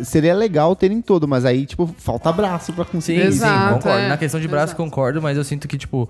seria 0.03 0.35
legal 0.35 0.75
terem 0.75 1.01
todo, 1.01 1.27
mas 1.27 1.45
aí, 1.45 1.65
tipo, 1.65 1.89
falta 1.97 2.29
abraço 2.29 2.71
pra 2.73 2.85
Sim, 2.85 2.91
conseguir. 2.91 3.21
sim, 3.21 3.27
Exato, 3.27 3.73
concordo. 3.75 3.97
é. 3.99 4.07
Na 4.09 4.17
questão 4.17 4.39
de 4.39 4.47
braço, 4.47 4.73
Exato. 4.73 4.83
concordo, 4.83 5.19
mas 5.21 5.35
eu 5.35 5.43
sinto 5.43 5.67
que, 5.67 5.77
tipo, 5.79 6.07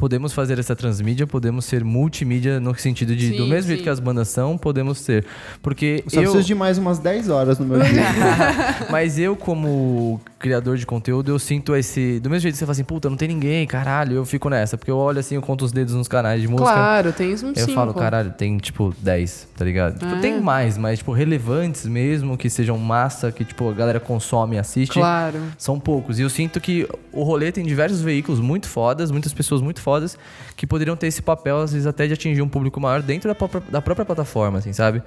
podemos 0.00 0.32
fazer 0.32 0.58
essa 0.58 0.74
transmídia, 0.74 1.26
podemos 1.26 1.66
ser 1.66 1.84
multimídia 1.84 2.58
no 2.58 2.74
sentido 2.74 3.14
de, 3.14 3.32
do 3.32 3.44
Sim, 3.44 3.50
mesmo 3.50 3.68
jeito 3.68 3.80
sim. 3.80 3.84
que 3.84 3.90
as 3.90 4.00
bandas 4.00 4.28
são, 4.28 4.56
podemos 4.56 4.96
ser. 4.96 5.26
Porque 5.60 6.02
Só 6.08 6.20
eu... 6.20 6.30
preciso 6.30 6.46
de 6.46 6.54
mais 6.54 6.78
umas 6.78 6.98
10 6.98 7.28
horas 7.28 7.58
no 7.58 7.66
meu 7.66 7.78
dia. 7.80 8.02
Mas 8.90 9.18
eu, 9.18 9.36
como 9.36 10.18
criador 10.40 10.78
de 10.78 10.86
conteúdo, 10.86 11.30
eu 11.30 11.38
sinto 11.38 11.76
esse. 11.76 12.18
Do 12.18 12.30
mesmo 12.30 12.40
jeito 12.40 12.54
que 12.54 12.58
você 12.58 12.64
fala 12.64 12.72
assim, 12.72 12.82
puta, 12.82 13.10
não 13.10 13.16
tem 13.16 13.28
ninguém, 13.28 13.66
caralho, 13.66 14.14
eu 14.16 14.24
fico 14.24 14.48
nessa. 14.48 14.78
Porque 14.78 14.90
eu 14.90 14.96
olho 14.96 15.18
assim, 15.20 15.34
eu 15.34 15.42
conto 15.42 15.64
os 15.66 15.70
dedos 15.70 15.94
nos 15.94 16.08
canais 16.08 16.40
de 16.40 16.48
música. 16.48 16.72
Claro, 16.72 17.12
tem 17.12 17.34
uns 17.34 17.42
Eu 17.42 17.54
cinco. 17.54 17.72
falo, 17.72 17.92
caralho, 17.92 18.32
tem 18.32 18.56
tipo 18.56 18.94
10, 18.98 19.48
tá 19.56 19.64
ligado? 19.64 19.98
Tipo, 19.98 20.14
É. 20.14 20.20
tem 20.20 20.40
mais, 20.40 20.78
mas 20.78 20.98
tipo, 21.00 21.12
relevantes 21.12 21.84
mesmo, 21.84 22.38
que 22.38 22.48
sejam 22.48 22.78
massa, 22.78 23.30
que 23.30 23.44
tipo, 23.44 23.68
a 23.68 23.74
galera 23.74 24.00
consome 24.00 24.56
e 24.56 24.58
assiste. 24.58 24.94
Claro. 24.94 25.38
São 25.58 25.78
poucos. 25.78 26.18
E 26.18 26.22
eu 26.22 26.30
sinto 26.30 26.58
que 26.58 26.88
o 27.12 27.22
rolê 27.22 27.52
tem 27.52 27.64
diversos 27.64 28.00
veículos 28.00 28.40
muito 28.40 28.66
fodas, 28.66 29.10
muitas 29.10 29.34
pessoas 29.34 29.60
muito 29.60 29.82
fodas, 29.82 30.16
que 30.56 30.66
poderiam 30.66 30.96
ter 30.96 31.06
esse 31.08 31.20
papel, 31.20 31.60
às 31.60 31.72
vezes, 31.72 31.86
até 31.86 32.06
de 32.06 32.14
atingir 32.14 32.40
um 32.40 32.48
público 32.48 32.80
maior 32.80 33.02
dentro 33.02 33.28
da 33.28 33.34
própria, 33.34 33.62
da 33.70 33.82
própria 33.82 34.06
plataforma, 34.06 34.58
assim, 34.58 34.72
sabe? 34.72 35.02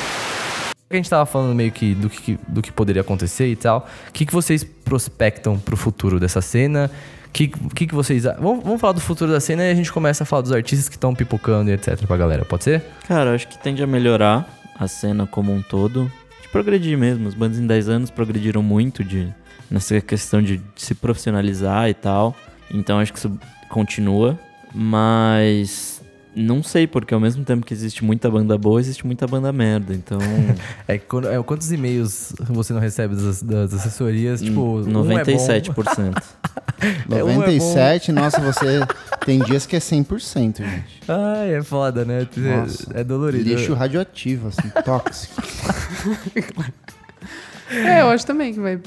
A 0.95 0.97
gente 0.97 1.09
tava 1.09 1.25
falando 1.25 1.55
meio 1.55 1.71
que 1.71 1.95
do 1.95 2.09
que, 2.09 2.37
do 2.47 2.61
que 2.61 2.71
poderia 2.71 3.01
acontecer 3.01 3.47
e 3.47 3.55
tal. 3.55 3.87
O 4.09 4.11
que, 4.11 4.25
que 4.25 4.33
vocês 4.33 4.63
prospectam 4.63 5.57
pro 5.57 5.75
futuro 5.75 6.19
dessa 6.19 6.41
cena? 6.41 6.89
O 7.27 7.31
que, 7.31 7.47
que, 7.47 7.87
que 7.87 7.95
vocês. 7.95 8.23
Vamos, 8.23 8.63
vamos 8.63 8.79
falar 8.79 8.93
do 8.93 9.01
futuro 9.01 9.31
da 9.31 9.39
cena 9.39 9.63
e 9.63 9.71
a 9.71 9.75
gente 9.75 9.91
começa 9.91 10.23
a 10.23 10.25
falar 10.25 10.43
dos 10.43 10.51
artistas 10.51 10.87
que 10.87 10.95
estão 10.95 11.15
pipocando 11.15 11.69
e 11.69 11.73
etc 11.73 12.05
pra 12.05 12.15
galera, 12.15 12.45
pode 12.45 12.63
ser? 12.63 12.83
Cara, 13.07 13.33
acho 13.33 13.47
que 13.47 13.57
tende 13.57 13.81
a 13.81 13.87
melhorar 13.87 14.47
a 14.77 14.87
cena 14.87 15.25
como 15.25 15.51
um 15.51 15.61
todo. 15.61 16.11
De 16.41 16.49
progredir 16.49 16.97
mesmo. 16.97 17.27
Os 17.27 17.33
bandas 17.33 17.57
em 17.57 17.65
10 17.65 17.89
anos 17.89 18.11
progrediram 18.11 18.61
muito 18.61 19.03
de, 19.03 19.33
nessa 19.69 19.99
questão 20.01 20.41
de 20.41 20.61
se 20.75 20.93
profissionalizar 20.93 21.89
e 21.89 21.93
tal. 21.93 22.35
Então 22.71 22.99
acho 22.99 23.11
que 23.11 23.19
isso 23.19 23.31
continua. 23.69 24.37
Mas 24.73 25.92
Não 26.35 26.63
sei, 26.63 26.87
porque 26.87 27.13
ao 27.13 27.19
mesmo 27.19 27.43
tempo 27.45 27.65
que 27.65 27.73
existe 27.73 28.03
muita 28.03 28.29
banda 28.29 28.57
boa, 28.57 28.79
existe 28.79 29.05
muita 29.05 29.27
banda 29.27 29.51
merda. 29.53 29.93
Então, 29.93 30.17
É, 30.87 30.97
que 30.97 31.05
quando, 31.05 31.29
é 31.29 31.41
quantos 31.43 31.71
e-mails 31.71 32.33
você 32.49 32.73
não 32.73 32.79
recebe 32.81 33.15
das, 33.15 33.41
das 33.43 33.73
assessorias? 33.73 34.41
Tipo, 34.41 34.79
um 34.81 35.11
é 35.17 35.23
bom. 35.23 35.31
97%. 35.33 36.23
É, 37.09 37.23
um 37.23 37.29
é 37.29 37.33
bom. 37.33 37.39
97, 37.39 38.11
nossa, 38.11 38.41
você 38.41 38.81
tem 39.25 39.39
dias 39.39 39.65
que 39.65 39.73
é 39.75 39.79
100%, 39.79 40.57
gente. 40.57 41.01
Ai, 41.07 41.55
é 41.55 41.63
foda, 41.63 42.03
né? 42.03 42.27
É- 42.35 42.39
Nossa. 42.57 42.87
É, 42.93 43.03
dolorido. 43.05 43.47
Lixo 43.47 43.73
radioativo, 43.73 44.49
assim, 44.49 44.69
tóxico. 44.83 45.41
É, 47.71 48.01
eu 48.01 48.09
acho 48.09 48.25
também 48.25 48.53
que 48.53 48.59
vai, 48.59 48.79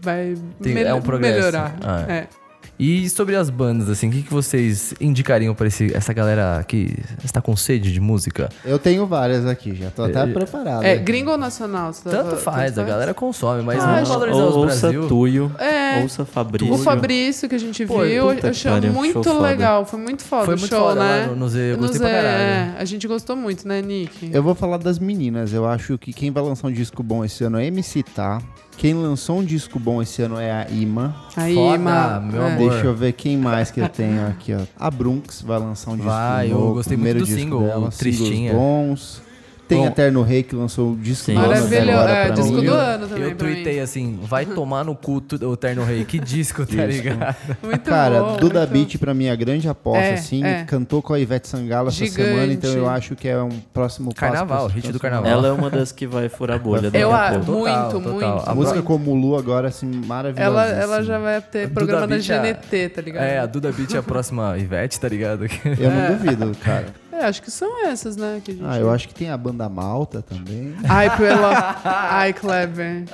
vai 0.00 0.34
Tem- 0.62 0.78
é 0.78 0.94
um 0.94 1.02
progresso. 1.02 1.36
melhorar. 1.36 1.76
Ah, 1.84 2.06
é. 2.08 2.12
É. 2.12 2.28
E 2.78 3.08
sobre 3.08 3.34
as 3.36 3.48
bandas, 3.48 3.88
assim, 3.88 4.08
o 4.08 4.12
que, 4.12 4.22
que 4.22 4.30
vocês 4.32 4.94
indicariam 5.00 5.54
pra 5.54 5.66
esse, 5.66 5.94
essa 5.96 6.12
galera 6.12 6.64
que 6.66 6.94
está 7.24 7.40
com 7.40 7.56
sede 7.56 7.92
de 7.92 8.00
música? 8.00 8.48
Eu 8.64 8.78
tenho 8.78 9.06
várias 9.06 9.46
aqui, 9.46 9.74
já 9.74 9.90
tô 9.90 10.02
até 10.04 10.26
preparado. 10.26 10.84
É, 10.84 10.96
gringo 10.96 11.30
ou 11.30 11.38
nacional? 11.38 11.92
Você 11.92 12.02
tá- 12.08 12.22
Tanto 12.22 12.36
faz, 12.36 12.78
a 12.78 12.84
galera 12.84 13.14
consome, 13.14 13.62
mas 13.62 13.82
Ah, 13.82 13.96
acho- 13.96 14.12
valorizar 14.12 14.38
Ou- 14.42 14.48
os 14.50 14.56
ouça 14.56 14.80
Brasil. 14.92 15.08
Tuyo, 15.08 15.52
É. 15.58 16.02
ouça 16.02 16.24
Fabrício. 16.24 16.74
O 16.74 16.78
Fabrício 16.78 17.48
que 17.48 17.54
a 17.54 17.58
gente 17.58 17.86
Pô, 17.86 17.98
viu, 18.00 18.30
eu 18.30 18.36
que 18.36 18.46
achei 18.46 18.70
pariu, 18.70 18.92
muito 18.92 19.22
show 19.24 19.34
foda. 19.34 19.40
legal. 19.48 19.84
Foi 19.86 19.98
muito 19.98 20.22
foda 20.22 20.44
Foi 20.44 20.54
o 20.54 20.58
muito 20.58 20.70
show, 20.74 20.88
foda 20.88 21.00
né? 21.00 21.26
lá 21.28 21.34
no- 21.34 21.48
Z, 21.48 21.58
eu 21.58 21.76
No 21.76 21.82
gostei 21.82 22.00
pra 22.00 22.10
caralho. 22.10 22.26
é, 22.38 22.74
a 22.78 22.84
gente 22.84 23.06
gostou 23.08 23.36
muito, 23.36 23.66
né, 23.66 23.80
Nick? 23.80 24.30
Eu 24.32 24.42
vou 24.42 24.54
falar 24.54 24.76
das 24.78 24.98
meninas. 24.98 25.52
Eu 25.52 25.66
acho 25.66 25.96
que 25.96 26.12
quem 26.12 26.30
vai 26.30 26.42
lançar 26.42 26.68
um 26.68 26.72
disco 26.72 27.02
bom 27.02 27.24
esse 27.24 27.42
ano 27.44 27.58
é 27.58 27.66
MC 27.66 28.02
Tá. 28.02 28.40
Quem 28.76 28.92
lançou 28.94 29.38
um 29.38 29.44
disco 29.44 29.78
bom 29.78 30.02
esse 30.02 30.20
ano 30.22 30.38
é 30.38 30.50
a 30.52 30.70
Ima. 30.70 31.14
Aí, 31.34 31.54
Foda, 31.54 31.78
ma- 31.78 32.20
meu 32.20 32.42
é. 32.42 32.52
amor. 32.54 32.70
Deixa 32.70 32.86
eu 32.86 32.94
ver 32.94 33.12
quem 33.12 33.36
mais 33.36 33.70
que 33.70 33.80
eu 33.80 33.88
tenho 33.88 34.26
aqui, 34.28 34.52
ó. 34.54 34.60
A 34.78 34.90
Brunx 34.90 35.40
vai 35.42 35.58
lançar 35.58 35.92
um 35.92 35.96
disco 35.96 36.10
Vai, 36.10 36.50
eu 36.52 36.58
novo, 36.58 36.74
gostei 36.74 36.94
primeiro 36.96 37.20
muito 37.20 37.30
do 37.30 37.34
disco 37.34 37.50
single, 37.50 37.66
dela, 37.66 37.90
Tristinha. 37.90 38.52
singles 38.52 38.52
bons. 38.54 39.25
Tem 39.68 39.78
Bom. 39.78 39.86
Eterno 39.88 40.22
Rei 40.22 40.42
que 40.44 40.54
lançou 40.54 40.92
o 40.92 40.96
disco 40.96 41.24
Sim. 41.24 41.34
do 41.34 41.40
ano 41.40 41.48
Maravilhoso, 41.48 41.90
agora 41.90 42.12
é, 42.12 42.30
disco 42.30 42.52
mim. 42.52 42.64
do 42.66 42.72
ano 42.74 43.08
também 43.08 43.24
Eu 43.24 43.36
tuitei 43.36 43.80
assim, 43.80 44.18
vai 44.22 44.46
tomar 44.46 44.84
no 44.84 44.94
cu 44.94 45.20
tu- 45.20 45.44
o 45.44 45.56
Terno 45.56 45.82
Rei. 45.84 46.04
Que 46.04 46.20
disco, 46.20 46.64
tá 46.64 46.86
Isso. 46.86 47.02
ligado? 47.02 47.36
Muito 47.64 47.80
Cara, 47.80 48.22
bom, 48.22 48.36
Duda 48.36 48.60
muito- 48.60 48.72
Beat 48.72 48.98
pra 48.98 49.12
mim 49.12 49.24
é 49.24 49.30
a 49.32 49.34
grande 49.34 49.68
aposta, 49.68 50.04
É, 50.04 50.14
assim. 50.14 50.44
é. 50.44 50.62
Cantou 50.64 51.02
com 51.02 51.12
a 51.14 51.18
Ivete 51.18 51.48
Sangalo 51.48 51.88
essa 51.88 52.06
semana, 52.06 52.52
então 52.52 52.70
eu 52.72 52.88
acho 52.88 53.16
que 53.16 53.26
é 53.26 53.36
um 53.42 53.48
próximo 53.74 54.14
passo. 54.14 54.20
Carnaval, 54.20 54.66
pra- 54.66 54.74
hit 54.76 54.92
do 54.92 55.00
carnaval. 55.00 55.30
Ela 55.30 55.48
é 55.48 55.52
uma 55.52 55.68
das 55.68 55.90
que 55.90 56.06
vai 56.06 56.28
furar 56.28 56.56
a 56.56 56.60
bolha 56.60 56.90
Eu 56.94 57.10
a 57.12 57.22
acho, 57.28 57.38
muito, 57.50 57.90
total. 57.90 58.00
muito. 58.00 58.42
A 58.50 58.54
música 58.54 58.82
como 58.82 59.14
Lu 59.14 59.36
agora, 59.36 59.66
assim, 59.68 59.86
maravilhosa. 60.06 60.44
Ela, 60.48 60.66
ela 60.66 61.02
já 61.02 61.18
vai 61.18 61.40
ter 61.40 61.68
programa 61.70 62.06
na 62.06 62.14
é 62.16 62.18
a- 62.18 62.22
GNT, 62.22 62.88
tá 62.90 63.02
ligado? 63.02 63.24
É, 63.24 63.38
a 63.40 63.46
Duda 63.46 63.72
Beat 63.72 63.94
é 63.94 63.98
a 63.98 64.02
próxima 64.02 64.56
Ivete, 64.56 65.00
tá 65.00 65.08
ligado? 65.08 65.44
Eu 65.78 65.90
não 65.90 66.16
duvido, 66.16 66.52
cara. 66.62 66.86
É, 67.18 67.24
acho 67.24 67.42
que 67.42 67.50
são 67.50 67.86
essas, 67.86 68.16
né? 68.16 68.42
Que 68.44 68.50
a 68.50 68.54
gente... 68.54 68.66
Ah, 68.66 68.78
eu 68.78 68.90
acho 68.90 69.08
que 69.08 69.14
tem 69.14 69.30
a 69.30 69.36
banda 69.36 69.68
Malta 69.68 70.20
também. 70.20 70.74
Ai, 70.88 71.16
pela... 71.16 71.80
Ai, 71.84 72.32
Clever. 72.32 73.04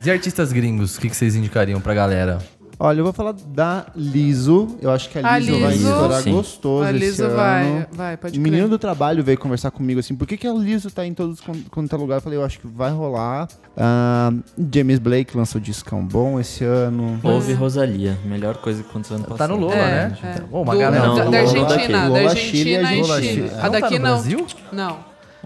De 0.00 0.10
artistas 0.10 0.52
gringos, 0.52 0.96
o 0.96 1.00
que, 1.00 1.08
que 1.08 1.16
vocês 1.16 1.36
indicariam 1.36 1.80
pra 1.80 1.94
galera? 1.94 2.38
Olha, 2.80 3.00
eu 3.00 3.04
vou 3.04 3.12
falar 3.12 3.32
da 3.32 3.86
Liso. 3.96 4.76
Eu 4.80 4.92
acho 4.92 5.10
que 5.10 5.18
a 5.18 5.34
A 5.34 5.38
Liso, 5.38 5.58
vai 5.58 5.72
Liso- 5.72 5.88
estourar 5.90 6.22
Sim. 6.22 6.30
gostoso 6.32 6.84
A 6.84 6.90
esse 6.90 6.98
Liso 7.00 7.24
ano. 7.24 7.34
vai, 7.36 7.86
vai, 7.90 8.16
pode 8.16 8.38
O 8.38 8.40
menino 8.40 8.62
crer. 8.62 8.70
do 8.70 8.78
trabalho 8.78 9.24
veio 9.24 9.36
conversar 9.36 9.72
comigo 9.72 9.98
assim, 9.98 10.14
por 10.14 10.28
que, 10.28 10.36
que 10.36 10.46
a 10.46 10.52
Liso 10.52 10.88
tá 10.88 11.04
em 11.04 11.12
todos 11.12 11.40
quan- 11.40 11.60
quanto 11.72 11.92
é 11.96 11.98
lugar? 11.98 12.16
Eu 12.18 12.20
falei, 12.20 12.38
eu 12.38 12.44
acho 12.44 12.60
que 12.60 12.68
vai 12.68 12.92
rolar. 12.92 13.48
Ah, 13.76 14.32
James 14.72 15.00
Blake 15.00 15.36
lançou 15.36 15.60
discão 15.60 16.04
bom 16.04 16.38
esse 16.38 16.62
ano. 16.62 17.18
Ouve 17.24 17.52
Rosalia, 17.52 18.16
melhor 18.24 18.56
coisa 18.58 18.80
que 18.82 18.88
aconteceu 18.88 19.16
ano 19.16 19.24
passado. 19.24 19.38
Tá 19.38 19.48
no 19.48 19.60
Lola, 19.60 19.74
É, 19.74 20.08
né? 20.10 20.18
é. 20.22 20.40
Bom, 20.42 20.62
uma 20.62 20.74
Do- 20.74 20.78
galera 20.78 21.04
Não, 21.06 21.14
da, 21.16 21.24
Lola 21.24 21.30
da. 21.32 21.38
Argentina, 21.40 21.98
da 22.02 22.08
Lola 22.08 22.36
Chile 22.36 22.70
e 22.70 22.76
Argentina 22.76 23.18
e 23.18 23.22
Chile. 23.24 23.50
A 23.50 23.54
Não 23.54 23.60
tá 23.60 23.68
daqui 23.70 23.98
no 23.98 24.04
não. 24.04 24.14
Brasil? 24.14 24.46
Não. 24.72 24.96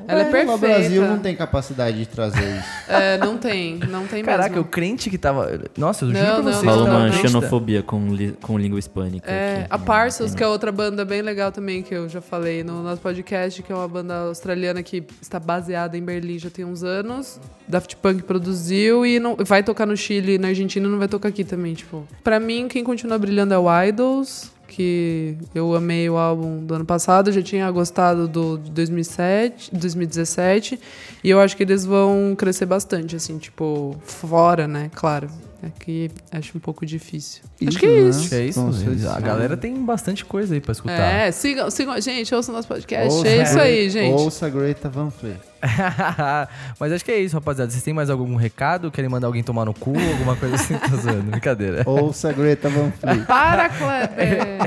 Ela 0.09 0.23
é 0.23 0.25
Ué, 0.25 0.31
perfeita. 0.31 0.55
O 0.55 0.59
Brasil 0.59 1.03
não 1.07 1.19
tem 1.19 1.37
capacidade 1.37 1.97
de 1.99 2.07
trazer 2.07 2.43
isso. 2.59 2.69
É, 2.93 3.17
não 3.19 3.39
tem, 3.39 3.77
não 3.89 4.07
tem 4.07 4.23
Caraca, 4.23 4.51
mesmo. 4.51 4.63
o 4.63 4.65
crente 4.65 5.09
que 5.09 5.17
tava. 5.17 5.49
Nossa, 5.79 6.05
eu 6.05 6.09
Não, 6.11 6.15
juro 6.21 6.27
pra 6.33 6.37
não, 6.43 6.53
vocês. 6.53 6.65
Fala 6.65 6.85
que 6.85 6.91
uma 6.97 7.13
xenofobia 7.13 7.83
com, 7.83 8.09
li- 8.15 8.37
com 8.43 8.59
língua 8.59 8.79
hispânica. 8.79 9.31
É, 9.31 9.61
aqui. 9.63 9.67
a 9.71 9.79
Parcels, 9.79 10.35
que 10.35 10.43
é 10.43 10.47
outra 10.47 10.71
banda 10.71 11.05
bem 11.05 11.23
legal 11.23 11.51
também, 11.53 11.83
que 11.83 11.95
eu 11.95 12.09
já 12.09 12.21
falei 12.21 12.63
no 12.63 12.83
nosso 12.83 13.01
podcast, 13.01 13.63
que 13.63 13.73
é 13.73 13.75
uma 13.75 13.89
banda 13.89 14.15
australiana 14.27 14.83
que 14.83 15.03
está 15.23 15.41
baseada 15.41 15.97
em 15.97 16.03
Berlim 16.03 16.39
já 16.39 16.51
tem 16.51 16.65
uns 16.65 16.83
anos. 16.83 17.41
Daft 17.67 17.97
Punk 17.97 18.23
produziu 18.25 19.07
e 19.07 19.19
não, 19.19 19.37
vai 19.39 19.63
tocar 19.63 19.87
no 19.87 19.97
Chile 19.97 20.35
e 20.35 20.39
na 20.39 20.49
Argentina 20.49 20.87
não 20.89 20.99
vai 20.99 21.09
tocar 21.09 21.29
aqui 21.31 21.45
também, 21.45 21.73
tipo. 21.75 22.07
Pra 22.23 22.39
mim, 22.39 22.69
quem 22.69 22.85
continua 22.85 23.19
brilhando 23.19 23.55
é 23.55 23.59
o 23.59 23.83
Idols, 23.85 24.51
que 24.73 25.37
eu 25.55 25.75
amei 25.75 26.09
o 26.09 26.17
álbum 26.17 26.65
do 26.65 26.75
ano 26.75 26.85
passado, 26.85 27.31
já 27.31 27.43
tinha 27.43 27.71
gostado 27.71 28.27
do 28.27 28.59
de 28.59 28.71
2007, 28.71 29.71
2017, 29.75 30.81
e 31.23 31.31
eu 31.31 31.39
acho 31.39 31.57
que 31.57 31.63
eles 31.63 31.85
vão 31.85 32.35
crescer 32.37 32.67
bastante, 32.67 33.15
assim, 33.15 33.39
tipo, 33.39 33.95
fora, 34.03 34.67
né, 34.67 34.91
claro. 34.95 35.29
É 35.65 35.69
que 35.79 36.11
acho 36.33 36.59
um 36.59 36.61
pouco 36.61 36.85
difícil. 36.85 37.43
acho 37.65 37.79
que 37.79 37.87
é 37.87 37.89
né? 37.89 38.09
isso. 38.09 38.19
Acho 38.19 38.29
que 38.29 38.35
é 38.35 38.47
isso. 38.47 39.09
A 39.09 39.21
galera 39.21 39.57
tem 39.57 39.73
bastante 39.85 40.25
coisa 40.25 40.55
aí 40.55 40.61
pra 40.61 40.73
escutar. 40.73 40.93
É, 40.99 41.31
sigam, 41.31 41.71
sigam 41.71 41.95
a 41.95 42.01
gente, 42.01 42.35
ouçam 42.35 42.53
nosso 42.53 42.67
podcast. 42.67 43.15
Ouça- 43.15 43.29
é 43.29 43.43
isso 43.45 43.59
aí, 43.61 43.89
gente. 43.89 44.21
Ouça 44.21 44.51
Greta 44.51 44.89
Van 44.89 45.09
Fleet. 45.11 45.39
Mas 46.81 46.91
acho 46.91 47.05
que 47.05 47.13
é 47.13 47.21
isso, 47.21 47.37
rapaziada. 47.37 47.71
Vocês 47.71 47.85
têm 47.85 47.95
mais 47.95 48.11
algum 48.11 48.35
recado? 48.35 48.91
Querem 48.91 49.09
mandar 49.09 49.29
alguém 49.29 49.45
tomar 49.45 49.65
no 49.65 49.73
cu? 49.73 49.93
Alguma 49.97 50.35
coisa 50.35 50.57
assim? 50.57 50.75
Tô 50.77 50.97
zoando. 50.97 51.31
Brincadeira. 51.31 51.85
Ouça 51.87 52.33
Greta 52.33 52.69
Van 52.69 52.91
Fleet. 52.91 53.25
Para, 53.25 53.69
Kleber! 53.69 54.59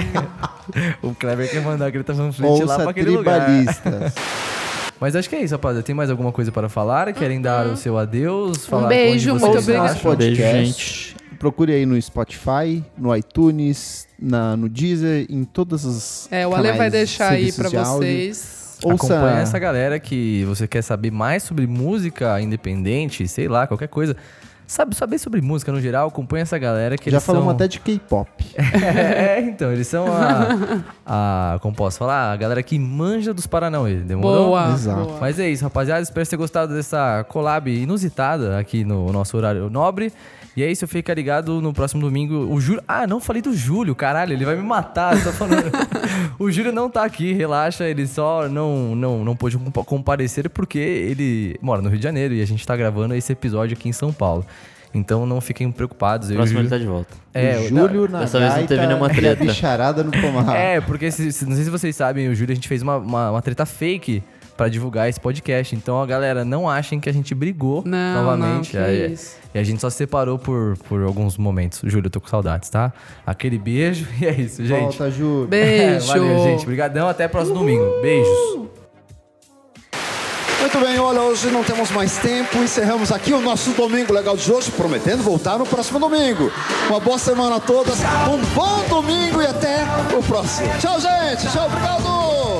O 1.04 1.14
Kleber 1.14 1.50
quer 1.50 1.62
mandar 1.62 1.86
a 1.86 1.90
Greta 1.92 2.12
Van 2.12 2.32
Fleet 2.32 2.64
lá 2.64 2.76
pra 2.76 2.76
Ouça 2.78 2.90
aquele 2.90 3.12
lugar. 3.12 3.48
Mas 5.00 5.16
acho 5.16 5.30
que 5.30 5.36
é 5.36 5.44
isso, 5.44 5.54
rapaziada. 5.54 5.84
Tem 5.84 5.94
mais 5.96 6.10
alguma 6.10 6.32
coisa 6.32 6.52
para 6.52 6.70
falar? 6.70 7.12
Querem 7.14 7.42
dar 7.42 7.68
o 7.68 7.76
seu 7.76 7.98
adeus? 7.98 8.66
Falar 8.66 8.86
Um 8.86 8.90
beijo, 8.90 9.34
onde 9.34 9.44
muito 9.44 9.58
obrigada. 9.60 9.92
acham? 9.92 10.16
Beijo, 10.16 10.42
Podcast. 10.42 11.16
Procure 11.38 11.74
aí 11.74 11.86
no 11.86 12.02
Spotify, 12.02 12.84
no 12.98 13.16
iTunes, 13.16 14.08
na, 14.18 14.56
no 14.56 14.70
Deezer, 14.70 15.26
em 15.30 15.44
todos 15.44 15.84
os 15.84 16.28
É, 16.32 16.48
o 16.48 16.56
Ale 16.56 16.72
vai 16.72 16.90
deixar 16.90 17.34
aí 17.34 17.52
pra 17.52 17.70
de 17.70 17.76
vocês. 17.76 18.78
Ouça 18.84 19.06
Acompanha 19.06 19.40
essa 19.42 19.58
galera 19.60 20.00
que 20.00 20.44
você 20.46 20.68
quer 20.68 20.82
saber 20.82 21.12
mais 21.12 21.44
sobre 21.44 21.66
música 21.66 22.40
independente, 22.42 23.28
sei 23.28 23.48
lá, 23.48 23.68
qualquer 23.68 23.88
coisa. 23.88 24.16
Sabe, 24.68 24.96
saber 24.96 25.20
sobre 25.20 25.42
música 25.42 25.72
no 25.72 25.80
geral, 25.80 26.08
acompanha 26.08 26.42
essa 26.42 26.58
galera 26.58 26.98
que 26.98 27.10
Já 27.10 27.18
eles 27.18 27.26
falamos 27.26 27.46
são... 27.48 27.56
até 27.56 27.68
de 27.68 27.80
K-pop. 27.80 28.30
é, 28.58 29.40
então, 29.42 29.72
eles 29.72 29.88
são 29.88 30.06
a, 30.08 30.84
a... 31.06 31.60
Como 31.60 31.76
posso 31.76 32.00
falar? 32.00 32.32
A 32.32 32.36
galera 32.36 32.64
que 32.64 32.80
manja 32.80 33.34
dos 33.34 33.46
Paranauê, 33.46 33.96
demorou? 33.96 34.48
Boa, 34.48 34.74
Exato. 34.74 35.04
boa. 35.06 35.18
Mas 35.20 35.40
é 35.40 35.50
isso, 35.50 35.64
rapaziada. 35.64 36.02
Espero 36.02 36.28
ter 36.28 36.38
gostado 36.38 36.74
dessa 36.74 37.24
collab 37.30 37.70
inusitada 37.70 38.58
aqui 38.58 38.84
no 38.84 39.12
nosso 39.12 39.38
horário 39.38 39.70
nobre. 39.70 40.12
E 40.56 40.64
é 40.64 40.72
isso, 40.72 40.88
fica 40.88 41.14
ligado 41.14 41.62
no 41.62 41.74
próximo 41.74 42.02
domingo. 42.02 42.34
O 42.50 42.62
Júlio. 42.62 42.82
Ah, 42.88 43.06
não 43.06 43.20
falei 43.20 43.42
do 43.42 43.54
Júlio, 43.54 43.94
caralho, 43.94 44.32
ele 44.32 44.46
vai 44.46 44.56
me 44.56 44.64
matar. 44.64 45.18
eu 45.18 45.24
Tô 45.24 45.34
falando. 45.34 45.70
o 46.40 46.50
Júlio 46.50 46.72
não 46.72 46.90
tá 46.90 47.04
aqui, 47.04 47.34
relaxa, 47.34 47.84
ele 47.84 48.08
só 48.08 48.48
não, 48.48 48.96
não, 48.96 49.26
não 49.26 49.36
pôde 49.36 49.58
compa- 49.58 49.84
comparecer 49.84 50.50
porque 50.50 50.80
ele 50.80 51.58
mora 51.62 51.82
no 51.82 51.90
Rio 51.90 51.98
de 51.98 52.04
Janeiro 52.06 52.34
e 52.34 52.42
a 52.42 52.48
gente 52.48 52.66
tá 52.66 52.74
gravando 52.78 53.14
esse 53.14 53.34
episódio 53.34 53.76
aqui 53.78 53.90
em 53.90 53.94
São 53.94 54.14
Paulo. 54.14 54.46
Então 54.98 55.26
não 55.26 55.42
fiquem 55.42 55.70
preocupados. 55.72 56.30
eu 56.30 56.36
o 56.36 56.38
Próximo 56.38 56.60
ele 56.60 56.70
tá 56.70 56.78
de 56.78 56.86
volta. 56.88 57.14
É, 57.34 57.58
o 57.60 57.68
Júlio 57.68 58.08
na 58.10 58.20
dessa 58.22 58.40
vez 58.40 58.56
não 58.56 58.66
teve 58.66 58.88
nenhuma 58.88 59.08
a 59.08 59.10
treta. 59.14 59.44
bicharada 59.44 60.04
no 60.04 60.12
pomar. 60.12 60.56
É, 60.56 60.80
porque 60.82 61.12
se- 61.12 61.32
se- 61.32 61.46
não 61.46 61.54
sei 61.56 61.66
se 61.66 61.70
vocês 61.70 61.96
sabem, 61.96 62.30
o 62.30 62.34
Júlio, 62.36 62.54
a 62.54 62.56
gente 62.56 62.68
fez 62.68 62.82
uma, 62.82 62.96
uma, 62.98 63.32
uma 63.32 63.42
treta 63.42 63.66
fake 63.66 64.24
pra 64.56 64.70
divulgar 64.70 65.10
esse 65.10 65.20
podcast. 65.20 65.76
Então, 65.76 66.02
a 66.02 66.06
galera, 66.06 66.46
não 66.46 66.70
achem 66.70 66.98
que 66.98 67.10
a 67.10 67.14
gente 67.14 67.36
brigou 67.36 67.84
Não, 67.86 68.24
novamente. 68.24 68.74
não, 68.78 68.84
que 68.86 68.90
É, 68.90 69.08
isso. 69.08 69.36
E 69.54 69.60
a 69.60 69.64
gente 69.64 69.82
só 69.82 69.90
se 69.90 69.98
separou 69.98 70.40
por, 70.40 70.78
por 70.88 71.02
alguns 71.04 71.38
momentos. 71.38 71.82
Júlio, 71.84 72.08
eu 72.08 72.12
tô 72.12 72.22
com 72.22 72.28
saudades, 72.30 72.70
tá? 72.70 72.94
Aquele 73.28 73.58
beijo 73.58 74.08
e 74.22 74.26
é 74.26 74.32
isso, 74.32 74.66
gente. 74.66 74.80
Volta, 74.80 75.12
Júlio. 75.12 75.48
Beijo. 75.48 76.08
Valeu, 76.08 76.40
gente. 76.44 76.64
Obrigadão. 76.64 77.10
Até 77.10 77.28
próximo 77.28 77.58
domingo. 77.60 77.84
Beijos. 78.02 78.66
Muito 80.66 80.80
bem, 80.80 80.98
olha, 80.98 81.22
hoje 81.22 81.52
não 81.52 81.64
temos 81.64 81.92
mais 81.92 82.18
tempo. 82.18 82.58
Encerramos 82.58 83.12
aqui 83.12 83.32
o 83.32 83.40
nosso 83.40 83.70
Domingo 83.74 84.12
Legal 84.12 84.36
de 84.36 84.52
hoje, 84.52 84.72
prometendo 84.72 85.22
voltar 85.22 85.60
no 85.60 85.66
próximo 85.66 86.00
domingo. 86.00 86.52
Uma 86.90 87.00
boa 87.00 87.20
semana 87.20 87.58
a 87.58 87.60
todas, 87.60 88.00
um 88.28 88.42
bom 88.56 88.84
domingo 88.90 89.44
e 89.44 89.46
até 89.46 89.84
o 90.18 90.24
próximo. 90.24 90.68
Tchau, 90.80 91.00
gente. 91.00 91.48
Tchau, 91.52 91.68
obrigado. 91.68 92.55